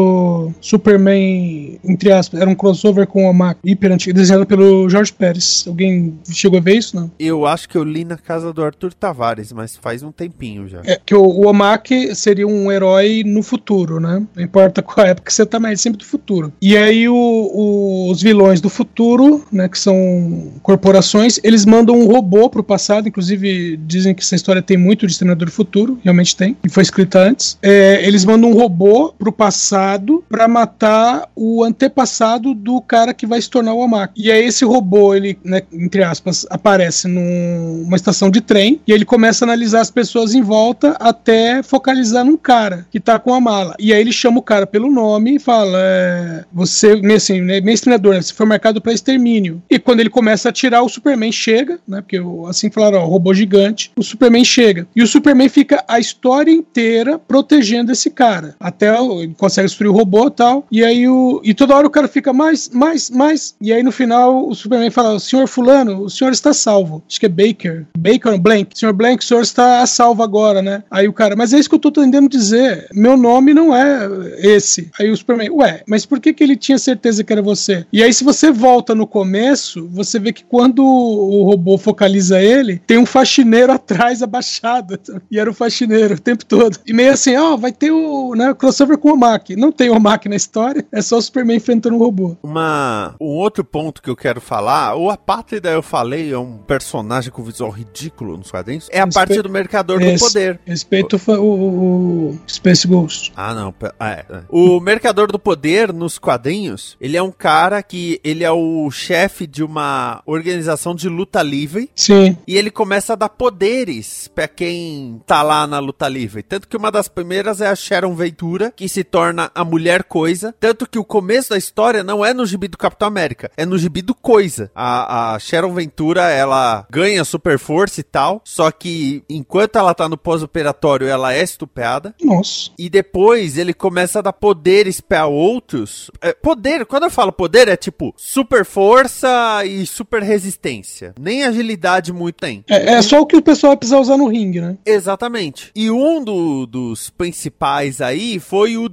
Superman, 0.60 1.78
entre 1.84 2.12
aspas, 2.12 2.40
era 2.40 2.48
um 2.48 2.54
crossover 2.54 3.06
com 3.06 3.24
o 3.28 3.32
Mac, 3.32 3.58
hiper 3.64 3.92
antigo, 3.92 4.14
desenhado 4.16 4.46
pelo 4.46 4.88
Jorge 4.88 5.12
Pérez. 5.12 5.64
Alguém 5.66 6.18
chegou 6.30 6.58
a 6.58 6.62
ver 6.62 6.76
isso? 6.76 6.96
Não. 6.96 7.10
Eu 7.18 7.46
acho 7.46 7.68
que 7.68 7.76
eu 7.76 7.84
li 7.84 8.04
na 8.04 8.16
casa 8.16 8.52
do 8.52 8.62
Arthur 8.62 8.92
Tavares, 8.94 9.52
mas 9.52 9.76
faz 9.76 10.02
um 10.02 10.10
tempinho 10.12 10.68
já. 10.68 10.80
É 10.84 10.98
que 11.04 11.14
o, 11.14 11.22
o 11.22 11.46
Omak 11.48 12.14
seria 12.14 12.46
um 12.46 12.70
herói 12.70 13.22
no 13.24 13.42
futuro, 13.42 14.00
né? 14.00 14.22
Não 14.34 14.42
importa 14.42 14.82
qual 14.82 15.06
época 15.06 15.30
você 15.30 15.44
tá, 15.44 15.58
mas 15.60 15.72
é 15.72 15.76
sempre 15.82 15.98
do 15.98 16.04
futuro. 16.04 16.52
E 16.60 16.76
aí 16.76 17.08
o- 17.08 17.14
o- 17.14 18.10
os 18.10 18.22
vilões 18.22 18.60
do 18.60 18.68
futuro, 18.68 19.44
né, 19.52 19.68
que 19.68 19.78
são 19.78 20.52
corporações, 20.62 21.38
eles 21.42 21.64
mandam 21.64 21.98
um 21.98 22.06
robô 22.06 22.48
pro 22.48 22.62
passado, 22.62 23.08
inclusive 23.08 23.76
dizem 23.86 24.14
que 24.14 24.22
essa 24.22 24.34
história 24.34 24.62
tem 24.62 24.76
muito 24.76 25.06
de 25.06 25.12
Exterminador 25.12 25.46
do 25.46 25.52
Futuro, 25.52 25.98
realmente 26.02 26.36
tem, 26.36 26.56
e 26.64 26.68
foi 26.68 26.82
escrita 26.82 27.18
antes. 27.20 27.58
É, 27.62 28.06
eles 28.06 28.24
mandam 28.24 28.50
um 28.50 28.54
robô 28.54 29.12
pro 29.18 29.32
passado 29.32 29.87
pra 30.28 30.46
matar 30.48 31.28
o 31.34 31.62
antepassado 31.64 32.54
do 32.54 32.80
cara 32.80 33.14
que 33.14 33.26
vai 33.26 33.40
se 33.40 33.48
tornar 33.50 33.72
o 33.74 33.78
Omak. 33.78 34.12
E 34.16 34.30
aí 34.30 34.44
esse 34.44 34.64
robô, 34.64 35.14
ele, 35.14 35.38
né, 35.44 35.62
entre 35.72 36.02
aspas, 36.02 36.46
aparece 36.50 37.08
num- 37.08 37.82
numa 37.84 37.96
estação 37.96 38.30
de 38.30 38.40
trem 38.40 38.80
e 38.86 38.92
ele 38.92 39.04
começa 39.04 39.44
a 39.44 39.46
analisar 39.46 39.80
as 39.80 39.90
pessoas 39.90 40.34
em 40.34 40.42
volta 40.42 40.96
até 41.00 41.62
focalizar 41.62 42.24
num 42.24 42.36
cara 42.36 42.86
que 42.90 43.00
tá 43.00 43.18
com 43.18 43.32
a 43.32 43.40
mala. 43.40 43.74
E 43.78 43.92
aí 43.92 44.00
ele 44.00 44.12
chama 44.12 44.38
o 44.38 44.42
cara 44.42 44.66
pelo 44.66 44.90
nome 44.90 45.36
e 45.36 45.38
fala: 45.38 45.78
é, 45.80 46.44
Você, 46.52 47.00
assim, 47.14 47.40
né, 47.40 47.60
meio 47.60 47.74
exterminador, 47.74 48.14
né, 48.14 48.22
você 48.22 48.34
foi 48.34 48.46
marcado 48.46 48.80
pra 48.80 48.92
extermínio. 48.92 49.62
E 49.70 49.78
quando 49.78 50.00
ele 50.00 50.10
começa 50.10 50.48
a 50.48 50.50
atirar, 50.50 50.82
o 50.82 50.88
Superman 50.88 51.32
chega, 51.32 51.78
né? 51.86 52.00
Porque 52.00 52.20
assim 52.48 52.70
falaram, 52.70 52.98
ó, 53.00 53.04
robô 53.06 53.32
gigante. 53.34 53.90
O 53.96 54.02
Superman 54.02 54.44
chega. 54.44 54.86
E 54.94 55.02
o 55.02 55.06
Superman 55.06 55.48
fica 55.48 55.84
a 55.86 55.98
história 55.98 56.50
inteira 56.50 57.18
protegendo 57.18 57.92
esse 57.92 58.10
cara. 58.10 58.54
Até 58.60 58.88
ele 58.98 59.34
consegue 59.36 59.66
destruir 59.78 59.90
o 59.90 59.92
robô 59.92 60.30
tal. 60.30 60.66
E 60.70 60.84
aí 60.84 61.08
o. 61.08 61.40
E 61.44 61.54
toda 61.54 61.76
hora 61.76 61.86
o 61.86 61.90
cara 61.90 62.08
fica 62.08 62.32
mais, 62.32 62.68
mais, 62.70 63.10
mais. 63.10 63.54
E 63.60 63.72
aí 63.72 63.82
no 63.82 63.92
final 63.92 64.48
o 64.48 64.54
Superman 64.54 64.90
fala: 64.90 65.18
Senhor 65.20 65.46
Fulano, 65.46 66.02
o 66.02 66.10
senhor 66.10 66.32
está 66.32 66.52
salvo. 66.52 67.02
Acho 67.08 67.20
que 67.20 67.26
é 67.26 67.28
Baker. 67.28 67.86
Baker 67.96 68.32
ou 68.32 68.38
Blank. 68.38 68.78
Senhor 68.78 68.92
Blank, 68.92 69.22
o 69.22 69.26
senhor 69.26 69.42
está 69.42 69.82
a 69.82 69.86
salvo 69.86 70.22
agora, 70.22 70.60
né? 70.60 70.82
Aí 70.90 71.06
o 71.06 71.12
cara, 71.12 71.36
mas 71.36 71.52
é 71.52 71.58
isso 71.58 71.68
que 71.68 71.74
eu 71.74 71.80
tô 71.80 71.90
tentando 71.90 72.28
dizer. 72.28 72.88
Meu 72.92 73.16
nome 73.16 73.54
não 73.54 73.74
é 73.74 74.08
esse. 74.38 74.90
Aí 74.98 75.10
o 75.10 75.16
Superman, 75.16 75.50
ué, 75.50 75.82
mas 75.86 76.04
por 76.04 76.20
que, 76.20 76.32
que 76.32 76.42
ele 76.42 76.56
tinha 76.56 76.78
certeza 76.78 77.22
que 77.22 77.32
era 77.32 77.42
você? 77.42 77.86
E 77.92 78.02
aí, 78.02 78.12
se 78.12 78.24
você 78.24 78.50
volta 78.50 78.94
no 78.94 79.06
começo, 79.06 79.88
você 79.90 80.18
vê 80.18 80.32
que 80.32 80.44
quando 80.44 80.84
o 80.84 81.44
robô 81.44 81.78
focaliza 81.78 82.40
ele, 82.40 82.80
tem 82.86 82.98
um 82.98 83.06
faxineiro 83.06 83.72
atrás 83.72 84.22
abaixado. 84.22 84.98
E 85.30 85.38
era 85.38 85.50
o 85.50 85.54
faxineiro 85.54 86.14
o 86.14 86.20
tempo 86.20 86.44
todo. 86.44 86.78
E 86.86 86.92
meio 86.92 87.12
assim, 87.12 87.36
ó, 87.36 87.56
vai 87.56 87.72
ter 87.72 87.90
o 87.90 88.34
né, 88.34 88.54
crossover 88.54 88.98
com 88.98 89.12
o 89.12 89.16
Mac. 89.16 89.50
Não 89.50 89.67
tem 89.72 89.90
o 89.90 90.00
Mac 90.00 90.26
na 90.26 90.36
história, 90.36 90.86
é 90.92 91.00
só 91.02 91.18
o 91.18 91.22
Superman 91.22 91.56
enfrentando 91.56 91.96
o 91.96 91.98
robô. 91.98 92.36
Uma, 92.42 93.14
um 93.20 93.26
outro 93.26 93.64
ponto 93.64 94.02
que 94.02 94.10
eu 94.10 94.16
quero 94.16 94.40
falar, 94.40 94.96
o 94.96 95.10
Apátrida 95.10 95.70
eu 95.70 95.82
falei, 95.82 96.32
é 96.32 96.38
um 96.38 96.58
personagem 96.58 97.30
com 97.30 97.42
visual 97.42 97.70
ridículo 97.70 98.36
nos 98.36 98.50
quadrinhos, 98.50 98.88
é 98.90 99.00
a 99.00 99.04
Respe- 99.04 99.14
parte 99.14 99.42
do 99.42 99.48
Mercador 99.50 99.98
do 100.00 100.18
Poder. 100.18 100.60
Respeito 100.66 101.20
o, 101.28 101.32
o- 101.42 102.28
o 102.30 102.38
Space 102.48 102.86
Ghost. 102.86 103.32
Ah, 103.36 103.54
não. 103.54 103.74
ah, 103.98 104.10
é, 104.10 104.24
é. 104.30 104.40
O 104.48 104.80
Mercador 104.80 105.30
do 105.30 105.38
Poder, 105.38 105.92
nos 105.92 106.18
quadrinhos, 106.18 106.96
ele 107.00 107.16
é 107.16 107.22
um 107.22 107.30
cara 107.32 107.82
que 107.82 108.20
ele 108.24 108.44
é 108.44 108.50
o 108.50 108.90
chefe 108.90 109.46
de 109.46 109.62
uma 109.62 110.22
organização 110.26 110.94
de 110.94 111.08
luta 111.08 111.42
livre 111.42 111.90
Sim. 111.94 112.36
e 112.46 112.56
ele 112.56 112.70
começa 112.70 113.12
a 113.12 113.16
dar 113.16 113.28
poderes 113.28 114.28
pra 114.34 114.48
quem 114.48 115.20
tá 115.26 115.42
lá 115.42 115.66
na 115.66 115.78
luta 115.78 116.08
livre. 116.08 116.42
Tanto 116.42 116.68
que 116.68 116.76
uma 116.76 116.90
das 116.90 117.08
primeiras 117.08 117.60
é 117.60 117.68
a 117.68 117.74
Sharon 117.76 118.14
Ventura, 118.14 118.72
que 118.74 118.88
se 118.88 119.04
torna 119.04 119.50
a 119.60 119.64
mulher 119.64 120.04
coisa. 120.04 120.54
Tanto 120.58 120.88
que 120.88 120.98
o 120.98 121.04
começo 121.04 121.50
da 121.50 121.58
história 121.58 122.02
não 122.04 122.24
é 122.24 122.32
no 122.34 122.46
gibi 122.46 122.68
do 122.68 122.78
Capitão 122.78 123.08
América, 123.08 123.50
é 123.56 123.64
no 123.66 123.78
gibi 123.78 124.02
do 124.02 124.14
Coisa. 124.14 124.70
A, 124.74 125.34
a 125.34 125.38
Sharon 125.38 125.72
Ventura, 125.72 126.28
ela 126.30 126.86
ganha 126.90 127.24
super 127.24 127.58
força 127.58 128.00
e 128.00 128.02
tal, 128.04 128.40
só 128.44 128.70
que 128.70 129.22
enquanto 129.28 129.76
ela 129.78 129.94
tá 129.94 130.08
no 130.08 130.16
pós-operatório, 130.18 131.06
ela 131.08 131.32
é 131.34 131.42
estuprada. 131.42 132.14
Nossa. 132.22 132.70
E 132.78 132.88
depois 132.90 133.56
ele 133.58 133.72
começa 133.74 134.18
a 134.18 134.22
dar 134.22 134.32
poderes 134.32 135.00
pra 135.00 135.26
outros. 135.26 136.10
É, 136.20 136.32
poder, 136.32 136.84
quando 136.86 137.04
eu 137.04 137.10
falo 137.10 137.32
poder, 137.32 137.68
é 137.68 137.76
tipo 137.76 138.12
super 138.16 138.64
força 138.64 139.64
e 139.64 139.86
super 139.86 140.22
resistência. 140.22 141.14
Nem 141.18 141.44
agilidade 141.44 142.12
muito 142.12 142.36
tem. 142.36 142.64
É, 142.68 142.94
é 142.94 143.02
só 143.02 143.20
o 143.20 143.26
que 143.26 143.36
o 143.36 143.42
pessoal 143.42 143.70
vai 143.72 143.76
precisar 143.78 143.98
usar 144.00 144.16
no 144.16 144.28
ringue, 144.28 144.60
né? 144.60 144.76
Exatamente. 144.84 145.70
E 145.74 145.90
um 145.90 146.22
do- 146.22 146.66
dos 146.66 147.10
principais 147.10 148.00
aí 148.00 148.38
foi 148.38 148.76
o 148.76 148.88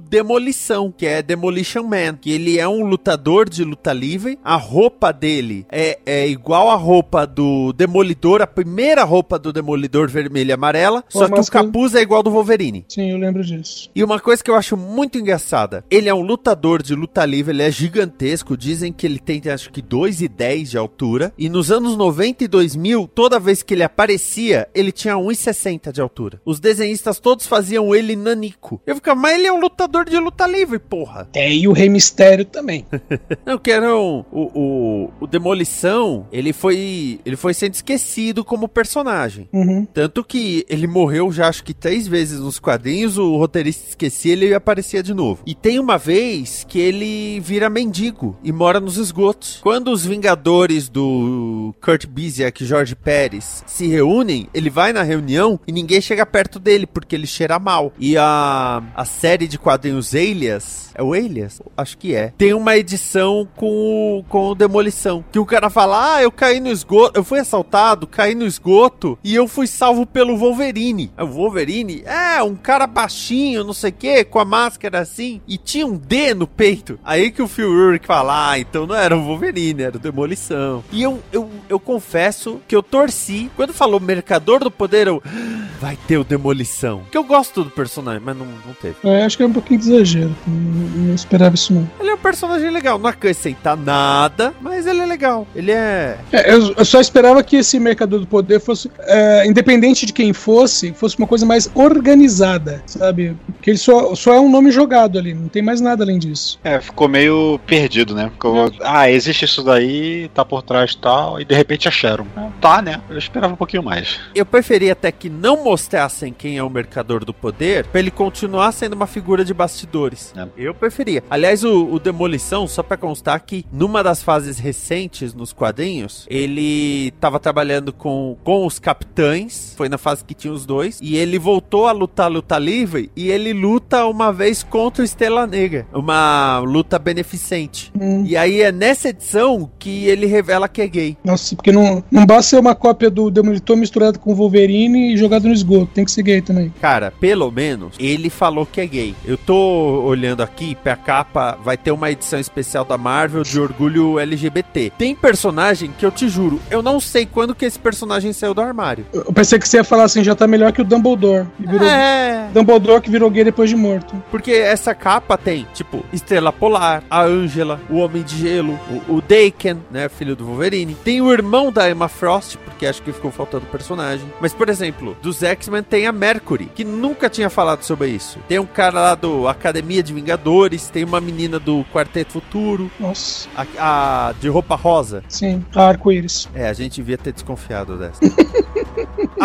Demolição, 0.46 0.94
que 0.96 1.04
é 1.04 1.22
Demolition 1.22 1.82
Man, 1.82 2.16
que 2.20 2.30
ele 2.30 2.56
é 2.56 2.68
um 2.68 2.84
lutador 2.84 3.48
de 3.48 3.64
luta 3.64 3.92
livre. 3.92 4.38
A 4.44 4.54
roupa 4.54 5.12
dele 5.12 5.66
é, 5.68 5.98
é 6.06 6.28
igual 6.28 6.70
a 6.70 6.76
roupa 6.76 7.26
do 7.26 7.72
Demolidor, 7.72 8.40
a 8.40 8.46
primeira 8.46 9.02
roupa 9.02 9.40
do 9.40 9.52
Demolidor 9.52 10.08
vermelha 10.08 10.50
e 10.50 10.54
amarela, 10.54 11.02
Pô, 11.02 11.18
só 11.18 11.28
que 11.28 11.40
o 11.40 11.46
capuz 11.46 11.96
é 11.96 12.00
igual 12.00 12.22
do 12.22 12.30
Wolverine. 12.30 12.84
Sim, 12.88 13.10
eu 13.10 13.18
lembro 13.18 13.42
disso. 13.42 13.90
E 13.92 14.04
uma 14.04 14.20
coisa 14.20 14.42
que 14.42 14.48
eu 14.48 14.54
acho 14.54 14.76
muito 14.76 15.18
engraçada, 15.18 15.84
ele 15.90 16.08
é 16.08 16.14
um 16.14 16.22
lutador 16.22 16.80
de 16.80 16.94
luta 16.94 17.24
livre, 17.24 17.52
ele 17.52 17.64
é 17.64 17.70
gigantesco, 17.70 18.56
dizem 18.56 18.92
que 18.92 19.04
ele 19.04 19.18
tem 19.18 19.42
acho 19.52 19.70
que 19.72 19.82
2,10 19.82 20.62
de 20.70 20.78
altura, 20.78 21.32
e 21.36 21.48
nos 21.48 21.72
anos 21.72 21.96
90 21.96 22.44
e 22.44 22.48
2000, 22.48 23.10
toda 23.12 23.40
vez 23.40 23.64
que 23.64 23.74
ele 23.74 23.82
aparecia, 23.82 24.68
ele 24.72 24.92
tinha 24.92 25.14
1,60 25.14 25.90
de 25.90 26.00
altura. 26.00 26.40
Os 26.44 26.60
desenhistas 26.60 27.18
todos 27.18 27.46
faziam 27.46 27.92
ele 27.92 28.14
nanico. 28.14 28.80
Eu 28.86 28.94
ficava, 28.94 29.20
mas 29.20 29.34
ele 29.34 29.48
é 29.48 29.52
um 29.52 29.60
lutador 29.60 30.04
de 30.04 30.16
luta 30.18 30.35
livre, 30.44 30.80
porra. 30.80 31.28
É, 31.32 31.52
e 31.54 31.68
o 31.68 31.72
Rei 31.72 31.88
Mistério 31.88 32.44
também. 32.44 32.84
Não, 33.46 33.58
que 33.58 33.70
era 33.70 33.94
o, 33.96 34.24
o, 34.32 35.10
o 35.20 35.26
Demolição, 35.26 36.26
ele 36.32 36.52
foi, 36.52 37.20
ele 37.24 37.36
foi 37.36 37.54
sendo 37.54 37.74
esquecido 37.74 38.44
como 38.44 38.68
personagem. 38.68 39.48
Uhum. 39.52 39.86
Tanto 39.86 40.24
que 40.24 40.66
ele 40.68 40.88
morreu 40.88 41.30
já 41.30 41.46
acho 41.48 41.62
que 41.62 41.72
três 41.72 42.08
vezes 42.08 42.40
nos 42.40 42.58
quadrinhos, 42.58 43.18
o 43.18 43.36
roteirista 43.36 43.88
esquecia 43.88 44.32
ele 44.32 44.52
aparecia 44.52 45.02
de 45.02 45.14
novo. 45.14 45.42
E 45.46 45.54
tem 45.54 45.78
uma 45.78 45.96
vez 45.96 46.64
que 46.68 46.80
ele 46.80 47.38
vira 47.40 47.70
mendigo 47.70 48.36
e 48.42 48.50
mora 48.50 48.80
nos 48.80 48.96
esgotos. 48.96 49.60
Quando 49.62 49.92
os 49.92 50.04
Vingadores 50.04 50.88
do 50.88 51.74
Kurt 51.80 52.06
Busiek 52.06 52.62
e 52.62 52.66
Jorge 52.66 52.96
Pérez 52.96 53.62
se 53.66 53.86
reúnem, 53.86 54.48
ele 54.52 54.70
vai 54.70 54.92
na 54.92 55.02
reunião 55.02 55.60
e 55.66 55.72
ninguém 55.72 56.00
chega 56.00 56.26
perto 56.26 56.58
dele 56.58 56.86
porque 56.86 57.14
ele 57.14 57.26
cheira 57.26 57.58
mal. 57.58 57.92
E 57.98 58.16
a, 58.16 58.82
a 58.94 59.04
série 59.04 59.46
de 59.46 59.58
quadrinhos 59.58 60.14
Alias, 60.30 60.90
é 60.94 61.02
o 61.02 61.12
Alias? 61.12 61.60
Acho 61.76 61.96
que 61.98 62.14
é. 62.14 62.32
Tem 62.36 62.52
uma 62.52 62.76
edição 62.76 63.46
com 63.54 64.18
o, 64.18 64.24
com 64.28 64.48
o 64.48 64.54
Demolição. 64.54 65.24
Que 65.30 65.38
o 65.38 65.46
cara 65.46 65.70
fala: 65.70 66.16
Ah, 66.16 66.22
eu 66.22 66.30
caí 66.32 66.58
no 66.60 66.68
esgoto, 66.68 67.18
eu 67.18 67.24
fui 67.24 67.38
assaltado, 67.38 68.06
caí 68.06 68.34
no 68.34 68.44
esgoto 68.46 69.18
e 69.22 69.34
eu 69.34 69.46
fui 69.46 69.66
salvo 69.66 70.04
pelo 70.04 70.36
Wolverine. 70.36 71.10
Aí 71.16 71.24
O 71.24 71.28
Wolverine 71.30 72.02
é 72.04 72.42
um 72.42 72.54
cara 72.56 72.86
baixinho, 72.86 73.62
não 73.64 73.72
sei 73.72 73.90
o 73.90 73.94
que, 73.94 74.24
com 74.24 74.38
a 74.38 74.44
máscara 74.44 74.98
assim, 75.00 75.40
e 75.46 75.56
tinha 75.56 75.86
um 75.86 75.96
D 75.96 76.34
no 76.34 76.46
peito. 76.46 76.98
Aí 77.04 77.30
que 77.30 77.42
o 77.42 77.48
Phil 77.48 77.70
Urich 77.70 78.06
fala: 78.06 78.50
Ah, 78.50 78.58
então 78.58 78.86
não 78.86 78.94
era 78.96 79.16
o 79.16 79.22
Wolverine, 79.22 79.82
era 79.82 79.96
o 79.96 80.00
Demolição. 80.00 80.82
E 80.92 81.02
eu, 81.02 81.20
eu, 81.32 81.48
eu 81.68 81.78
confesso 81.78 82.60
que 82.66 82.74
eu 82.74 82.82
torci. 82.82 83.50
Quando 83.54 83.72
falou 83.72 84.00
Mercador 84.00 84.60
do 84.60 84.70
Poder, 84.70 85.06
eu. 85.06 85.22
"Ah, 85.24 85.66
Vai 85.80 85.96
ter 86.08 86.16
o 86.16 86.24
Demolição. 86.24 87.02
Que 87.10 87.18
eu 87.18 87.22
gosto 87.24 87.62
do 87.62 87.70
personagem, 87.70 88.22
mas 88.24 88.34
não, 88.36 88.46
não 88.46 88.72
teve. 88.80 88.96
É, 89.04 89.24
acho 89.24 89.36
que 89.36 89.42
é 89.42 89.46
um 89.46 89.52
pouquinho 89.52 89.78
de 89.80 89.92
exagero. 89.92 90.15
Não, 90.24 91.06
não 91.08 91.14
esperava 91.14 91.54
isso, 91.54 91.72
não. 91.72 91.88
Ele 92.00 92.10
é 92.10 92.14
um 92.14 92.18
personagem 92.18 92.70
legal, 92.70 92.98
não 92.98 93.08
acrescenta 93.08 93.76
nada, 93.76 94.54
mas 94.60 94.86
ele 94.86 95.00
é 95.00 95.06
legal. 95.06 95.46
Ele 95.54 95.72
é. 95.72 96.18
É, 96.32 96.52
eu, 96.52 96.74
eu 96.74 96.84
só 96.84 97.00
esperava 97.00 97.42
que 97.42 97.56
esse 97.56 97.78
Mercador 97.78 98.20
do 98.20 98.26
Poder 98.26 98.60
fosse, 98.60 98.90
é, 99.00 99.46
independente 99.46 100.06
de 100.06 100.12
quem 100.12 100.32
fosse, 100.32 100.92
fosse 100.92 101.18
uma 101.18 101.26
coisa 101.26 101.44
mais 101.44 101.70
organizada, 101.74 102.82
sabe? 102.86 103.36
Porque 103.46 103.70
ele 103.70 103.78
só, 103.78 104.14
só 104.14 104.34
é 104.34 104.40
um 104.40 104.50
nome 104.50 104.70
jogado 104.70 105.18
ali, 105.18 105.34
não 105.34 105.48
tem 105.48 105.62
mais 105.62 105.80
nada 105.80 106.04
além 106.04 106.18
disso. 106.18 106.58
É, 106.64 106.80
ficou 106.80 107.08
meio 107.08 107.60
perdido, 107.66 108.14
né? 108.14 108.30
Ficou, 108.30 108.72
ah, 108.82 109.10
existe 109.10 109.44
isso 109.44 109.62
daí, 109.62 110.28
tá 110.34 110.44
por 110.44 110.62
trás 110.62 110.92
e 110.92 110.98
tal, 110.98 111.40
e 111.40 111.44
de 111.44 111.54
repente 111.54 111.88
acharam. 111.88 112.26
Ah, 112.36 112.46
Tá, 112.60 112.80
né? 112.80 113.00
Eu 113.08 113.18
esperava 113.18 113.52
um 113.52 113.56
pouquinho 113.56 113.82
mais. 113.82 114.18
Eu 114.34 114.46
preferia 114.46 114.92
até 114.92 115.12
que 115.12 115.28
não 115.28 115.62
mostrassem 115.62 116.32
quem 116.32 116.56
é 116.56 116.62
o 116.62 116.70
Mercador 116.70 117.24
do 117.24 117.32
Poder, 117.32 117.86
pra 117.86 118.00
ele 118.00 118.10
continuar 118.10 118.72
sendo 118.72 118.94
uma 118.94 119.06
figura 119.06 119.44
de 119.44 119.52
bastidores. 119.52 120.05
Vingadores. 120.06 120.32
É. 120.36 120.46
Eu 120.56 120.74
preferia. 120.74 121.22
Aliás, 121.28 121.64
o, 121.64 121.86
o 121.86 121.98
Demolição, 121.98 122.66
só 122.66 122.82
pra 122.82 122.96
constar 122.96 123.40
que 123.40 123.64
numa 123.72 124.02
das 124.02 124.22
fases 124.22 124.58
recentes 124.58 125.34
nos 125.34 125.52
quadrinhos, 125.52 126.26
ele 126.30 127.12
tava 127.20 127.38
trabalhando 127.40 127.92
com, 127.92 128.36
com 128.44 128.66
os 128.66 128.78
capitães, 128.78 129.74
foi 129.76 129.88
na 129.88 129.98
fase 129.98 130.24
que 130.24 130.34
tinha 130.34 130.52
os 130.52 130.64
dois, 130.64 130.98
e 131.02 131.16
ele 131.16 131.38
voltou 131.38 131.86
a 131.86 131.92
lutar 131.92 132.30
luta 132.30 132.58
livre 132.58 133.10
e 133.16 133.30
ele 133.30 133.52
luta 133.52 134.06
uma 134.06 134.32
vez 134.32 134.62
contra 134.62 135.02
o 135.02 135.04
Estrela 135.04 135.46
Negra, 135.46 135.86
uma 135.92 136.58
luta 136.60 136.98
beneficente. 136.98 137.92
Hum. 137.98 138.24
E 138.26 138.36
aí 138.36 138.60
é 138.60 138.70
nessa 138.70 139.08
edição 139.08 139.70
que 139.78 140.06
ele 140.06 140.26
revela 140.26 140.68
que 140.68 140.82
é 140.82 140.86
gay. 140.86 141.16
Nossa, 141.24 141.54
porque 141.56 141.72
não, 141.72 142.02
não 142.10 142.24
basta 142.24 142.50
ser 142.50 142.60
uma 142.60 142.74
cópia 142.74 143.10
do 143.10 143.30
Demolitor 143.30 143.76
misturado 143.76 144.18
com 144.18 144.30
o 144.32 144.34
Wolverine 144.34 145.12
e 145.12 145.16
jogado 145.16 145.48
no 145.48 145.52
esgoto. 145.52 145.90
Tem 145.92 146.04
que 146.04 146.10
ser 146.10 146.22
gay 146.22 146.40
também. 146.40 146.72
Cara, 146.80 147.10
pelo 147.10 147.50
menos 147.50 147.96
ele 147.98 148.30
falou 148.30 148.66
que 148.66 148.80
é 148.80 148.86
gay. 148.86 149.14
Eu 149.24 149.36
tô 149.36 149.95
olhando 150.04 150.42
aqui 150.42 150.74
pra 150.74 150.96
capa, 150.96 151.58
vai 151.62 151.76
ter 151.76 151.90
uma 151.90 152.10
edição 152.10 152.38
especial 152.38 152.84
da 152.84 152.96
Marvel 152.98 153.42
de 153.42 153.60
orgulho 153.60 154.18
LGBT. 154.18 154.92
Tem 154.98 155.14
personagem 155.14 155.92
que 155.98 156.04
eu 156.04 156.10
te 156.10 156.28
juro, 156.28 156.60
eu 156.70 156.82
não 156.82 157.00
sei 157.00 157.26
quando 157.26 157.54
que 157.54 157.64
esse 157.64 157.78
personagem 157.78 158.32
saiu 158.32 158.54
do 158.54 158.60
armário. 158.60 159.06
Eu 159.12 159.32
pensei 159.32 159.58
que 159.58 159.68
você 159.68 159.78
ia 159.78 159.84
falar 159.84 160.04
assim, 160.04 160.22
já 160.24 160.34
tá 160.34 160.46
melhor 160.46 160.72
que 160.72 160.80
o 160.80 160.84
Dumbledore. 160.84 161.46
Virou 161.58 161.86
É, 161.88 162.48
Dumbledore 162.52 163.00
que 163.02 163.10
virou 163.10 163.30
gay 163.30 163.44
depois 163.44 163.68
de 163.70 163.76
morto. 163.76 164.14
porque 164.30 164.52
essa 164.52 164.94
capa 164.94 165.36
tem, 165.36 165.66
tipo, 165.74 166.04
Estrela 166.12 166.52
Polar, 166.52 167.02
a 167.10 167.22
Ângela, 167.22 167.80
o 167.90 167.96
Homem 167.98 168.22
de 168.22 168.36
Gelo, 168.38 168.78
o, 169.08 169.16
o 169.16 169.20
Daken, 169.22 169.82
né, 169.90 170.08
filho 170.08 170.34
do 170.36 170.44
Wolverine. 170.46 170.94
Tem 171.04 171.20
o 171.20 171.32
irmão 171.32 171.70
da 171.72 171.90
Emma 171.90 172.08
Frost, 172.08 172.56
porque 172.64 172.86
acho 172.86 173.02
que 173.02 173.12
ficou 173.12 173.30
faltando 173.30 173.66
personagem. 173.66 174.26
Mas, 174.40 174.52
por 174.52 174.68
exemplo, 174.68 175.16
dos 175.22 175.42
X-Men 175.42 175.82
tem 175.82 176.06
a 176.06 176.12
Mercury, 176.12 176.70
que 176.74 176.84
nunca 176.84 177.28
tinha 177.28 177.50
falado 177.50 177.82
sobre 177.82 178.08
isso. 178.08 178.38
Tem 178.48 178.58
um 178.58 178.66
cara 178.66 179.00
lá 179.00 179.14
do 179.14 179.48
Academia 179.86 180.02
de 180.02 180.12
Vingadores, 180.12 180.88
tem 180.90 181.04
uma 181.04 181.20
menina 181.20 181.60
do 181.60 181.84
Quarteto 181.92 182.32
Futuro, 182.32 182.90
Nossa, 182.98 183.48
a, 183.78 184.28
a 184.28 184.32
de 184.32 184.48
roupa 184.48 184.74
rosa. 184.74 185.22
sim. 185.28 185.64
Arco-íris. 185.72 186.48
É, 186.54 186.68
a 186.68 186.72
gente 186.72 186.96
devia 186.96 187.16
ter 187.16 187.32
desconfiado 187.32 187.96
dessa. 187.96 188.18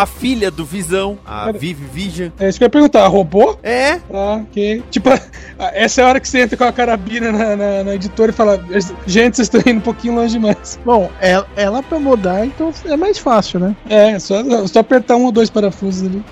a 0.02 0.06
filha 0.06 0.50
do 0.50 0.64
Visão, 0.64 1.18
a 1.24 1.46
Cara. 1.46 1.52
Vivi 1.58 1.84
Vision. 1.92 2.30
É 2.38 2.48
isso 2.48 2.58
que 2.58 2.64
eu 2.64 2.66
ia 2.66 2.70
perguntar. 2.70 3.06
Robô? 3.06 3.56
É, 3.62 3.94
Ah, 4.12 4.40
ok. 4.42 4.82
Tipo, 4.90 5.10
essa 5.72 6.00
é 6.00 6.04
a 6.04 6.08
hora 6.08 6.20
que 6.20 6.28
você 6.28 6.40
entra 6.40 6.56
com 6.56 6.64
a 6.64 6.72
carabina 6.72 7.30
na, 7.32 7.56
na- 7.56 7.84
na 7.84 7.94
editora 7.94 8.30
e 8.30 8.34
fala: 8.34 8.60
Gente, 9.06 9.36
vocês 9.36 9.46
estão 9.52 9.60
indo 9.66 9.78
um 9.78 9.82
pouquinho 9.82 10.14
longe 10.14 10.32
demais. 10.34 10.78
Bom, 10.84 11.10
ela, 11.20 11.46
ela 11.56 11.82
pra 11.82 11.98
mudar, 11.98 12.44
então 12.46 12.72
é 12.84 12.96
mais 12.96 13.18
fácil, 13.18 13.60
né? 13.60 13.76
É, 13.88 14.18
só, 14.18 14.42
só 14.66 14.80
apertar 14.80 15.16
um 15.16 15.24
ou 15.24 15.32
dois 15.32 15.50
parafusos 15.50 16.06
ali. 16.08 16.22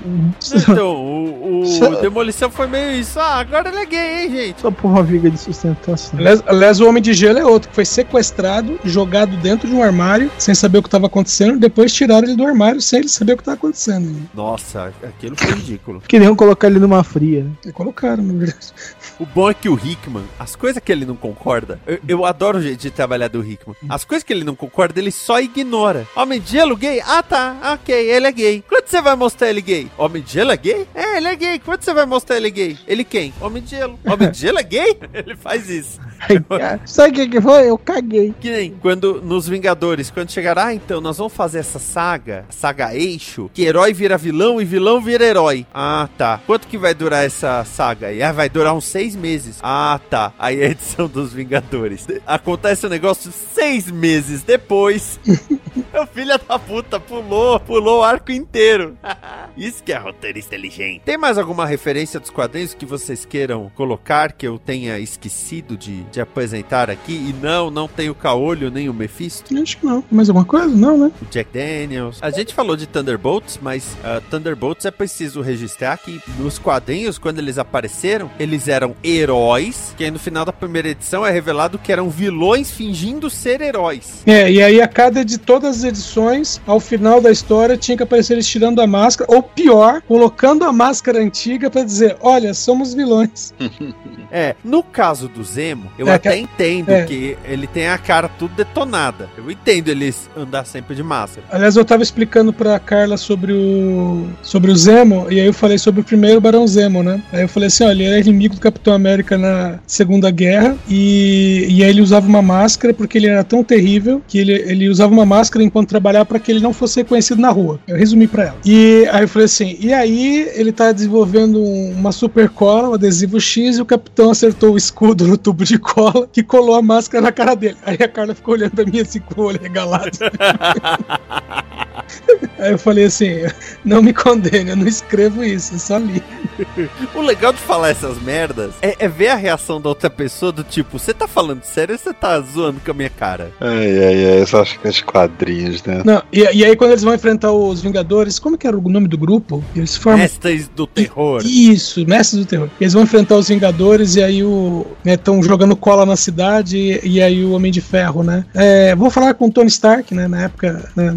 então, 0.71 0.95
o, 0.97 1.61
o 1.63 1.67
Só- 1.67 2.01
Demolição 2.01 2.51
foi 2.51 2.67
meio 2.67 2.93
isso. 2.99 3.19
Ah, 3.19 3.39
agora 3.41 3.69
ele 3.69 3.79
é 3.79 3.87
gay, 3.87 4.25
hein, 4.25 4.31
gente? 4.31 4.61
Só 4.61 4.71
por 4.71 4.89
uma 4.89 5.03
viga 5.03 5.31
de 5.31 5.39
sustentação. 5.39 6.19
Aliás, 6.19 6.43
aliás, 6.47 6.81
o 6.81 6.89
Homem 6.89 7.03
de 7.03 7.13
Gelo 7.13 7.39
é 7.39 7.45
outro, 7.45 7.69
que 7.69 7.75
foi 7.75 7.85
sequestrado, 7.85 8.79
jogado 8.85 9.37
dentro 9.37 9.69
de 9.69 9.75
um 9.75 9.83
armário, 9.83 10.31
sem 10.39 10.55
saber 10.55 10.79
o 10.79 10.83
que 10.83 10.89
estava 10.89 11.07
acontecendo, 11.07 11.59
depois 11.59 11.93
tiraram 11.93 12.27
ele 12.27 12.37
do 12.37 12.45
armário 12.47 12.81
sem 12.81 13.01
ele 13.01 13.09
saber 13.09 13.33
o 13.35 13.37
que 13.37 13.43
estava 13.43 13.57
acontecendo. 13.61 14.29
Nossa, 14.35 14.93
aquilo 15.03 15.37
foi 15.37 15.53
ridículo. 15.53 16.01
Queriam 16.01 16.35
colocar 16.35 16.67
ele 16.67 16.79
numa 16.79 17.05
fria, 17.05 17.45
né? 17.45 17.51
E 17.67 17.73
colocaram, 17.73 18.25
na 18.25 18.33
verdade. 18.33 18.73
O 19.19 19.27
bom 19.27 19.51
é 19.51 19.55
que 19.55 19.69
o 19.69 19.75
Hickman, 19.75 20.25
as 20.39 20.57
coisas 20.57 20.83
que 20.83 20.91
ele 20.91 21.05
não 21.05 21.15
concorda, 21.15 21.79
eu, 21.87 21.99
eu 22.09 22.25
adoro 22.25 22.59
o 22.59 22.63
jeito 22.63 22.81
de 22.81 22.91
trabalhar 22.91 23.29
do 23.29 23.45
Hickman. 23.45 23.77
As 23.89 24.05
coisas 24.05 24.25
que 24.25 24.33
ele 24.33 24.45
não 24.45 24.57
concorda, 24.57 24.99
ele 24.99 25.11
só 25.11 25.41
ignora. 25.41 26.07
Homem 26.17 26.41
de 26.41 26.51
gelo 26.51 26.77
gay? 26.77 27.01
Ah, 27.05 27.23
tá. 27.23 27.75
Ok, 27.75 27.95
ele 27.95 28.27
é 28.27 28.33
gay. 28.33 28.65
Quando 28.67 28.87
você 28.87 29.03
vai 29.03 29.15
mostrar 29.15 29.51
ele 29.51 29.61
gay? 29.61 29.91
Homem 29.99 30.23
de 30.23 30.33
gelo 30.33 30.51
é 30.51 30.57
gay? 30.57 30.87
É, 30.95 31.19
ele 31.19 31.29
é 31.29 31.37
gay. 31.37 31.59
Quando 31.59 31.83
você 31.83 31.93
vai 31.93 32.07
mostrar 32.07 32.37
ele 32.37 32.51
gay? 32.51 32.79
Ele 32.87 33.05
quem? 33.05 33.33
Homem 33.41 33.63
de 33.63 33.71
gelo. 33.71 33.99
Homem 34.07 34.31
de 34.31 34.39
gelo 34.39 34.59
é 34.59 34.63
gay? 34.63 34.99
Ele 35.13 35.37
faz 35.37 35.69
isso. 35.69 36.01
Sabe 36.85 37.11
o 37.11 37.13
que, 37.15 37.29
que 37.29 37.41
foi? 37.41 37.69
Eu 37.69 37.79
caguei. 37.79 38.35
Que 38.41 38.51
nem 38.51 38.71
quando 38.73 39.21
nos 39.23 39.49
Vingadores, 39.49 40.11
quando 40.11 40.31
chegaram, 40.31 40.63
ah, 40.63 40.75
então 40.75 41.01
nós 41.01 41.19
vamos 41.19 41.33
fazer 41.33 41.59
essa 41.59 41.79
saga, 41.79 42.45
saga 42.51 42.95
eixo, 42.95 43.51
que 43.53 43.63
herói 43.63 43.93
vira 43.93 44.17
vilão 44.17 44.61
e 44.61 44.65
vilão 44.65 45.01
vira 45.01 45.25
herói. 45.25 45.67
Ah, 45.75 46.09
tá. 46.17 46.41
Quanto 46.47 46.67
que 46.69 46.79
vai 46.79 46.95
durar 46.95 47.25
essa 47.25 47.65
saga 47.65 48.09
aí? 48.09 48.23
Ah, 48.23 48.33
vai 48.33 48.49
durar 48.49 48.75
uns 48.75 48.85
seis 48.85 49.17
meses. 49.17 49.59
Ah, 49.63 50.01
tá. 50.09 50.33
Aí 50.39 50.63
a 50.63 50.67
edição 50.67 51.09
dos 51.09 51.33
Vingadores. 51.33 52.07
Acontece 52.27 52.87
o 52.87 52.91
negócio 52.91 53.33
seis 53.33 53.91
meses 53.91 54.43
depois. 54.43 55.19
o 55.27 56.07
filho 56.07 56.39
da 56.49 56.59
puta 56.59 57.01
pulou, 57.01 57.59
pulou 57.61 58.01
o 58.01 58.05
arco 58.05 58.31
inteiro. 58.33 58.97
Isso 59.57 59.83
que 59.83 59.93
é 59.93 59.99
roteirista 59.99 60.55
inteligente. 60.55 61.03
Tem 61.05 61.17
mais 61.17 61.39
alguma 61.39 61.67
referência 61.67 62.21
dos 62.21 62.31
quadrinhos 62.31 62.75
que 62.75 62.87
vocês 62.87 63.25
queiram 63.25 63.71
colocar 63.75 64.33
que 64.33 64.47
eu 64.47 64.59
tenha 64.59 64.99
esquecido 64.99 65.77
de, 65.77 66.03
de 66.11 66.21
apresentar 66.21 66.91
aqui? 66.91 67.13
E 67.13 67.35
não, 67.41 67.71
não 67.71 67.89
tem 67.89 68.11
o 68.11 68.15
Caolho 68.15 68.71
nem 68.71 68.89
o 68.89 68.95
Mephisto, 68.95 69.57
Acho 69.61 69.79
que 69.79 69.87
não. 69.87 70.03
Mais 70.11 70.29
alguma 70.29 70.45
coisa? 70.45 70.69
Não, 70.69 70.97
né? 70.97 71.13
o 71.21 71.25
Jack 71.27 71.51
Daniels. 71.53 72.19
A 72.21 72.31
gente 72.31 72.55
falou 72.55 72.77
de 72.77 72.87
Thunderbolts, 72.87 73.59
mas 73.61 73.97
ah, 74.03 74.21
Thunderbolts 74.31 74.85
é 74.85 74.91
preciso 74.91 75.41
registrar 75.41 75.97
que 75.99 76.21
nos 76.39 76.59
quadrinhos, 76.59 77.19
quando 77.19 77.39
eles 77.39 77.59
apareceram, 77.59 78.31
eles 78.39 78.69
eram 78.69 78.95
heróis, 79.05 79.95
que 79.97 80.05
aí 80.05 80.11
no 80.11 80.19
final 80.19 80.45
da 80.45 80.53
primeira 80.53 80.89
edição 80.89 81.25
é 81.25 81.31
revelado 81.31 81.79
que 81.79 81.93
eram 81.93 82.09
vilões 82.09 82.71
fingindo 82.71 83.29
ser 83.31 83.61
heróis. 83.61 84.23
É, 84.27 84.51
e 84.51 84.63
aí 84.63 84.81
a 84.81 84.89
cada 84.89 85.25
de 85.25 85.39
todas 85.39 85.79
as 85.79 85.85
edições, 85.85 86.61
ao 86.67 86.81
final 86.81 87.21
da 87.21 87.31
história, 87.31 87.77
tinha 87.77 87.97
que 87.97 88.03
aparecer 88.03 88.35
eles 88.35 88.49
tirando 88.49 88.81
a 88.81 88.87
máscara, 88.87 89.31
ou 89.33 89.43
pior, 89.43 90.03
colocando 90.03 90.65
a 90.65 90.73
máscara 90.73 91.21
antiga 91.21 91.71
pra 91.71 91.83
dizer, 91.83 92.17
olha, 92.21 92.55
somos 92.55 92.95
vilões. 92.95 93.55
É, 94.33 94.55
no 94.63 94.81
caso 94.81 95.27
do 95.27 95.43
Zemo, 95.43 95.91
eu 96.01 96.09
É, 96.09 96.15
até 96.15 96.33
que- 96.33 96.39
entendo 96.41 96.91
é. 96.91 97.05
que 97.05 97.37
ele 97.45 97.67
tem 97.67 97.89
a 97.89 97.99
cara 97.99 98.29
tudo 98.29 98.55
detonada. 98.55 99.29
Eu 99.37 99.51
entendo 99.51 99.89
eles 99.89 100.29
andar 100.37 100.65
sempre 100.65 100.95
de 100.97 101.03
máscara. 101.03 101.47
Aliás, 101.51 101.77
eu 101.77 101.85
tava 101.85 102.03
explicando 102.03 102.53
pra 102.53 102.79
Carla 102.79 103.17
sobre 103.17 103.53
o 103.53 104.27
sobre 104.43 104.71
o 104.71 104.77
Zemo, 104.77 105.27
e 105.31 105.39
aí 105.41 105.47
eu 105.47 105.53
falei 105.53 105.79
sobre 105.79 106.01
o 106.01 106.05
primeiro 106.05 106.41
Barão 106.41 106.67
Zemo, 106.67 107.03
né? 107.03 107.23
Aí 107.33 107.43
eu 107.43 107.49
falei 107.49 107.67
assim, 107.69 107.85
olha, 107.85 107.93
ele 107.93 108.05
era 108.05 108.19
inimigo 108.21 108.55
do 108.55 108.61
Capitão 108.61 108.95
América 108.95 109.37
na 109.37 109.79
Segunda 109.87 110.31
Guerra, 110.31 110.77
e, 110.89 111.67
e 111.69 111.85
aí 111.85 111.91
ele 111.91 112.01
usava 112.01 112.27
uma 112.27 112.43
máscara 112.43 112.93
porque 112.95 113.19
ele 113.19 113.27
era 113.29 113.45
tão 113.45 113.63
terrível 113.63 114.23
que 114.27 114.39
ele, 114.39 114.53
ele 114.53 114.89
usava 114.89 115.13
uma 115.13 115.27
máscara 115.27 115.65
enquanto 115.65 115.89
trabalhava 115.89 116.25
para 116.25 116.39
que 116.39 116.51
ele 116.51 116.61
não 116.61 116.73
fosse 116.73 117.01
reconhecido 117.01 117.41
na 117.41 117.51
rua. 117.51 117.79
Eu 117.87 117.97
resumi 117.97 118.27
pra 118.27 118.45
ela. 118.45 118.57
E 118.65 119.07
aí 119.13 119.23
eu 119.23 119.29
falei 119.29 119.47
assim, 119.47 119.77
e 119.81 119.93
aí 119.93 120.49
ele 120.55 120.73
tá 120.73 120.93
desenvolvendo 120.93 121.61
um- 121.61 121.93
uma 121.93 122.13
super 122.13 122.49
cola, 122.49 122.89
um 122.91 122.95
adesivo 122.95 123.41
X, 123.41 123.77
e 123.79 123.83
o 123.83 123.85
Capitão 123.87 124.31
acertou 124.31 124.73
o 124.75 124.77
escudo 124.77 125.27
no 125.27 125.37
tubo 125.37 125.65
de 125.65 125.79
cola 125.95 126.27
que 126.27 126.43
colou 126.43 126.77
a 126.77 126.83
máscara 126.83 127.23
na 127.23 127.33
cara 127.33 127.55
dele. 127.55 127.77
Aí 127.85 127.99
a 128.01 128.09
Carla 128.09 128.35
ficou 128.35 128.55
olhando 128.55 128.73
pra 128.73 128.85
mim 128.85 129.01
assim 129.01 129.21
com 129.21 129.41
o 129.41 129.45
olho 129.47 129.61
regalado. 129.61 130.19
Aí 132.61 132.73
eu 132.73 132.79
falei 132.79 133.05
assim, 133.05 133.43
não 133.85 134.03
me 134.03 134.13
condene, 134.13 134.71
eu 134.71 134.77
não 134.77 134.87
escrevo 134.87 135.43
isso, 135.45 135.75
eu 135.75 135.79
só 135.79 135.99
li. 135.99 136.23
O 137.15 137.21
legal 137.23 137.53
de 137.53 137.59
falar 137.59 137.89
essas 137.89 138.21
merdas 138.23 138.75
é, 138.83 138.95
é 138.99 139.09
ver 139.09 139.29
a 139.29 139.35
reação 139.35 139.81
da 139.81 139.89
outra 139.89 140.11
pessoa 140.11 140.53
do 140.53 140.63
tipo, 140.63 140.99
você 140.99 141.13
tá 141.13 141.27
falando 141.27 141.65
sério 141.65 141.95
ou 141.95 141.99
você 141.99 142.13
tá 142.13 142.39
zoando 142.41 142.81
com 142.81 142.91
a 142.91 142.95
minha 142.95 143.11
cara? 143.11 143.51
Ai, 143.61 143.99
ai, 143.99 144.39
ai, 144.39 144.47
só 144.47 144.61
acho 144.61 144.79
que 144.79 144.89
os 144.89 145.01
quadrinhos, 145.01 145.83
né? 145.85 146.03
Não, 146.05 146.23
e, 146.33 146.41
e 146.41 146.65
aí 146.65 146.77
quando 146.77 146.91
eles 146.91 147.03
vão 147.03 147.15
enfrentar 147.15 147.53
os 147.53 147.81
Vingadores, 147.81 148.39
como 148.39 148.59
que 148.59 148.67
era 148.67 148.79
o 148.79 148.89
nome 148.89 149.09
do 149.09 149.17
grupo? 149.17 149.65
Eles 149.75 149.97
formam... 149.97 150.21
Mestres 150.21 150.69
do 150.69 150.87
terror. 150.87 151.43
Isso, 151.45 152.07
Mestres 152.07 152.45
do 152.45 152.49
Terror. 152.49 152.69
Eles 152.81 152.93
vão 152.93 153.03
enfrentar 153.03 153.37
os 153.37 153.49
Vingadores 153.49 154.17
e 154.17 154.23
aí 154.23 154.43
o. 154.43 154.87
Estão 155.05 155.43
jogando 155.43 155.77
cola 155.77 156.05
na 156.05 156.17
cidade 156.17 156.77
e, 156.77 157.17
e 157.17 157.23
aí 157.23 157.45
o 157.45 157.53
Homem 157.53 157.73
de 157.73 157.81
Ferro, 157.81 158.23
né? 158.23 158.45
É, 158.55 158.95
vou 158.95 159.11
falar 159.11 159.35
com 159.35 159.47
o 159.47 159.51
Tony 159.51 159.69
Stark, 159.69 160.15
né? 160.15 160.29
Na 160.29 160.43
época, 160.43 160.91
né, 160.95 161.17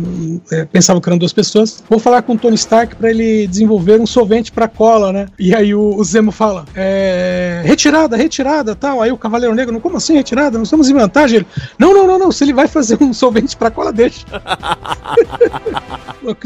é, 0.52 0.66
pensava 0.66 1.00
que 1.02 1.10
eram 1.10 1.18
duas 1.18 1.33
pessoas. 1.34 1.84
Vou 1.90 2.00
falar 2.00 2.22
com 2.22 2.34
o 2.34 2.38
Tony 2.38 2.56
Stark 2.56 2.96
pra 2.96 3.10
ele 3.10 3.48
desenvolver 3.48 4.00
um 4.00 4.06
solvente 4.06 4.52
pra 4.52 4.68
cola, 4.68 5.12
né? 5.12 5.28
E 5.38 5.54
aí 5.54 5.74
o, 5.76 5.96
o 5.96 6.04
Zemo 6.04 6.32
fala: 6.32 6.66
é, 6.76 7.62
retirada, 7.66 8.16
retirada 8.16 8.76
tal. 8.76 9.02
Aí 9.02 9.12
o 9.12 9.18
Cavaleiro 9.18 9.56
Negro, 9.56 9.80
como 9.80 9.98
assim 9.98 10.14
retirada? 10.14 10.58
Nós 10.58 10.68
estamos 10.68 10.90
em 10.90 10.94
vantagem. 10.94 11.38
Ele, 11.38 11.48
não, 11.78 11.94
não, 11.94 12.08
não, 12.08 12.20
não. 12.20 12.32
Se 12.32 12.44
ele 12.44 12.54
vai 12.54 12.68
fazer 12.68 12.98
um 13.02 13.14
solvente 13.14 13.58
pra 13.58 13.72
cola, 13.72 13.92
deixa. 13.92 14.26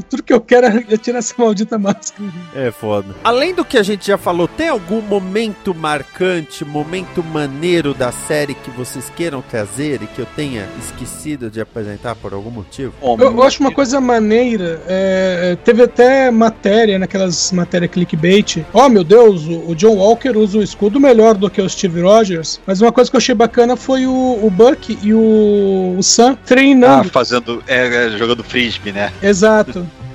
Tudo 0.10 0.24
que 0.24 0.34
eu 0.34 0.42
quero 0.42 0.66
é 0.66 0.98
tirar 0.98 1.20
essa 1.20 1.36
maldita 1.38 1.78
máscara. 1.78 2.32
É 2.56 2.72
foda. 2.72 3.16
Além 3.24 3.54
do 3.54 3.64
que 3.64 3.78
a 3.78 3.84
gente 3.84 4.08
já 4.08 4.18
falou, 4.18 4.48
tem 4.48 4.70
algum 4.70 5.02
momento 5.02 5.76
marcante, 5.76 6.66
momento 6.66 7.24
maneiro 7.24 7.94
da 7.94 8.12
série 8.12 8.56
que 8.56 8.72
vocês 8.72 9.12
queiram 9.16 9.42
trazer 9.42 10.02
e 10.02 10.08
que 10.08 10.20
eu 10.20 10.26
tenha 10.36 10.68
esquecido 10.80 11.50
de 11.50 11.62
apresentar 11.62 12.16
por 12.16 12.34
algum 12.34 12.50
motivo? 12.50 12.94
Eu, 13.02 13.18
eu 13.20 13.44
acho 13.44 13.62
uma 13.62 13.72
coisa 13.72 14.02
maneira. 14.02 14.77
É, 14.88 15.52
é, 15.52 15.56
teve 15.56 15.84
até 15.84 16.30
matéria, 16.32 17.00
naquelas 17.00 17.52
matérias 17.52 17.92
clickbait. 17.92 18.66
Oh 18.74 18.90
meu 18.90 19.04
Deus, 19.04 19.46
o, 19.46 19.70
o 19.72 19.76
John 19.76 19.96
Walker 19.96 20.38
usa 20.38 20.58
o 20.60 20.64
escudo 20.64 21.00
melhor 21.00 21.36
do 21.36 21.50
que 21.50 21.62
o 21.62 21.70
Steve 21.70 22.02
Rogers. 22.02 22.60
Mas 22.66 22.82
uma 22.82 22.92
coisa 22.92 23.10
que 23.10 23.16
eu 23.16 23.20
achei 23.20 23.36
bacana 23.36 23.76
foi 23.76 24.06
o, 24.06 24.40
o 24.44 24.50
Buck 24.50 24.98
e 25.02 25.14
o, 25.14 25.96
o 25.98 26.04
Sam 26.04 26.34
Ah, 26.34 26.38
treinando. 26.46 27.10
fazendo. 27.10 27.64
É, 27.68 28.08
é, 28.08 28.10
jogando 28.18 28.44
frisbee, 28.44 28.92
né? 28.92 29.12
Exato. 29.22 29.86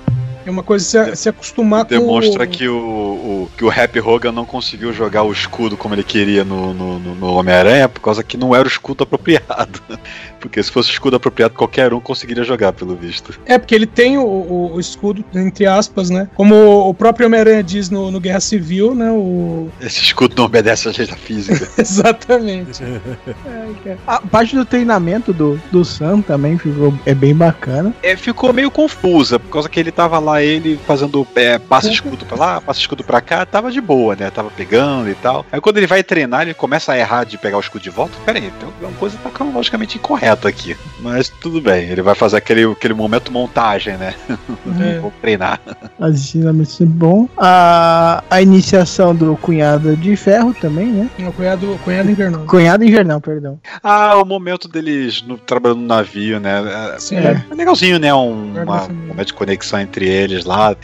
É 0.45 0.51
uma 0.51 0.63
coisa 0.63 0.85
se, 0.85 1.17
se 1.17 1.29
acostumar 1.29 1.85
Demonstra 1.85 2.47
com. 2.47 2.53
que 2.53 2.69
o, 2.69 2.77
o, 2.77 3.51
que 3.57 3.65
o 3.65 3.71
Happy 3.71 4.01
Hogan 4.01 4.33
não 4.33 4.45
conseguiu 4.45 4.93
jogar 4.93 5.23
o 5.23 5.33
escudo 5.33 5.77
como 5.77 5.95
ele 5.95 6.03
queria 6.05 6.45
no, 6.45 6.73
no, 6.75 6.99
no- 6.99 7.15
no 7.15 7.27
Homem-Aranha, 7.35 7.89
por 7.89 8.01
causa 8.01 8.23
que 8.23 8.37
não 8.37 8.55
era 8.55 8.65
o 8.65 8.69
escudo 8.69 9.05
apropriado. 9.05 9.81
Porque 10.41 10.61
se 10.61 10.73
fosse 10.73 10.91
o 10.91 10.93
escudo 10.93 11.15
apropriado, 11.15 11.55
qualquer 11.55 11.95
um 11.95 12.01
conseguiria 12.01 12.43
jogar, 12.43 12.73
pelo 12.73 12.97
visto. 12.97 13.39
É, 13.47 13.57
porque 13.59 13.73
ele 13.77 13.87
tem 13.87 14.19
o, 14.19 14.23
o- 14.27 14.73
o 14.75 14.81
escudo, 14.81 15.25
entre 15.35 15.67
aspas, 15.67 16.11
né? 16.11 16.29
Como 16.35 16.57
o 16.89 16.93
próprio 16.93 17.27
Homem-Aranha 17.29 17.63
diz 17.63 17.89
no, 17.91 18.11
no 18.11 18.19
Guerra 18.19 18.41
Civil, 18.41 18.93
né? 18.93 19.09
O... 19.13 19.69
Esse 19.81 20.03
escudo 20.03 20.35
não 20.37 20.45
obedece 20.47 20.89
às 20.89 20.97
leis 20.97 21.09
da 21.09 21.17
física. 21.17 21.69
Exatamente. 21.81 22.83
Cara. 23.85 23.99
A 24.07 24.21
parte 24.21 24.57
do 24.57 24.65
treinamento 24.65 25.33
do, 25.33 25.61
do 25.71 25.85
Sam 25.85 26.21
também 26.21 26.59
ficou, 26.59 26.93
é 27.07 27.15
bem 27.15 27.35
bacana. 27.35 27.95
É, 28.03 28.17
ficou 28.17 28.53
meio 28.53 28.71
confusa, 28.71 29.39
por 29.39 29.49
causa 29.51 29.69
que 29.69 29.79
ele 29.79 29.93
tava 29.93 30.19
lá, 30.19 30.32
ele 30.41 30.79
fazendo 30.87 31.27
é, 31.35 31.59
passa 31.59 31.91
escudo 31.91 32.25
pra 32.25 32.37
lá, 32.39 32.61
passa 32.61 32.81
escudo 32.81 33.03
pra 33.05 33.21
cá, 33.21 33.45
tava 33.45 33.71
de 33.71 33.81
boa, 33.81 34.15
né? 34.17 34.31
Tava 34.31 34.51
pegando 34.51 35.09
e 35.11 35.15
tal. 35.15 35.45
Aí 35.51 35.61
quando 35.61 35.79
ele 35.79 35.87
vai 35.87 36.03
treinar, 36.03 36.43
ele 36.43 36.55
começa 36.55 36.93
a 36.93 36.99
errar 36.99 37.25
de 37.25 37.37
pegar 37.39 37.57
o 37.57 37.61
escudo 37.61 37.83
de 37.83 37.91
volta. 37.91 38.13
Pera 38.25 38.39
aí, 38.39 38.51
tem 38.59 38.69
uma 38.89 38.97
coisa 38.99 39.17
tá 39.23 39.31
cronologicamente 39.31 39.99
incorreta 39.99 40.49
aqui. 40.49 40.77
Mas 41.01 41.29
tudo 41.29 41.61
bem, 41.61 41.89
ele 41.89 42.03
vai 42.03 42.15
fazer 42.15 42.37
aquele, 42.37 42.65
aquele 42.65 42.95
momento 42.95 43.33
montagem, 43.33 43.97
né? 43.97 44.15
É. 44.81 44.99
Vou 45.01 45.13
treinar. 45.21 45.61
As 46.01 46.15
ensinamentos 46.15 46.73
sempre 46.75 46.95
bom. 46.95 47.29
A, 47.37 48.23
a 48.31 48.41
iniciação 48.41 49.15
do 49.15 49.37
cunhado 49.37 49.97
de 49.97 50.15
ferro 50.17 50.55
também, 50.55 50.87
né? 50.87 51.11
O 51.29 51.33
cunhado, 51.33 51.79
cunhado 51.85 52.11
invernal. 52.11 52.45
Cunhado 52.47 52.85
invernal, 52.85 53.21
perdão. 53.21 53.59
Ah, 53.83 54.17
o 54.17 54.25
momento 54.25 54.69
deles 54.69 55.23
no, 55.23 55.37
trabalhando 55.37 55.81
no 55.81 55.87
navio, 55.87 56.39
né? 56.41 56.93
É, 56.95 56.99
Sim, 56.99 57.17
É. 57.17 57.45
é 57.51 57.55
legalzinho, 57.55 57.99
né? 57.99 58.13
Um 58.15 58.53
Guarda 58.53 58.71
uma- 58.71 58.79
família. 58.81 59.09
momento 59.09 59.27
de 59.27 59.35
conexão 59.35 59.81
entre 59.81 60.09
eles 60.09 60.22
lá. 60.45 60.75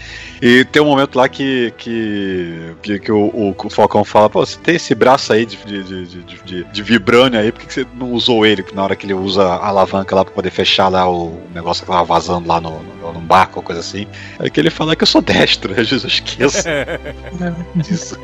E 0.41 0.64
tem 0.66 0.80
um 0.82 0.86
momento 0.86 1.16
lá 1.16 1.28
que, 1.28 1.72
que, 1.76 2.72
que, 2.82 2.99
que 3.01 3.12
o, 3.12 3.55
o, 3.64 3.70
Falcão 3.70 4.05
fala: 4.05 4.30
Pô, 4.30 4.45
você 4.45 4.59
tem 4.59 4.76
esse 4.76 4.95
braço 4.95 5.32
aí 5.32 5.45
de, 5.47 5.57
de, 5.57 5.82
de, 5.84 6.07
de, 6.07 6.22
de- 6.45 6.64
de 6.64 6.82
vibrânio 6.82 7.39
aí, 7.41 7.51
por 7.53 7.62
que, 7.64 7.72
você 7.72 7.86
não 7.95 8.12
usou 8.12 8.45
ele 8.47 8.64
na 8.74 8.82
hora 8.84 8.97
que 8.97 9.07
ele 9.07 9.14
usa 9.14 9.43
a 9.45 9.68
alavanca 9.68 10.14
lá 10.14 10.24
pra 10.24 10.34
poder 10.34 10.51
fechar 10.51 10.89
lá 10.89 11.09
o 11.11 11.39
negócio 11.55 11.84
que 11.84 11.91
tava 11.91 12.05
vazando 12.05 12.47
lá 12.49 12.61
no, 12.61 12.70
no, 13.01 13.12
no 13.12 13.20
barco 13.20 13.59
ou 13.59 13.62
coisa 13.62 13.80
assim? 13.80 14.07
Aí 14.39 14.51
que 14.51 14.59
ele 14.61 14.70
fala 14.70 14.95
que 14.97 15.03
eu 15.03 15.07
sou 15.07 15.20
destro, 15.22 15.72
às 15.78 15.89
vezes 15.89 16.05
eu 16.05 16.09
esqueço 16.09 16.68
É. 16.68 16.99
disso. 17.76 18.16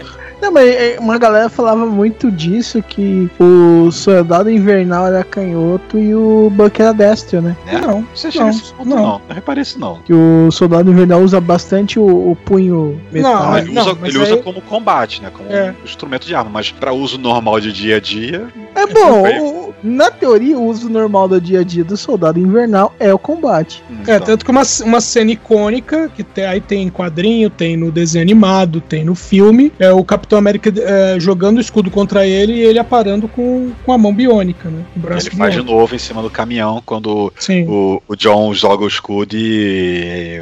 Não, 0.43 0.53
mas 0.53 0.69
é, 0.69 0.97
uma 0.99 1.17
galera 1.17 1.49
falava 1.49 1.87
muito 1.87 2.31
disso, 2.31 2.83
que 2.83 3.31
o 3.41 3.91
soldado 3.91 4.51
invernal 4.51 5.07
era 5.07 5.25
canhoto 5.25 5.99
e 5.99 6.15
o 6.15 6.51
Buck 6.51 6.81
era 6.83 6.93
destro, 6.93 7.41
né? 7.41 7.57
Né? 7.65 7.81
Não, 7.81 8.07
Você 8.15 8.31
chega 8.31 8.45
não, 8.45 8.85
não. 8.85 8.97
não. 8.97 9.05
Não 9.27 9.35
reparei 9.35 9.63
isso, 9.63 9.79
não. 9.79 10.01
Que 10.03 10.13
o 10.13 10.51
soldado 10.51 10.91
invernal 10.91 11.04
usa 11.13 11.41
bastante 11.41 11.99
o, 11.99 12.05
o 12.31 12.37
punho 12.37 13.01
Não, 13.13 13.13
metálico. 13.13 13.51
mas- 13.51 13.67
ele 13.69 13.81
usa, 13.81 13.99
mas 14.01 14.15
ele 14.15 14.23
usa 14.25 14.35
aí- 14.35 14.43
como 14.43 14.61
combate, 14.63 15.21
né? 15.23 15.31
Como 15.33 15.51
É. 15.53 15.75
um 15.81 15.85
instrumento 15.85 16.27
de 16.27 16.35
arma, 16.35 16.51
mas 16.51 16.71
pra 16.71 16.93
uso 16.93 17.19
normal 17.19 17.61
de 17.61 17.73
dia 17.73 17.97
a 17.97 18.01
dia. 18.01 18.49
É 18.75 18.87
bom, 18.87 19.23
o- 19.23 19.64
na 19.85 20.11
teoria, 20.11 20.59
o 20.59 20.65
uso 20.65 20.89
normal 20.89 21.29
do 21.29 21.39
dia 21.39 21.61
a 21.61 21.63
dia 21.63 21.85
do 21.85 21.95
soldado 21.97 22.41
invernal 22.41 22.95
é 22.99 23.13
o 23.13 23.19
combate. 23.19 23.83
hum, 23.91 23.99
É, 24.07 24.19
tanto 24.19 24.45
que 24.45 24.51
uma, 24.51 24.63
uma 24.83 25.01
cena 25.01 25.31
icônica, 25.31 26.11
que 26.17 26.23
tem, 26.25 26.47
aí 26.47 26.61
tem 26.61 26.83
em 26.85 26.91
quadrinho, 26.91 27.51
tem 27.51 27.77
no 27.77 27.93
desenho 27.93 28.23
animado, 28.23 28.81
tem 28.81 29.05
no 29.05 29.15
filme, 29.15 29.71
é 29.79 29.93
o 29.93 30.03
Capitão 30.03 30.39
América 30.39 30.73
é, 30.75 31.21
jogando 31.21 31.59
o 31.59 31.61
escudo 31.61 31.91
contra 31.91 32.27
ele 32.27 32.55
e 32.55 32.61
ele 32.61 32.79
aparando 32.79 33.29
com, 33.29 33.73
com 33.85 33.93
a 33.93 33.99
mão 33.99 34.15
biônica, 34.15 34.71
né? 34.71 34.85
O 34.97 35.01
braço 35.01 35.29
Ele 35.29 35.37
faz 35.37 35.55
de 35.55 35.63
novo 35.63 35.95
em 35.95 35.99
cima 35.99 36.23
do 36.23 36.31
caminhão 36.31 36.83
quando 36.85 37.31
o, 37.69 38.03
o 38.09 38.17
John 38.17 38.55
joga 38.55 38.85
o 38.85 38.89
escudo 38.89 39.37
e 39.37 40.41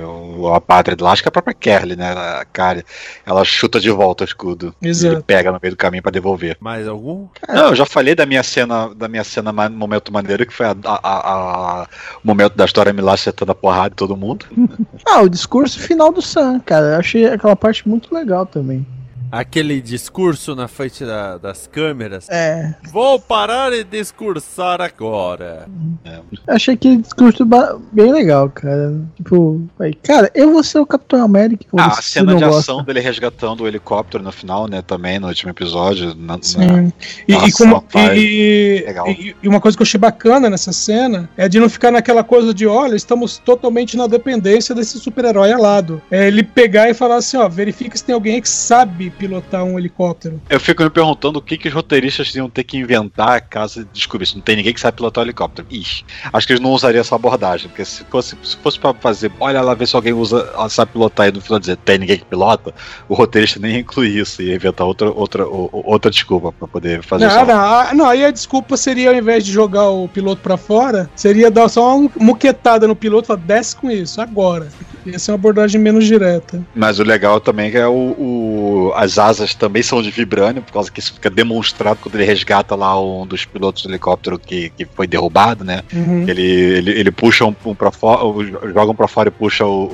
a 0.54 0.60
pátria 0.60 0.96
de 0.96 1.02
lá, 1.02 1.12
acho 1.12 1.22
que 1.22 1.28
é 1.28 1.30
a 1.30 1.32
própria 1.32 1.54
Kelly, 1.54 1.96
né? 1.96 2.12
A 2.12 2.44
cara, 2.52 2.84
ela 3.26 3.44
chuta 3.44 3.80
de 3.80 3.90
volta 3.90 4.24
o 4.24 4.26
escudo. 4.26 4.74
E 4.80 4.88
Exato. 4.88 5.16
ele 5.16 5.22
pega 5.22 5.52
no 5.52 5.58
meio 5.62 5.74
do 5.74 5.76
caminho 5.76 6.02
pra 6.02 6.12
devolver. 6.12 6.56
Mais 6.60 6.86
algum? 6.86 7.26
Não, 7.48 7.68
eu 7.68 7.74
já 7.74 7.86
falei 7.86 8.14
da 8.14 8.26
minha 8.26 8.42
cena, 8.42 8.92
da 8.94 9.08
minha 9.08 9.24
cena 9.32 9.52
momento 9.70 10.12
maneiro, 10.12 10.46
que 10.46 10.52
foi 10.52 10.66
a, 10.66 10.76
a- 10.84 11.00
a- 11.82 11.86
momento 12.22 12.54
da 12.56 12.64
história 12.64 12.92
Milá 12.92 13.14
acertando 13.14 13.52
a 13.52 13.54
porrada 13.54 13.88
em 13.94 13.96
todo 13.96 14.16
mundo. 14.16 14.46
Ah, 15.04 15.20
o 15.22 15.28
discurso 15.28 15.78
final 15.80 16.12
do 16.12 16.22
Sam, 16.22 16.60
cara. 16.60 16.94
Eu 16.94 16.98
achei 17.00 17.26
aquela 17.26 17.56
parte 17.56 17.86
muito 17.88 18.14
legal 18.14 18.46
também. 18.46 18.86
Aquele 19.32 19.80
discurso 19.80 20.54
na 20.54 20.68
frente 20.68 21.06
da- 21.06 21.38
das 21.38 21.66
câmeras. 21.66 22.28
É. 22.28 22.74
Vou 22.92 23.18
parar 23.18 23.70
de 23.70 23.82
discursar 23.82 24.78
agora. 24.82 25.66
Eu 26.04 26.22
achei 26.54 26.74
aquele 26.74 26.98
discurso 26.98 27.42
bem 27.90 28.12
legal, 28.12 28.50
cara. 28.50 28.94
Tipo, 29.16 29.62
aí, 29.80 29.94
cara, 29.94 30.30
eu 30.34 30.52
vou 30.52 30.62
ser 30.62 30.80
o 30.80 30.84
Capitão 30.86 31.24
América. 31.24 31.64
Ah, 31.78 31.86
a 31.98 32.02
cena 32.02 32.34
de 32.34 32.44
gosta. 32.44 32.58
ação 32.60 32.84
dele 32.84 33.00
resgatando 33.00 33.62
o 33.62 33.66
helicóptero 33.68 34.22
no 34.22 34.30
final, 34.30 34.68
né? 34.68 34.82
Também 34.82 35.18
no 35.18 35.28
último 35.28 35.50
episódio. 35.50 36.14
na- 36.14 36.36
na- 36.36 36.42
Sim. 36.42 36.92
E, 37.26 37.32
e, 37.32 37.34
Nossa, 37.34 37.64
como- 37.64 37.84
e- 38.14 38.84
e- 39.08 39.36
e 39.42 39.48
uma 39.48 39.60
coisa 39.62 39.76
que 39.78 39.82
eu 39.82 39.86
achei 39.86 39.98
bacana 39.98 40.50
nessa 40.50 40.72
cena 40.72 41.28
é 41.38 41.48
de 41.48 41.58
não 41.58 41.70
ficar 41.70 41.90
naquela 41.90 42.22
coisa 42.22 42.52
de, 42.52 42.66
olha, 42.66 42.94
estamos 42.94 43.38
totalmente 43.38 43.96
na 43.96 44.06
dependência 44.06 44.74
desse 44.74 44.98
super-herói 44.98 45.52
alado. 45.52 46.02
É 46.10 46.26
ele 46.28 46.42
pegar 46.42 46.90
e 46.90 46.94
falar 46.94 47.16
assim, 47.16 47.38
ó, 47.38 47.48
verifica 47.48 47.96
se 47.96 48.04
tem 48.04 48.14
alguém 48.14 48.40
que 48.42 48.48
sabe 48.48 49.10
pilotar 49.26 49.62
um 49.64 49.78
helicóptero. 49.78 50.40
Eu 50.50 50.58
fico 50.58 50.82
me 50.82 50.90
perguntando 50.90 51.38
o 51.38 51.42
que, 51.42 51.56
que 51.56 51.68
os 51.68 51.74
roteiristas 51.74 52.34
iam 52.34 52.50
ter 52.50 52.64
que 52.64 52.76
inventar 52.76 53.40
caso 53.42 53.86
descobrisse. 53.92 54.34
Não 54.34 54.42
tem 54.42 54.56
ninguém 54.56 54.74
que 54.74 54.80
sabe 54.80 54.96
pilotar 54.96 55.22
um 55.22 55.26
helicóptero. 55.26 55.66
Ixi, 55.70 56.04
acho 56.32 56.46
que 56.46 56.52
eles 56.54 56.62
não 56.62 56.70
usariam 56.70 57.00
essa 57.00 57.14
abordagem. 57.14 57.68
Porque 57.68 57.84
se 57.84 58.02
fosse, 58.04 58.36
se 58.42 58.56
fosse 58.56 58.78
pra 58.80 58.92
fazer, 58.94 59.30
olha 59.38 59.60
lá 59.62 59.74
ver 59.74 59.86
se 59.86 59.94
alguém 59.94 60.12
usa, 60.12 60.50
sabe 60.68 60.92
pilotar 60.92 61.28
e 61.28 61.32
no 61.32 61.40
final 61.40 61.60
dizer 61.60 61.76
tem 61.76 61.98
ninguém 61.98 62.18
que 62.18 62.24
pilota, 62.24 62.74
o 63.08 63.14
roteirista 63.14 63.60
nem 63.60 63.74
ia 63.74 63.78
incluir 63.80 64.18
isso, 64.18 64.42
ia 64.42 64.54
inventar 64.54 64.86
outra, 64.86 65.10
outra, 65.10 65.46
outra 65.46 66.10
desculpa 66.10 66.50
pra 66.52 66.66
poder 66.66 67.02
fazer 67.02 67.26
Não, 67.26 67.36
isso. 67.36 67.46
não, 67.46 67.54
ah, 67.60 67.90
não, 67.94 68.06
aí 68.06 68.24
a 68.24 68.30
desculpa 68.30 68.76
seria, 68.76 69.10
ao 69.10 69.16
invés 69.16 69.44
de 69.44 69.52
jogar 69.52 69.88
o 69.90 70.08
piloto 70.08 70.40
pra 70.42 70.56
fora, 70.56 71.08
seria 71.14 71.50
dar 71.50 71.68
só 71.68 71.96
uma 71.96 72.10
muquetada 72.18 72.88
no 72.88 72.96
piloto 72.96 73.26
e 73.26 73.28
falar, 73.28 73.40
desce 73.40 73.76
com 73.76 73.90
isso, 73.90 74.20
agora. 74.20 74.68
Ia 75.04 75.18
ser 75.18 75.32
uma 75.32 75.36
abordagem 75.36 75.80
menos 75.80 76.04
direta. 76.06 76.62
Mas 76.74 76.98
o 76.98 77.02
legal 77.02 77.40
também 77.40 77.70
é 77.70 77.82
é 77.82 77.86
o, 77.88 77.92
o- 77.92 78.51
as 78.94 79.18
asas 79.18 79.54
também 79.54 79.82
são 79.82 80.02
de 80.02 80.10
vibrânio, 80.10 80.62
por 80.62 80.72
causa 80.72 80.90
que 80.90 81.00
isso 81.00 81.14
fica 81.14 81.28
demonstrado 81.30 81.98
quando 82.02 82.14
ele 82.16 82.24
resgata 82.24 82.74
lá 82.74 83.00
um 83.00 83.26
dos 83.26 83.44
pilotos 83.44 83.82
do 83.82 83.88
helicóptero 83.90 84.38
que, 84.38 84.70
que 84.70 84.84
foi 84.84 85.06
derrubado, 85.06 85.64
né? 85.64 85.82
Uhum. 85.92 86.28
Ele, 86.28 86.42
ele, 86.42 86.90
ele 86.92 87.10
puxa 87.10 87.44
um, 87.44 87.54
um 87.64 87.74
pra 87.74 87.90
fora, 87.90 88.24
o- 88.24 88.44
joga 88.72 88.90
um 88.90 88.94
pra 88.94 89.08
fora 89.08 89.28
e 89.28 89.32
puxa 89.32 89.64
o, 89.64 89.84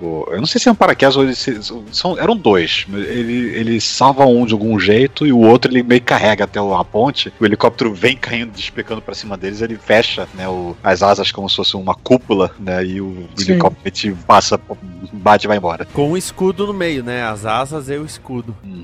o- 0.00 0.04
o- 0.04 0.26
Eu 0.30 0.38
não 0.38 0.46
sei 0.46 0.60
se 0.60 0.68
é 0.68 0.72
um 0.72 0.74
paraquedas 0.74 1.16
ou 1.16 1.24
ele 1.24 1.34
se- 1.34 1.58
são, 1.92 2.18
eram 2.18 2.36
dois. 2.36 2.86
Ele, 2.92 3.54
ele 3.54 3.80
salva 3.80 4.24
um 4.26 4.44
de 4.46 4.52
algum 4.52 4.78
jeito 4.78 5.26
e 5.26 5.32
o 5.32 5.38
outro 5.38 5.70
ele 5.70 5.82
meio 5.82 6.00
que 6.00 6.06
carrega 6.06 6.44
até 6.44 6.58
a 6.58 6.84
ponte. 6.84 7.32
O 7.40 7.44
helicóptero 7.44 7.92
vem 7.94 8.16
caindo, 8.16 8.52
despecando 8.52 9.00
pra 9.00 9.14
cima 9.14 9.36
deles, 9.36 9.60
ele 9.62 9.76
fecha 9.76 10.28
né, 10.34 10.48
o- 10.48 10.76
as 10.82 11.02
asas 11.02 11.30
como 11.32 11.48
se 11.48 11.56
fosse 11.56 11.76
uma 11.76 11.94
cúpula, 11.94 12.50
né? 12.58 12.84
E 12.84 13.00
o 13.00 13.26
Sim. 13.36 13.52
helicóptero 13.52 13.90
te 13.90 14.10
passa, 14.26 14.60
bate 15.12 15.46
e 15.46 15.48
vai 15.48 15.56
embora. 15.56 15.86
Com 15.92 16.12
o 16.12 16.16
escudo 16.16 16.66
no 16.66 16.72
meio, 16.74 17.02
né? 17.02 17.22
As 17.24 17.44
asas 17.46 17.88
e 17.88 17.96
o 17.96 18.04
escudo. 18.04 18.25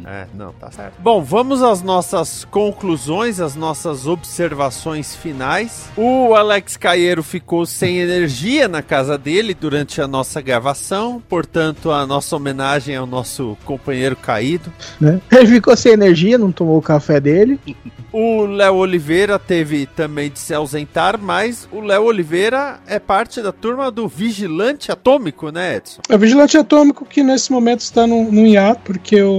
É, 0.07 0.27
não, 0.35 0.53
tá 0.53 0.71
certo. 0.71 0.95
Bom, 1.01 1.23
vamos 1.23 1.63
às 1.63 1.83
nossas 1.83 2.45
conclusões, 2.45 3.41
às 3.41 3.55
nossas 3.55 4.07
observações 4.07 5.15
finais. 5.17 5.91
O 5.97 6.35
Alex 6.35 6.77
Caeiro 6.77 7.23
ficou 7.23 7.67
sem 7.67 7.99
energia 7.99 8.69
na 8.69 8.83
casa 8.83 9.19
dele 9.19 9.55
durante 9.55 10.01
a 10.01 10.07
nossa 10.07 10.41
gravação, 10.41 11.23
portanto, 11.29 11.91
a 11.91 12.07
nossa 12.07 12.37
homenagem 12.37 12.97
ao 12.97 13.07
nosso 13.07 13.57
companheiro 13.65 14.17
caído. 14.17 14.73
né? 15.01 15.21
Ele 15.31 15.47
ficou 15.47 15.77
sem 15.77 15.93
energia, 15.93 16.39
não 16.39 16.53
tomou 16.53 16.79
o 16.79 16.83
café 16.83 17.21
dele. 17.21 17.59
O 18.13 18.45
Léo 18.45 18.75
Oliveira 18.75 19.39
teve 19.39 19.87
também 19.87 20.31
de 20.31 20.39
se 20.39 20.53
ausentar, 20.53 21.19
mas 21.19 21.67
o 21.73 21.81
Léo 21.81 22.05
Oliveira 22.05 22.79
é 22.87 22.99
parte 22.99 23.41
da 23.41 23.53
turma 23.53 23.91
do 23.91 24.07
Vigilante 24.07 24.93
Atômico, 24.93 25.51
né, 25.51 25.77
Edson? 25.77 26.03
É 26.09 26.15
o 26.15 26.19
Vigilante 26.19 26.59
Atômico 26.59 27.07
que 27.07 27.23
nesse 27.23 27.51
momento 27.51 27.81
está 27.81 28.07
no, 28.07 28.47
hiato, 28.47 28.83
porque 28.85 29.23
o, 29.23 29.33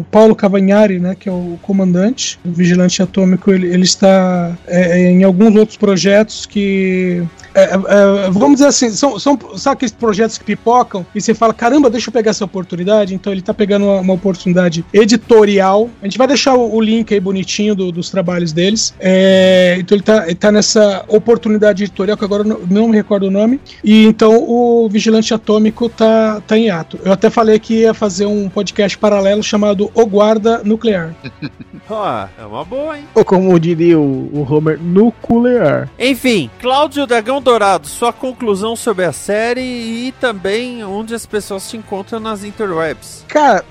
o 0.00 0.06
Paulo 0.10 0.34
Cavagnari, 0.34 0.98
né, 0.98 1.14
que 1.18 1.28
é 1.28 1.32
o 1.32 1.58
comandante 1.62 2.40
do 2.44 2.52
Vigilante 2.52 3.00
Atômico, 3.02 3.52
ele, 3.52 3.68
ele 3.68 3.84
está 3.84 4.56
é, 4.66 4.98
é, 5.00 5.10
em 5.10 5.22
alguns 5.22 5.54
outros 5.54 5.76
projetos 5.76 6.44
que. 6.44 7.22
É, 7.54 7.62
é, 7.64 8.30
vamos 8.30 8.54
dizer 8.54 8.66
assim, 8.66 8.90
são, 8.90 9.18
são 9.18 9.38
sabe 9.56 9.74
aqueles 9.74 9.92
projetos 9.92 10.38
que 10.38 10.44
pipocam 10.44 11.04
e 11.14 11.20
você 11.20 11.32
fala, 11.34 11.54
caramba, 11.54 11.88
deixa 11.88 12.08
eu 12.10 12.12
pegar 12.12 12.30
essa 12.30 12.44
oportunidade. 12.44 13.14
Então 13.14 13.32
ele 13.32 13.40
está 13.40 13.54
pegando 13.54 13.86
uma, 13.86 14.00
uma 14.00 14.14
oportunidade 14.14 14.84
editorial. 14.92 15.88
A 16.02 16.04
gente 16.06 16.18
vai 16.18 16.26
deixar 16.26 16.54
o, 16.54 16.74
o 16.76 16.80
link 16.80 17.12
aí 17.12 17.20
bonitinho 17.20 17.74
do, 17.74 17.86
do- 17.90 18.02
dos 18.02 18.10
trabalhos 18.10 18.52
deles. 18.52 18.92
É, 18.98 19.76
então 19.78 19.94
ele 19.96 20.02
tá, 20.02 20.24
ele 20.26 20.34
tá 20.34 20.50
nessa 20.50 21.04
oportunidade 21.08 21.84
editorial, 21.84 22.16
que 22.16 22.24
agora 22.24 22.42
eu 22.42 22.48
não, 22.48 22.58
não 22.68 22.88
me 22.88 22.96
recordo 22.96 23.26
o 23.26 23.30
nome. 23.30 23.60
E 23.84 24.04
então 24.04 24.36
o 24.42 24.88
Vigilante 24.88 25.32
Atômico 25.32 25.88
tá, 25.88 26.40
tá 26.46 26.58
em 26.58 26.68
ato. 26.70 26.98
Eu 27.04 27.12
até 27.12 27.30
falei 27.30 27.58
que 27.58 27.74
ia 27.80 27.94
fazer 27.94 28.26
um 28.26 28.48
podcast 28.48 28.98
paralelo 28.98 29.42
chamado 29.42 29.90
O 29.94 30.04
Guarda 30.06 30.62
Nuclear. 30.64 31.14
Ó, 31.90 32.26
é 32.40 32.44
uma 32.46 32.64
boa, 32.64 32.96
hein? 32.96 33.04
Ou 33.14 33.24
como 33.24 33.58
diria 33.60 33.98
o, 33.98 34.30
o 34.32 34.46
Homer, 34.48 34.78
nuclear. 34.80 35.88
Enfim, 35.98 36.48
Cláudio 36.60 37.06
Dragão 37.06 37.41
Dourado, 37.42 37.88
sua 37.88 38.12
conclusão 38.12 38.76
sobre 38.76 39.04
a 39.04 39.12
série 39.12 39.60
e 39.60 40.14
também 40.20 40.84
onde 40.84 41.12
as 41.12 41.26
pessoas 41.26 41.68
te 41.68 41.76
encontram 41.76 42.20
nas 42.20 42.44
interwebs. 42.44 43.24
Cara, 43.26 43.64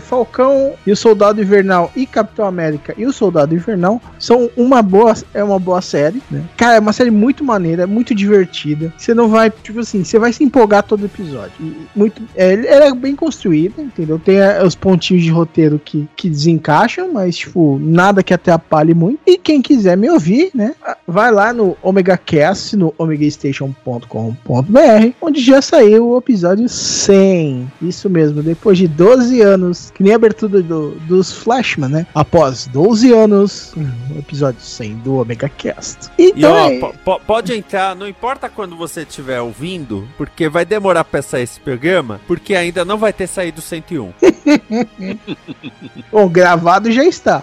Falcão 0.00 0.74
e 0.86 0.92
o 0.92 0.96
Soldado 0.96 1.40
Invernal 1.40 1.90
e 1.96 2.06
Capitão 2.06 2.46
América 2.46 2.94
e 2.96 3.04
o 3.04 3.12
Soldado 3.12 3.54
Invernal 3.54 4.00
são 4.18 4.48
uma 4.56 4.80
boa, 4.82 5.14
é 5.34 5.42
uma 5.42 5.58
boa 5.58 5.82
série, 5.82 6.22
né? 6.30 6.44
Cara, 6.56 6.76
é 6.76 6.80
uma 6.80 6.92
série 6.92 7.10
muito 7.10 7.42
maneira, 7.42 7.86
muito 7.86 8.14
divertida. 8.14 8.92
Você 8.96 9.12
não 9.12 9.28
vai, 9.28 9.50
tipo 9.50 9.80
assim, 9.80 10.04
você 10.04 10.18
vai 10.18 10.32
se 10.32 10.44
empolgar 10.44 10.84
todo 10.84 11.04
episódio. 11.04 11.52
Muito, 11.96 12.22
é, 12.36 12.52
ela 12.66 12.86
é 12.86 12.94
bem 12.94 13.16
construída, 13.16 13.82
entendeu? 13.82 14.18
Tem 14.18 14.36
é, 14.36 14.62
os 14.64 14.76
pontinhos 14.76 15.24
de 15.24 15.30
roteiro 15.30 15.80
que, 15.84 16.08
que 16.16 16.30
desencaixam, 16.30 17.12
mas, 17.12 17.36
tipo, 17.36 17.78
nada 17.82 18.22
que 18.22 18.32
atrapalhe 18.32 18.94
muito. 18.94 19.18
E 19.26 19.36
quem 19.36 19.60
quiser 19.60 19.96
me 19.96 20.08
ouvir, 20.08 20.50
né? 20.54 20.74
Vai 21.06 21.32
lá 21.32 21.52
no 21.52 21.76
Omega 21.82 22.16
Cast, 22.16 22.76
no 22.76 22.94
omegastation.com.br, 23.08 25.12
onde 25.20 25.40
já 25.40 25.60
saiu 25.62 26.08
o 26.10 26.18
episódio 26.18 26.68
100. 26.68 27.70
Isso 27.82 28.08
mesmo, 28.10 28.42
depois 28.42 28.78
de 28.78 28.86
12 28.88 29.40
anos, 29.40 29.90
que 29.94 30.02
nem 30.02 30.12
a 30.12 30.16
abertura 30.16 30.62
do, 30.62 30.90
dos 31.06 31.32
Flashman, 31.32 31.88
né? 31.90 32.06
Após 32.14 32.66
12 32.66 33.12
anos, 33.12 33.72
o 34.14 34.18
episódio 34.18 34.60
100 34.60 34.96
do 34.96 35.16
Omega 35.16 35.48
Cast. 35.48 36.10
E 36.18 36.32
Então, 36.36 36.52
ó, 36.52 36.68
é- 36.70 36.78
po- 36.78 36.94
po- 37.04 37.20
pode 37.26 37.52
entrar, 37.54 37.94
não 37.96 38.06
importa 38.08 38.48
quando 38.48 38.76
você 38.76 39.02
estiver 39.02 39.40
ouvindo, 39.40 40.06
porque 40.16 40.48
vai 40.48 40.64
demorar 40.64 41.04
pra 41.04 41.22
sair 41.22 41.42
esse 41.42 41.60
programa, 41.60 42.20
porque 42.26 42.54
ainda 42.54 42.84
não 42.84 42.98
vai 42.98 43.12
ter 43.12 43.26
saído 43.26 43.58
o 43.60 43.62
101. 43.62 44.12
bom, 46.12 46.28
gravado 46.28 46.90
já 46.92 47.04
está. 47.04 47.42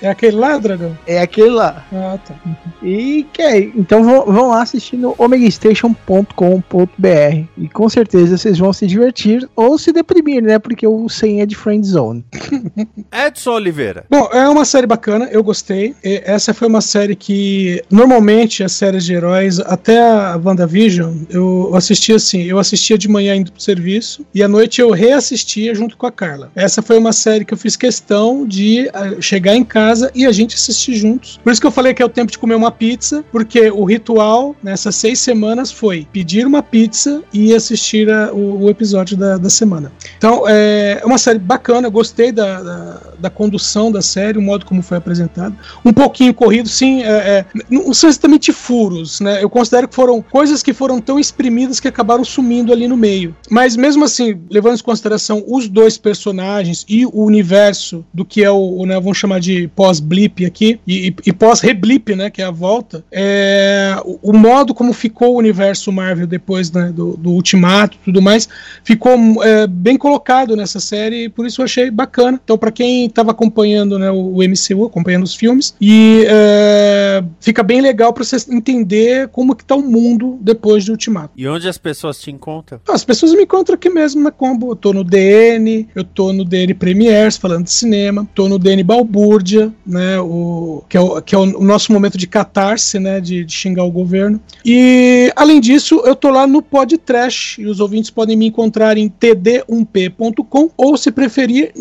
É 0.00 0.08
aquele 0.08 0.36
lá, 0.36 0.56
Dragão? 0.58 0.96
É 1.06 1.20
aquele 1.20 1.50
lá. 1.50 1.84
Ah, 1.92 2.18
tá. 2.24 2.34
E 2.82 3.26
que 3.32 3.42
é, 3.42 3.58
então 3.58 4.04
vão, 4.04 4.24
vão 4.26 4.48
lá 4.50 4.62
assistir 4.62 4.96
no 4.96 5.14
omegastation.com.br 5.18 7.44
e 7.56 7.68
com 7.68 7.88
certeza 7.88 8.36
vocês 8.36 8.58
vão 8.58 8.72
se 8.72 8.86
divertir 8.86 9.48
ou 9.56 9.78
se 9.78 9.92
deprimir, 9.92 10.42
né? 10.42 10.58
Porque 10.58 10.86
o 10.86 11.08
100 11.08 11.42
é 11.42 11.46
de 11.46 11.56
Friend 11.56 11.86
Zone. 11.86 12.24
Edson 13.12 13.52
Oliveira. 13.52 14.04
Bom, 14.08 14.28
é 14.32 14.48
uma 14.48 14.64
série 14.64 14.86
bacana, 14.86 15.28
eu 15.30 15.42
gostei. 15.42 15.94
E 16.04 16.22
Essa 16.24 16.54
foi 16.54 16.68
uma 16.68 16.80
série 16.80 17.16
que, 17.16 17.82
normalmente, 17.90 18.62
as 18.62 18.72
séries 18.72 19.04
de 19.04 19.14
heróis, 19.14 19.58
até 19.60 20.00
a 20.00 20.40
WandaVision, 20.42 21.14
eu 21.30 21.72
assistia 21.74 22.16
assim, 22.16 22.42
eu 22.42 22.58
assistia 22.58 22.96
de 22.96 23.08
manhã 23.08 23.34
indo 23.34 23.50
pro 23.50 23.62
serviço, 23.62 24.24
e 24.34 24.42
à 24.42 24.48
noite 24.48 24.80
eu 24.80 24.90
reassistia 24.90 25.74
junto 25.74 25.96
com 25.96 26.06
a 26.06 26.12
Carla. 26.12 26.50
Essa 26.54 26.82
foi 26.82 26.98
uma 26.98 27.12
série 27.12 27.44
que 27.44 27.52
eu 27.52 27.58
fiz 27.58 27.76
questão 27.76 28.46
de 28.46 28.88
ah, 28.92 29.20
chegar 29.20 29.54
em 29.54 29.64
casa 29.64 29.87
e 30.14 30.26
a 30.26 30.32
gente 30.32 30.54
assistir 30.54 30.94
juntos. 30.94 31.38
Por 31.42 31.50
isso 31.52 31.60
que 31.60 31.66
eu 31.66 31.70
falei 31.70 31.94
que 31.94 32.02
é 32.02 32.04
o 32.04 32.08
tempo 32.08 32.30
de 32.32 32.38
comer 32.38 32.54
uma 32.54 32.70
pizza, 32.70 33.24
porque 33.30 33.70
o 33.70 33.84
ritual 33.84 34.54
nessas 34.62 34.94
seis 34.96 35.18
semanas 35.20 35.70
foi 35.70 36.06
pedir 36.12 36.46
uma 36.46 36.62
pizza 36.62 37.22
e 37.32 37.54
assistir 37.54 38.10
a- 38.10 38.32
o, 38.32 38.64
o 38.64 38.70
episódio 38.70 39.16
da, 39.16 39.36
da 39.36 39.50
semana. 39.50 39.92
Então, 40.16 40.44
é 40.48 41.00
uma 41.04 41.18
série 41.18 41.38
bacana, 41.38 41.88
gostei 41.88 42.32
da, 42.32 42.62
da, 42.62 43.00
da 43.18 43.30
condução 43.30 43.90
da 43.90 44.02
série, 44.02 44.38
o 44.38 44.42
modo 44.42 44.64
como 44.64 44.82
foi 44.82 44.98
apresentado. 44.98 45.56
Um 45.84 45.92
pouquinho 45.92 46.32
corrido, 46.34 46.68
sim, 46.68 47.02
é, 47.02 47.08
é, 47.08 47.44
não 47.70 47.92
são 47.94 48.08
exatamente 48.08 48.52
furos, 48.52 49.20
né? 49.20 49.42
Eu 49.42 49.50
considero 49.50 49.88
que 49.88 49.94
foram 49.94 50.22
coisas 50.22 50.62
que 50.62 50.72
foram 50.72 51.00
tão 51.00 51.18
exprimidas 51.18 51.80
que 51.80 51.88
acabaram 51.88 52.24
sumindo 52.24 52.72
ali 52.72 52.86
no 52.86 52.96
meio. 52.96 53.34
Mas 53.50 53.76
mesmo 53.76 54.04
assim, 54.04 54.40
levando 54.50 54.78
em 54.78 54.82
consideração 54.82 55.44
os 55.46 55.68
dois 55.68 55.98
personagens 55.98 56.84
e 56.88 57.06
o 57.06 57.22
universo 57.22 58.04
do 58.12 58.24
que 58.24 58.44
é 58.44 58.50
o, 58.50 58.84
né, 58.86 58.94
vamos 59.00 59.18
chamar 59.18 59.40
de 59.40 59.68
pós-blip 59.68 60.44
aqui, 60.44 60.80
e, 60.86 61.14
e- 61.26 61.32
pós-reblip, 61.32 62.14
né, 62.14 62.30
que 62.30 62.42
é 62.42 62.44
a 62.44 62.50
volta, 62.50 63.04
é, 63.12 63.96
o, 64.04 64.30
o 64.30 64.32
modo 64.32 64.74
como 64.74 64.92
ficou 64.92 65.34
o 65.34 65.38
universo 65.38 65.92
Marvel 65.92 66.26
depois 66.26 66.70
né, 66.70 66.92
do, 66.94 67.16
do 67.16 67.30
Ultimato 67.30 67.96
e 67.96 68.04
tudo 68.04 68.20
mais, 68.20 68.48
ficou 68.82 69.16
é, 69.42 69.66
bem 69.66 69.96
colocado 69.96 70.56
nessa 70.56 70.80
série, 70.80 71.28
por 71.28 71.46
isso 71.46 71.60
eu 71.60 71.64
achei 71.64 71.90
bacana. 71.90 72.40
Então, 72.42 72.58
para 72.58 72.70
quem 72.70 73.07
estava 73.10 73.30
acompanhando 73.30 73.98
né, 73.98 74.10
o, 74.10 74.38
MCU, 74.38 74.86
acompanhando 74.86 75.24
os 75.24 75.34
filmes, 75.34 75.74
e 75.80 76.24
é, 76.26 77.22
fica 77.40 77.62
bem 77.62 77.80
legal 77.80 78.12
para 78.12 78.24
você 78.24 78.36
entender 78.50 79.28
como 79.28 79.54
que 79.54 79.64
tá 79.64 79.74
o 79.74 79.82
mundo 79.82 80.38
depois 80.40 80.84
do 80.84 80.92
Ultimato. 80.92 81.32
E 81.36 81.46
onde 81.46 81.68
as 81.68 81.78
pessoas 81.78 82.20
te 82.20 82.30
encontram? 82.30 82.80
As 82.88 83.04
pessoas 83.04 83.32
me 83.32 83.42
encontram 83.42 83.74
aqui 83.74 83.88
mesmo 83.88 84.22
na 84.22 84.30
Combo. 84.30 84.72
Eu 84.72 84.76
tô 84.76 84.92
no 84.92 85.04
DN, 85.04 85.88
eu 85.94 86.04
tô 86.04 86.32
no 86.32 86.44
DN 86.44 86.74
Premiers 86.74 87.36
falando 87.36 87.64
de 87.64 87.70
cinema, 87.70 88.28
tô 88.34 88.48
no 88.48 88.58
DN 88.58 88.82
Balbúrdia, 88.82 89.72
né? 89.86 90.20
O, 90.20 90.82
que 90.88 90.96
é, 90.96 91.00
o, 91.00 91.20
que 91.20 91.34
é 91.34 91.38
o, 91.38 91.46
nosso 91.60 91.92
momento 91.92 92.16
de 92.16 92.26
catarse, 92.26 92.98
né? 92.98 93.20
De, 93.20 93.44
de 93.44 93.52
xingar 93.52 93.84
o 93.84 93.90
governo. 93.90 94.40
E 94.64 95.32
além 95.36 95.60
disso, 95.60 96.02
eu 96.04 96.14
tô 96.14 96.30
lá 96.30 96.46
no 96.46 96.62
Pod 96.62 96.96
Trash 96.98 97.58
e 97.58 97.66
os 97.66 97.80
ouvintes 97.80 98.10
podem 98.10 98.36
me 98.36 98.46
encontrar 98.46 98.96
em 98.96 99.08
td1p.com 99.08 100.70
ou, 100.76 100.96
se 100.96 101.10
preferir, 101.10 101.72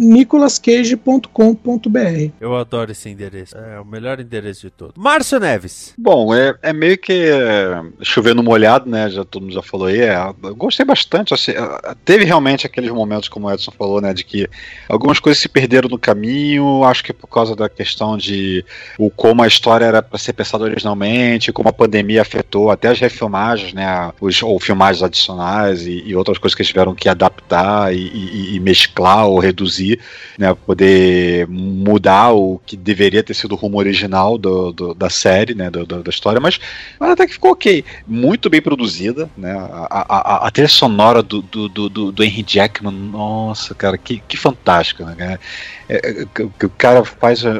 nicolascage.com.br. 1.17 2.31
Eu 2.39 2.55
adoro 2.55 2.91
esse 2.91 3.09
endereço. 3.09 3.57
É 3.57 3.79
o 3.79 3.85
melhor 3.85 4.19
endereço 4.19 4.61
de 4.61 4.69
todos. 4.69 4.93
Márcio 4.97 5.39
Neves. 5.39 5.93
Bom, 5.97 6.33
é, 6.33 6.55
é 6.61 6.73
meio 6.73 6.97
que 6.97 7.11
é, 7.13 7.81
chovendo 8.01 8.43
molhado, 8.43 8.89
né? 8.89 9.09
Já 9.09 9.23
todo 9.25 9.43
mundo 9.43 9.53
já 9.53 9.61
falou 9.61 9.87
aí. 9.87 10.01
É, 10.01 10.15
eu 10.43 10.55
gostei 10.55 10.85
bastante. 10.85 11.33
assim, 11.33 11.51
é, 11.51 11.95
teve 12.05 12.23
realmente 12.23 12.65
aqueles 12.65 12.91
momentos, 12.91 13.29
como 13.29 13.47
o 13.47 13.51
Edson 13.51 13.71
falou, 13.71 14.01
né? 14.01 14.13
De 14.13 14.23
que 14.23 14.47
algumas 14.87 15.19
coisas 15.19 15.41
se 15.41 15.49
perderam 15.49 15.89
no 15.89 15.97
caminho. 15.99 16.83
Acho 16.83 17.03
que 17.03 17.13
por 17.13 17.27
causa 17.27 17.55
da 17.55 17.69
questão 17.69 18.17
de 18.17 18.63
o 18.97 19.09
como 19.09 19.41
a 19.43 19.47
história 19.47 19.85
era 19.85 20.01
para 20.01 20.17
ser 20.17 20.33
pensada 20.33 20.63
originalmente, 20.63 21.51
como 21.51 21.69
a 21.69 21.73
pandemia 21.73 22.21
afetou 22.21 22.69
até 22.71 22.89
as 22.89 22.99
refilmagens, 22.99 23.73
né? 23.73 24.11
Os, 24.21 24.41
ou 24.41 24.59
filmagens 24.59 25.03
adicionais 25.03 25.85
e, 25.85 26.03
e 26.05 26.15
outras 26.15 26.37
coisas 26.37 26.55
que 26.55 26.61
eles 26.61 26.69
tiveram 26.69 26.93
que 26.95 27.09
adaptar 27.09 27.93
e, 27.93 27.97
e- 27.97 28.55
e 28.55 28.59
mesclar 28.59 29.27
ou 29.27 29.39
reduzir, 29.39 29.99
né? 30.37 30.53
Poder 30.65 30.87
mudar 31.49 32.31
o 32.33 32.59
que 32.65 32.75
deveria 32.77 33.23
ter 33.23 33.33
sido 33.33 33.53
o 33.53 33.55
rumo 33.55 33.77
original 33.77 34.37
do, 34.37 34.71
do- 34.71 34.93
da 34.93 35.09
série, 35.09 35.53
né? 35.53 35.69
do- 35.69 35.85
do- 35.85 36.03
da 36.03 36.09
história, 36.09 36.39
mas, 36.39 36.59
mas 36.99 37.09
até 37.11 37.25
que 37.25 37.33
ficou 37.33 37.51
ok. 37.51 37.83
Muito 38.07 38.49
bem 38.49 38.61
produzida, 38.61 39.29
né? 39.37 39.51
A, 39.51 39.87
a, 39.89 40.47
a- 40.47 40.51
trilha 40.51 40.67
sonora 40.67 41.21
do, 41.21 41.41
do, 41.41 41.67
do, 41.69 42.11
do- 42.11 42.23
Henry 42.23 42.43
Jackman, 42.47 42.93
nossa, 42.93 43.73
cara, 43.75 43.97
que, 43.97 44.19
que 44.27 44.35
fantástica, 44.37 45.05
né? 45.05 45.37
É, 45.89 45.95
é, 46.21 46.25
que- 46.25 46.65
o 46.65 46.69
cara 46.77 47.03
faz 47.05 47.45
as, 47.45 47.57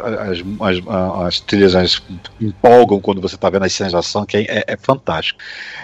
as, 0.60 0.88
as 1.26 1.40
trilhas 1.40 1.76
as 1.76 2.02
empolgam 2.42 3.00
quando 3.00 3.22
você 3.22 3.38
tá 3.38 3.50
vendo 3.50 3.64
as 3.66 3.74
cenas 3.74 3.92
de 3.94 3.98
ação, 3.98 4.26
que 4.26 4.38
é, 4.38 4.42
é- 4.48 4.64
é 4.74 4.78
fantástico. 4.78 5.40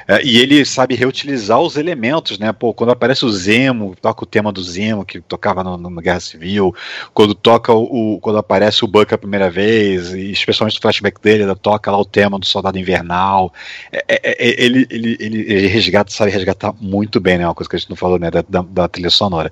É, 0.08 0.24
e 0.24 0.38
ele 0.38 0.66
sabe 0.66 0.96
reutilizar 0.96 1.60
os 1.62 1.78
elementos, 1.78 2.38
né? 2.38 2.52
Pô, 2.52 2.74
quando 2.74 2.92
aparece 2.92 3.26
o 3.26 3.30
Zemo, 3.32 3.96
toca 4.02 4.24
o 4.24 4.28
tema 4.28 4.52
do 4.52 4.62
Zemo, 4.64 5.06
que 5.06 5.22
tocava 5.22 5.64
no, 5.64 5.78
no 5.78 6.02
Guerra 6.02 6.20
Civil, 6.20 6.74
quando 7.14 7.34
toca 7.34 7.53
o, 7.74 8.16
o- 8.16 8.20
quando 8.20 8.38
aparece 8.38 8.84
o 8.84 8.88
Buck 8.88 9.14
a 9.14 9.18
primeira 9.18 9.50
vez, 9.50 10.14
e 10.14 10.32
especialmente 10.32 10.76
no 10.76 10.82
flashback 10.82 11.22
dele, 11.22 11.44
ele 11.44 11.56
toca 11.56 11.92
lá 11.92 11.98
o 11.98 12.06
tema 12.06 12.40
do 12.40 12.46
Soldado 12.46 12.78
Invernal. 12.78 13.54
É, 13.92 14.04
é, 14.08 14.20
é, 14.24 14.64
ele, 14.64 14.88
ele, 14.90 15.18
ele, 15.20 15.42
ele 15.54 15.68
resgata, 15.68 16.12
sabe 16.12 16.32
resgatar 16.32 16.74
muito 16.80 17.20
bem, 17.20 17.38
né? 17.38 17.46
Uma 17.48 17.54
coisa 17.56 17.70
que 17.70 17.76
a 17.76 17.80
gente 17.80 17.90
não 17.90 17.98
falou, 17.98 18.18
né? 18.20 18.32
Da, 18.32 18.44
da, 18.48 18.62
da 18.62 18.88
trilha 18.88 19.10
sonora. 19.10 19.52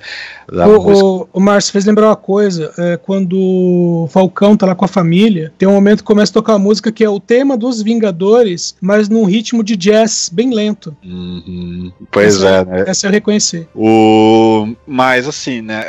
Da. 0.51 0.67
O, 0.67 1.21
o, 1.21 1.27
o 1.33 1.39
Márcio 1.39 1.71
fez 1.71 1.85
lembrar 1.85 2.07
uma 2.07 2.15
coisa, 2.15 2.73
é, 2.77 2.97
quando 2.97 3.37
o 3.39 4.07
Falcão 4.11 4.55
tá 4.57 4.65
lá 4.65 4.75
com 4.75 4.85
a 4.85 4.87
família, 4.87 5.53
tem 5.57 5.67
um 5.67 5.73
momento 5.73 5.99
que 5.99 6.03
começa 6.05 6.31
a 6.31 6.33
tocar 6.33 6.53
uma 6.53 6.59
música 6.59 6.91
que 6.91 7.03
é 7.03 7.09
o 7.09 7.19
tema 7.19 7.55
dos 7.57 7.81
Vingadores, 7.81 8.75
mas 8.81 9.07
num 9.09 9.25
ritmo 9.25 9.63
de 9.63 9.75
jazz 9.75 10.29
bem 10.31 10.53
lento. 10.53 10.95
Uhum. 11.03 11.91
Pois 12.11 12.35
Essa- 12.37 12.47
é, 12.49 12.65
né? 12.65 12.83
Essa 12.87 13.07
eu 13.07 13.11
reconheci. 13.11 13.67
O... 13.75 14.67
Mas 14.87 15.27
assim, 15.27 15.61
né? 15.61 15.83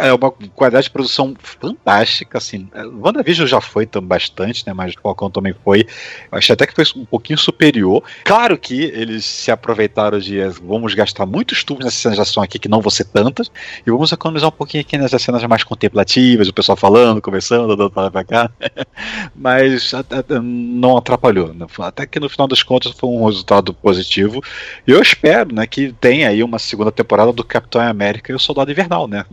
É 0.00 0.12
uma 0.12 0.30
qualidade 0.54 0.84
de 0.84 0.90
produção 0.90 1.34
fantástica, 1.38 2.38
assim. 2.38 2.68
WandaVision 3.00 3.46
já 3.46 3.60
foi 3.60 3.86
também 3.86 4.08
bastante, 4.08 4.66
né? 4.66 4.72
Mas 4.72 4.94
Falcão 4.94 5.30
também 5.30 5.54
foi. 5.64 5.86
Achei 6.30 6.52
até 6.54 6.66
que 6.66 6.74
foi 6.74 6.84
um 6.96 7.04
pouquinho 7.04 7.38
superior. 7.38 8.02
Claro 8.24 8.56
que 8.56 8.84
eles 8.84 9.24
se 9.24 9.50
aproveitaram 9.50 10.18
de 10.18 10.38
vamos 10.62 10.94
gastar 10.94 11.26
muitos 11.26 11.62
tubos 11.64 11.84
nessa 11.84 11.96
cenas 11.96 12.16
de 12.16 12.22
ação 12.22 12.42
aqui, 12.42 12.58
que 12.58 12.68
não 12.68 12.80
vão 12.80 12.90
ser 12.90 13.04
tantas, 13.04 13.50
e 13.86 13.90
vamos 13.90 14.12
economizar 14.12 14.48
um 14.48 14.52
pouquinho 14.52 14.82
aqui 14.82 14.96
nessas 14.96 15.22
cenas 15.22 15.42
mais 15.44 15.64
contemplativas, 15.64 16.48
o 16.48 16.52
pessoal 16.52 16.76
falando, 16.76 17.20
conversando, 17.20 17.76
lá 17.94 18.06
e 18.06 18.10
pra 18.10 18.24
cá. 18.24 18.50
Mas 19.34 19.92
não 20.42 20.96
atrapalhou. 20.96 21.52
né? 21.52 21.66
Até 21.80 22.06
que 22.06 22.20
no 22.20 22.28
final 22.28 22.46
das 22.46 22.62
contas 22.62 22.92
foi 22.92 23.08
um 23.10 23.26
resultado 23.26 23.74
positivo. 23.74 24.42
E 24.86 24.90
eu 24.90 25.00
espero, 25.00 25.54
né, 25.54 25.66
que 25.66 25.92
tenha 25.92 26.28
aí 26.28 26.42
uma 26.42 26.58
segunda 26.58 26.92
temporada 26.92 27.32
do 27.32 27.44
Capitão 27.44 27.80
América 27.80 28.32
e 28.32 28.34
o 28.34 28.38
Soldado 28.38 28.70
Invernal, 28.70 29.06
né? 29.06 29.24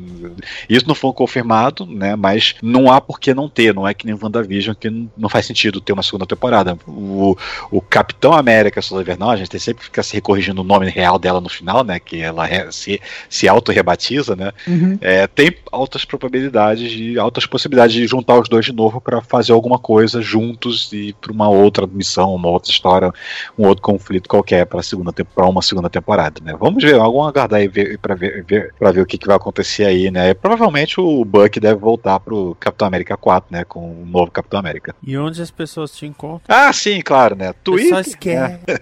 Isso 0.70 0.88
não 0.88 0.96
foi 0.96 1.14
confirmado, 1.14 1.86
né? 1.94 2.16
Mas 2.16 2.56
não 2.62 2.92
há 2.92 3.00
por 3.00 3.20
que 3.20 3.34
não 3.34 3.50
ter, 3.50 3.74
não 3.74 3.88
é 3.88 3.94
que 3.94 4.06
nem 4.06 4.16
WandaVision 4.16 4.76
que 4.76 4.90
não 5.18 5.30
faz 5.30 5.46
sentido 5.46 5.82
ter 5.82 5.94
uma 5.94 6.04
segunda 6.04 6.26
temporada. 6.26 6.78
O, 6.88 7.36
o 7.72 7.82
Capitão 7.82 8.34
América 8.34 8.82
Soldado 8.82 9.04
Invernal, 9.04 9.32
a 9.32 9.36
gente 9.36 9.50
tem 9.50 9.60
sempre 9.60 9.80
que 9.80 9.86
ficar 9.86 10.04
se 10.04 10.14
recorrigindo 10.14 10.62
o 10.62 10.64
nome 10.64 10.90
real 10.90 11.18
dela 11.20 11.40
no 11.40 11.50
final, 11.50 11.84
né? 11.84 12.00
Que 12.00 12.22
ela 12.22 12.48
se, 12.72 13.00
se 13.30 13.48
auto-rebatiza, 13.48 14.36
né? 14.36 14.52
Uhum. 14.68 14.98
É, 15.02 15.28
tem 15.28 15.56
altas 15.72 16.06
probabilidades 16.06 16.92
de 16.92 17.18
altas 17.20 17.46
possibilidades 17.46 17.96
de 17.96 18.06
juntar 18.08 18.40
os 18.40 18.50
dois 18.50 18.66
de 18.66 18.74
novo 18.74 19.00
para 19.00 19.22
fazer 19.22 19.52
alguma 19.54 19.80
coisa 19.80 20.22
juntos 20.22 20.92
e 20.94 21.14
para 21.20 21.32
uma 21.32 21.50
outra 21.50 21.88
missão, 21.88 22.34
uma 22.34 22.50
outra 22.50 22.72
história, 22.72 23.12
um 23.58 23.68
outro 23.68 23.82
conflito 23.82 24.30
qualquer 24.30 24.66
para 24.66 24.82
segunda 24.82 25.14
para 25.14 25.46
uma 25.46 25.62
segunda 25.62 25.90
temporada, 25.90 26.42
né? 26.44 26.56
Vamos 26.60 26.84
ver, 26.84 26.98
vamos 26.98 27.28
aguardar 27.28 27.60
aí 27.60 27.70
para 27.98 28.16
ver, 28.16 28.44
ver 28.44 28.74
para 28.78 28.92
ver 28.92 29.02
o 29.02 29.06
que, 29.06 29.18
que 29.18 29.28
vai 29.28 29.36
acontecer 29.36 29.86
aí, 29.86 30.10
né? 30.12 30.30
E 30.30 30.34
provavelmente 30.34 31.00
o 31.00 31.24
Buck 31.24 31.60
deve 31.60 31.73
voltar 31.76 32.20
pro 32.20 32.56
Capitão 32.60 32.88
América 32.88 33.18
4, 33.18 33.50
né? 33.52 33.64
Com 33.64 34.02
o 34.02 34.06
novo 34.06 34.32
Capitão 34.32 34.60
América. 34.60 34.96
E 35.04 35.18
onde 35.18 35.42
as 35.42 35.52
pessoas 35.52 35.92
te 35.92 36.06
encontram? 36.06 36.44
Ah, 36.48 36.72
sim, 36.74 37.02
claro, 37.02 37.36
né? 37.36 37.54
Twitter. 37.64 38.04
Né? 38.36 38.80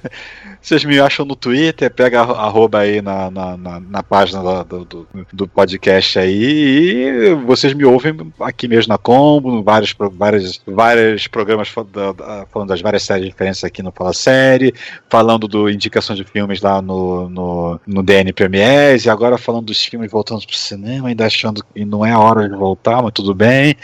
Vocês 0.61 0.85
me 0.85 0.99
acham 0.99 1.25
no 1.25 1.35
Twitter, 1.35 1.89
pega 1.89 2.21
arroba 2.21 2.79
aí 2.79 3.01
na, 3.01 3.31
na, 3.31 3.57
na, 3.57 3.79
na 3.79 4.03
página 4.03 4.63
do, 4.63 4.85
do, 4.85 5.07
do, 5.33 5.47
podcast 5.47 6.19
aí 6.19 6.93
e 6.93 7.33
vocês 7.33 7.73
me 7.73 7.83
ouvem 7.83 8.15
aqui 8.39 8.67
mesmo 8.67 8.93
na 8.93 8.97
Combo, 8.97 9.63
vários, 9.63 9.95
vários, 10.13 10.61
vários 10.67 11.27
programas 11.27 11.67
falando 11.67 12.67
das 12.67 12.79
várias 12.79 13.01
séries 13.01 13.25
diferentes 13.25 13.63
aqui 13.63 13.81
no 13.81 13.91
Fala 13.91 14.13
Série, 14.13 14.71
falando 15.09 15.47
do 15.47 15.67
indicação 15.67 16.15
de 16.15 16.23
filmes 16.23 16.61
lá 16.61 16.79
no, 16.79 17.27
no, 17.27 17.79
no 17.87 18.03
DN 18.03 18.31
Premiers, 18.31 19.05
e 19.05 19.09
agora 19.09 19.39
falando 19.39 19.65
dos 19.65 19.83
filmes 19.83 20.11
voltando 20.11 20.45
pro 20.45 20.55
cinema, 20.55 21.07
ainda 21.07 21.25
achando 21.25 21.65
que 21.73 21.83
não 21.83 22.05
é 22.05 22.11
a 22.11 22.19
hora 22.19 22.47
de 22.47 22.55
voltar, 22.55 23.01
mas 23.01 23.13
tudo 23.13 23.33
bem, 23.33 23.75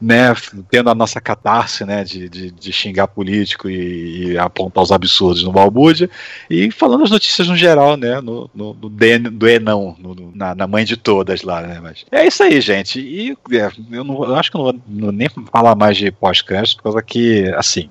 né? 0.00 0.34
Tendo 0.68 0.90
a 0.90 0.94
nossa 0.94 1.20
catarse, 1.20 1.84
né? 1.84 2.02
De, 2.02 2.28
de, 2.28 2.50
de 2.50 2.72
xingar 2.72 3.06
político 3.06 3.70
e, 3.70 4.32
e, 4.32 4.38
apontar 4.38 4.82
os 4.82 4.90
absurdos 4.90 5.44
no 5.44 5.52
Balbúrdia, 5.52 6.10
e 6.48 6.70
falando 6.70 7.04
as 7.04 7.10
notícias 7.10 7.48
no 7.48 7.56
geral, 7.56 7.96
né? 7.96 8.20
No, 8.20 8.50
no, 8.54 8.74
no 8.74 8.88
DN, 8.88 9.30
do 9.30 9.48
Enão, 9.48 9.96
no, 9.98 10.32
na, 10.34 10.54
na 10.54 10.66
mãe 10.66 10.84
de 10.84 10.96
todas 10.96 11.42
lá, 11.42 11.60
né? 11.62 11.80
Mas 11.82 12.04
é 12.10 12.26
isso 12.26 12.42
aí, 12.42 12.60
gente. 12.60 13.00
E 13.00 13.36
é, 13.52 13.70
eu, 13.90 14.04
não, 14.04 14.24
eu 14.24 14.34
acho 14.36 14.50
que 14.50 14.56
eu 14.56 14.72
não 14.72 14.80
vou 14.88 15.12
nem 15.12 15.28
falar 15.50 15.74
mais 15.74 15.96
de 15.96 16.10
pós-crédito, 16.10 16.76
por 16.76 16.84
causa 16.84 17.02
que, 17.02 17.48
assim, 17.56 17.88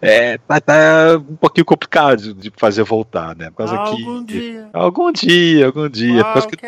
é, 0.00 0.38
tá, 0.38 0.60
tá, 0.60 0.74
um 1.18 1.36
pouquinho 1.36 1.64
complicado 1.64 2.34
de 2.34 2.52
fazer 2.56 2.82
voltar, 2.82 3.34
né? 3.36 3.50
Por 3.50 3.56
causa 3.56 3.76
algum 3.76 4.24
que, 4.24 4.32
dia. 4.32 4.68
Algum 4.72 5.12
dia, 5.12 5.66
algum 5.66 5.88
dia. 5.88 6.24
Que, 6.24 6.66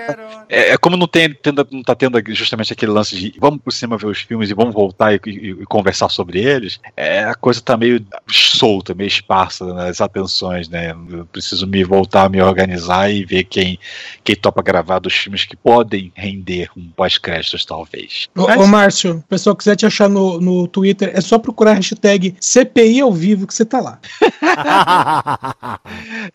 é, 0.48 0.72
é, 0.72 0.78
como 0.78 0.96
não, 0.96 1.07
tem, 1.07 1.32
tendo, 1.32 1.66
não 1.70 1.82
tá 1.82 1.94
tendo 1.94 2.20
justamente 2.28 2.72
aquele 2.72 2.92
lance 2.92 3.16
de 3.16 3.34
vamos 3.38 3.61
por 3.62 3.72
cima 3.72 3.96
ver 3.96 4.07
os 4.07 4.20
filmes 4.20 4.51
e 4.51 4.55
vamos 4.55 4.74
voltar 4.74 5.14
e, 5.14 5.20
e, 5.26 5.51
e 5.51 5.66
conversar 5.66 6.09
sobre 6.09 6.40
eles, 6.40 6.80
é, 6.96 7.24
a 7.24 7.34
coisa 7.34 7.61
tá 7.61 7.76
meio 7.76 8.05
solta, 8.28 8.94
meio 8.94 9.09
esparsa 9.09 9.64
nas 9.72 10.01
atenções, 10.01 10.68
né? 10.68 10.89
Eu 11.11 11.26
preciso 11.26 11.66
me 11.66 11.82
voltar, 11.84 12.28
me 12.30 12.41
organizar 12.41 13.11
e 13.11 13.24
ver 13.24 13.45
quem, 13.45 13.78
quem 14.24 14.36
topa 14.36 14.62
gravar 14.62 14.99
dos 14.99 15.14
filmes 15.14 15.45
que 15.45 15.57
podem 15.57 16.12
render 16.14 16.70
um 16.76 16.88
pós-créditos, 16.91 17.64
talvez. 17.64 18.28
Ô, 18.36 18.47
Mas... 18.47 18.61
ô 18.61 18.66
Márcio, 18.66 19.16
o 19.16 19.22
pessoal 19.22 19.57
quiser 19.57 19.76
te 19.76 19.86
achar 19.86 20.09
no, 20.09 20.41
no 20.41 20.68
Twitter, 20.68 21.11
é 21.14 21.20
só 21.20 21.38
procurar 21.38 21.72
a 21.72 21.74
hashtag 21.74 22.34
CPI 22.41 23.01
ao 23.01 23.12
vivo 23.12 23.47
que 23.47 23.55
você 23.55 23.64
tá 23.64 23.80
lá. 23.80 23.99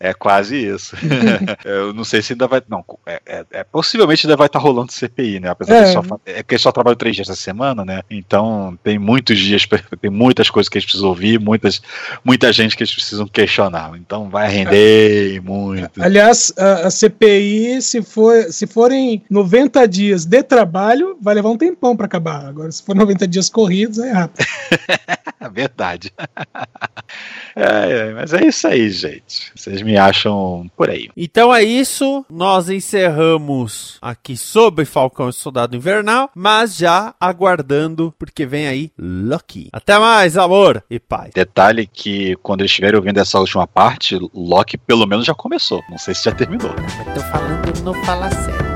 é 0.00 0.12
quase 0.14 0.56
isso. 0.56 0.96
Eu 1.64 1.92
não 1.92 2.04
sei 2.04 2.22
se 2.22 2.32
ainda 2.32 2.46
vai. 2.46 2.62
Não, 2.68 2.84
é, 3.06 3.20
é, 3.26 3.46
é 3.50 3.64
possivelmente 3.64 4.26
ainda 4.26 4.36
vai 4.36 4.46
estar 4.46 4.58
tá 4.58 4.62
rolando 4.62 4.92
CPI, 4.92 5.40
né? 5.40 5.50
Apesar 5.50 5.76
é. 5.76 5.84
de 5.84 5.92
só, 5.92 6.02
é 6.24 6.42
porque 6.42 6.58
só 6.58 6.72
trabalho 6.72 6.96
três 6.96 7.16
dias 7.16 7.28
na 7.28 7.36
semana, 7.36 7.84
né? 7.84 8.02
Então 8.10 8.78
tem 8.82 8.98
muitos 8.98 9.38
dias, 9.38 9.66
tem 10.00 10.10
muitas 10.10 10.50
coisas 10.50 10.68
que 10.68 10.78
a 10.78 10.80
gente 10.80 10.88
precisa 10.88 11.06
ouvir, 11.06 11.40
muitas, 11.40 11.80
muita 12.24 12.52
gente 12.52 12.76
que 12.76 12.82
eles 12.82 12.94
precisam 12.94 13.26
questionar. 13.26 13.92
Então 13.96 14.28
vai 14.28 14.45
render 14.46 15.40
muito. 15.42 16.02
Aliás, 16.02 16.52
a, 16.56 16.86
a 16.86 16.90
CPI, 16.90 17.80
se, 17.82 18.02
for, 18.02 18.52
se 18.52 18.66
forem 18.66 19.22
90 19.30 19.86
dias 19.86 20.24
de 20.24 20.42
trabalho, 20.42 21.16
vai 21.20 21.34
levar 21.34 21.50
um 21.50 21.56
tempão 21.56 21.96
para 21.96 22.06
acabar. 22.06 22.46
Agora, 22.46 22.70
se 22.70 22.82
for 22.82 22.94
90 22.94 23.26
dias 23.28 23.48
corridos, 23.48 23.98
é 23.98 24.12
rápido. 24.12 24.46
Verdade. 25.52 26.12
É, 27.58 28.08
é, 28.08 28.12
mas 28.12 28.34
é 28.34 28.44
isso 28.44 28.68
aí, 28.68 28.90
gente. 28.90 29.50
Vocês 29.54 29.80
me 29.80 29.96
acham 29.96 30.70
por 30.76 30.90
aí. 30.90 31.08
Então 31.16 31.54
é 31.54 31.62
isso. 31.62 32.22
Nós 32.28 32.68
encerramos 32.68 33.96
aqui 34.02 34.36
sobre 34.36 34.84
Falcão 34.84 35.30
e 35.30 35.32
Soldado 35.32 35.74
Invernal, 35.74 36.30
mas 36.34 36.76
já 36.76 37.14
aguardando, 37.18 38.14
porque 38.18 38.44
vem 38.44 38.68
aí 38.68 38.92
Loki. 38.98 39.70
Até 39.72 39.98
mais, 39.98 40.36
amor 40.36 40.84
e 40.90 41.00
pai. 41.00 41.30
Detalhe 41.34 41.86
que 41.86 42.36
quando 42.42 42.60
eles 42.60 42.72
estiverem 42.72 42.98
ouvindo 42.98 43.18
essa 43.18 43.40
última 43.40 43.66
parte, 43.66 44.18
Loki 44.36 44.76
pelo 44.76 45.06
menos 45.06 45.24
já 45.24 45.34
começou. 45.34 45.82
Não 45.88 45.98
sei 45.98 46.14
se 46.14 46.24
já 46.24 46.32
terminou. 46.32 46.70
Mas 46.78 47.14
tô 47.14 47.20
falando 47.30 47.82
no 47.82 47.94
Fala 48.04 48.30
Sério. 48.30 48.75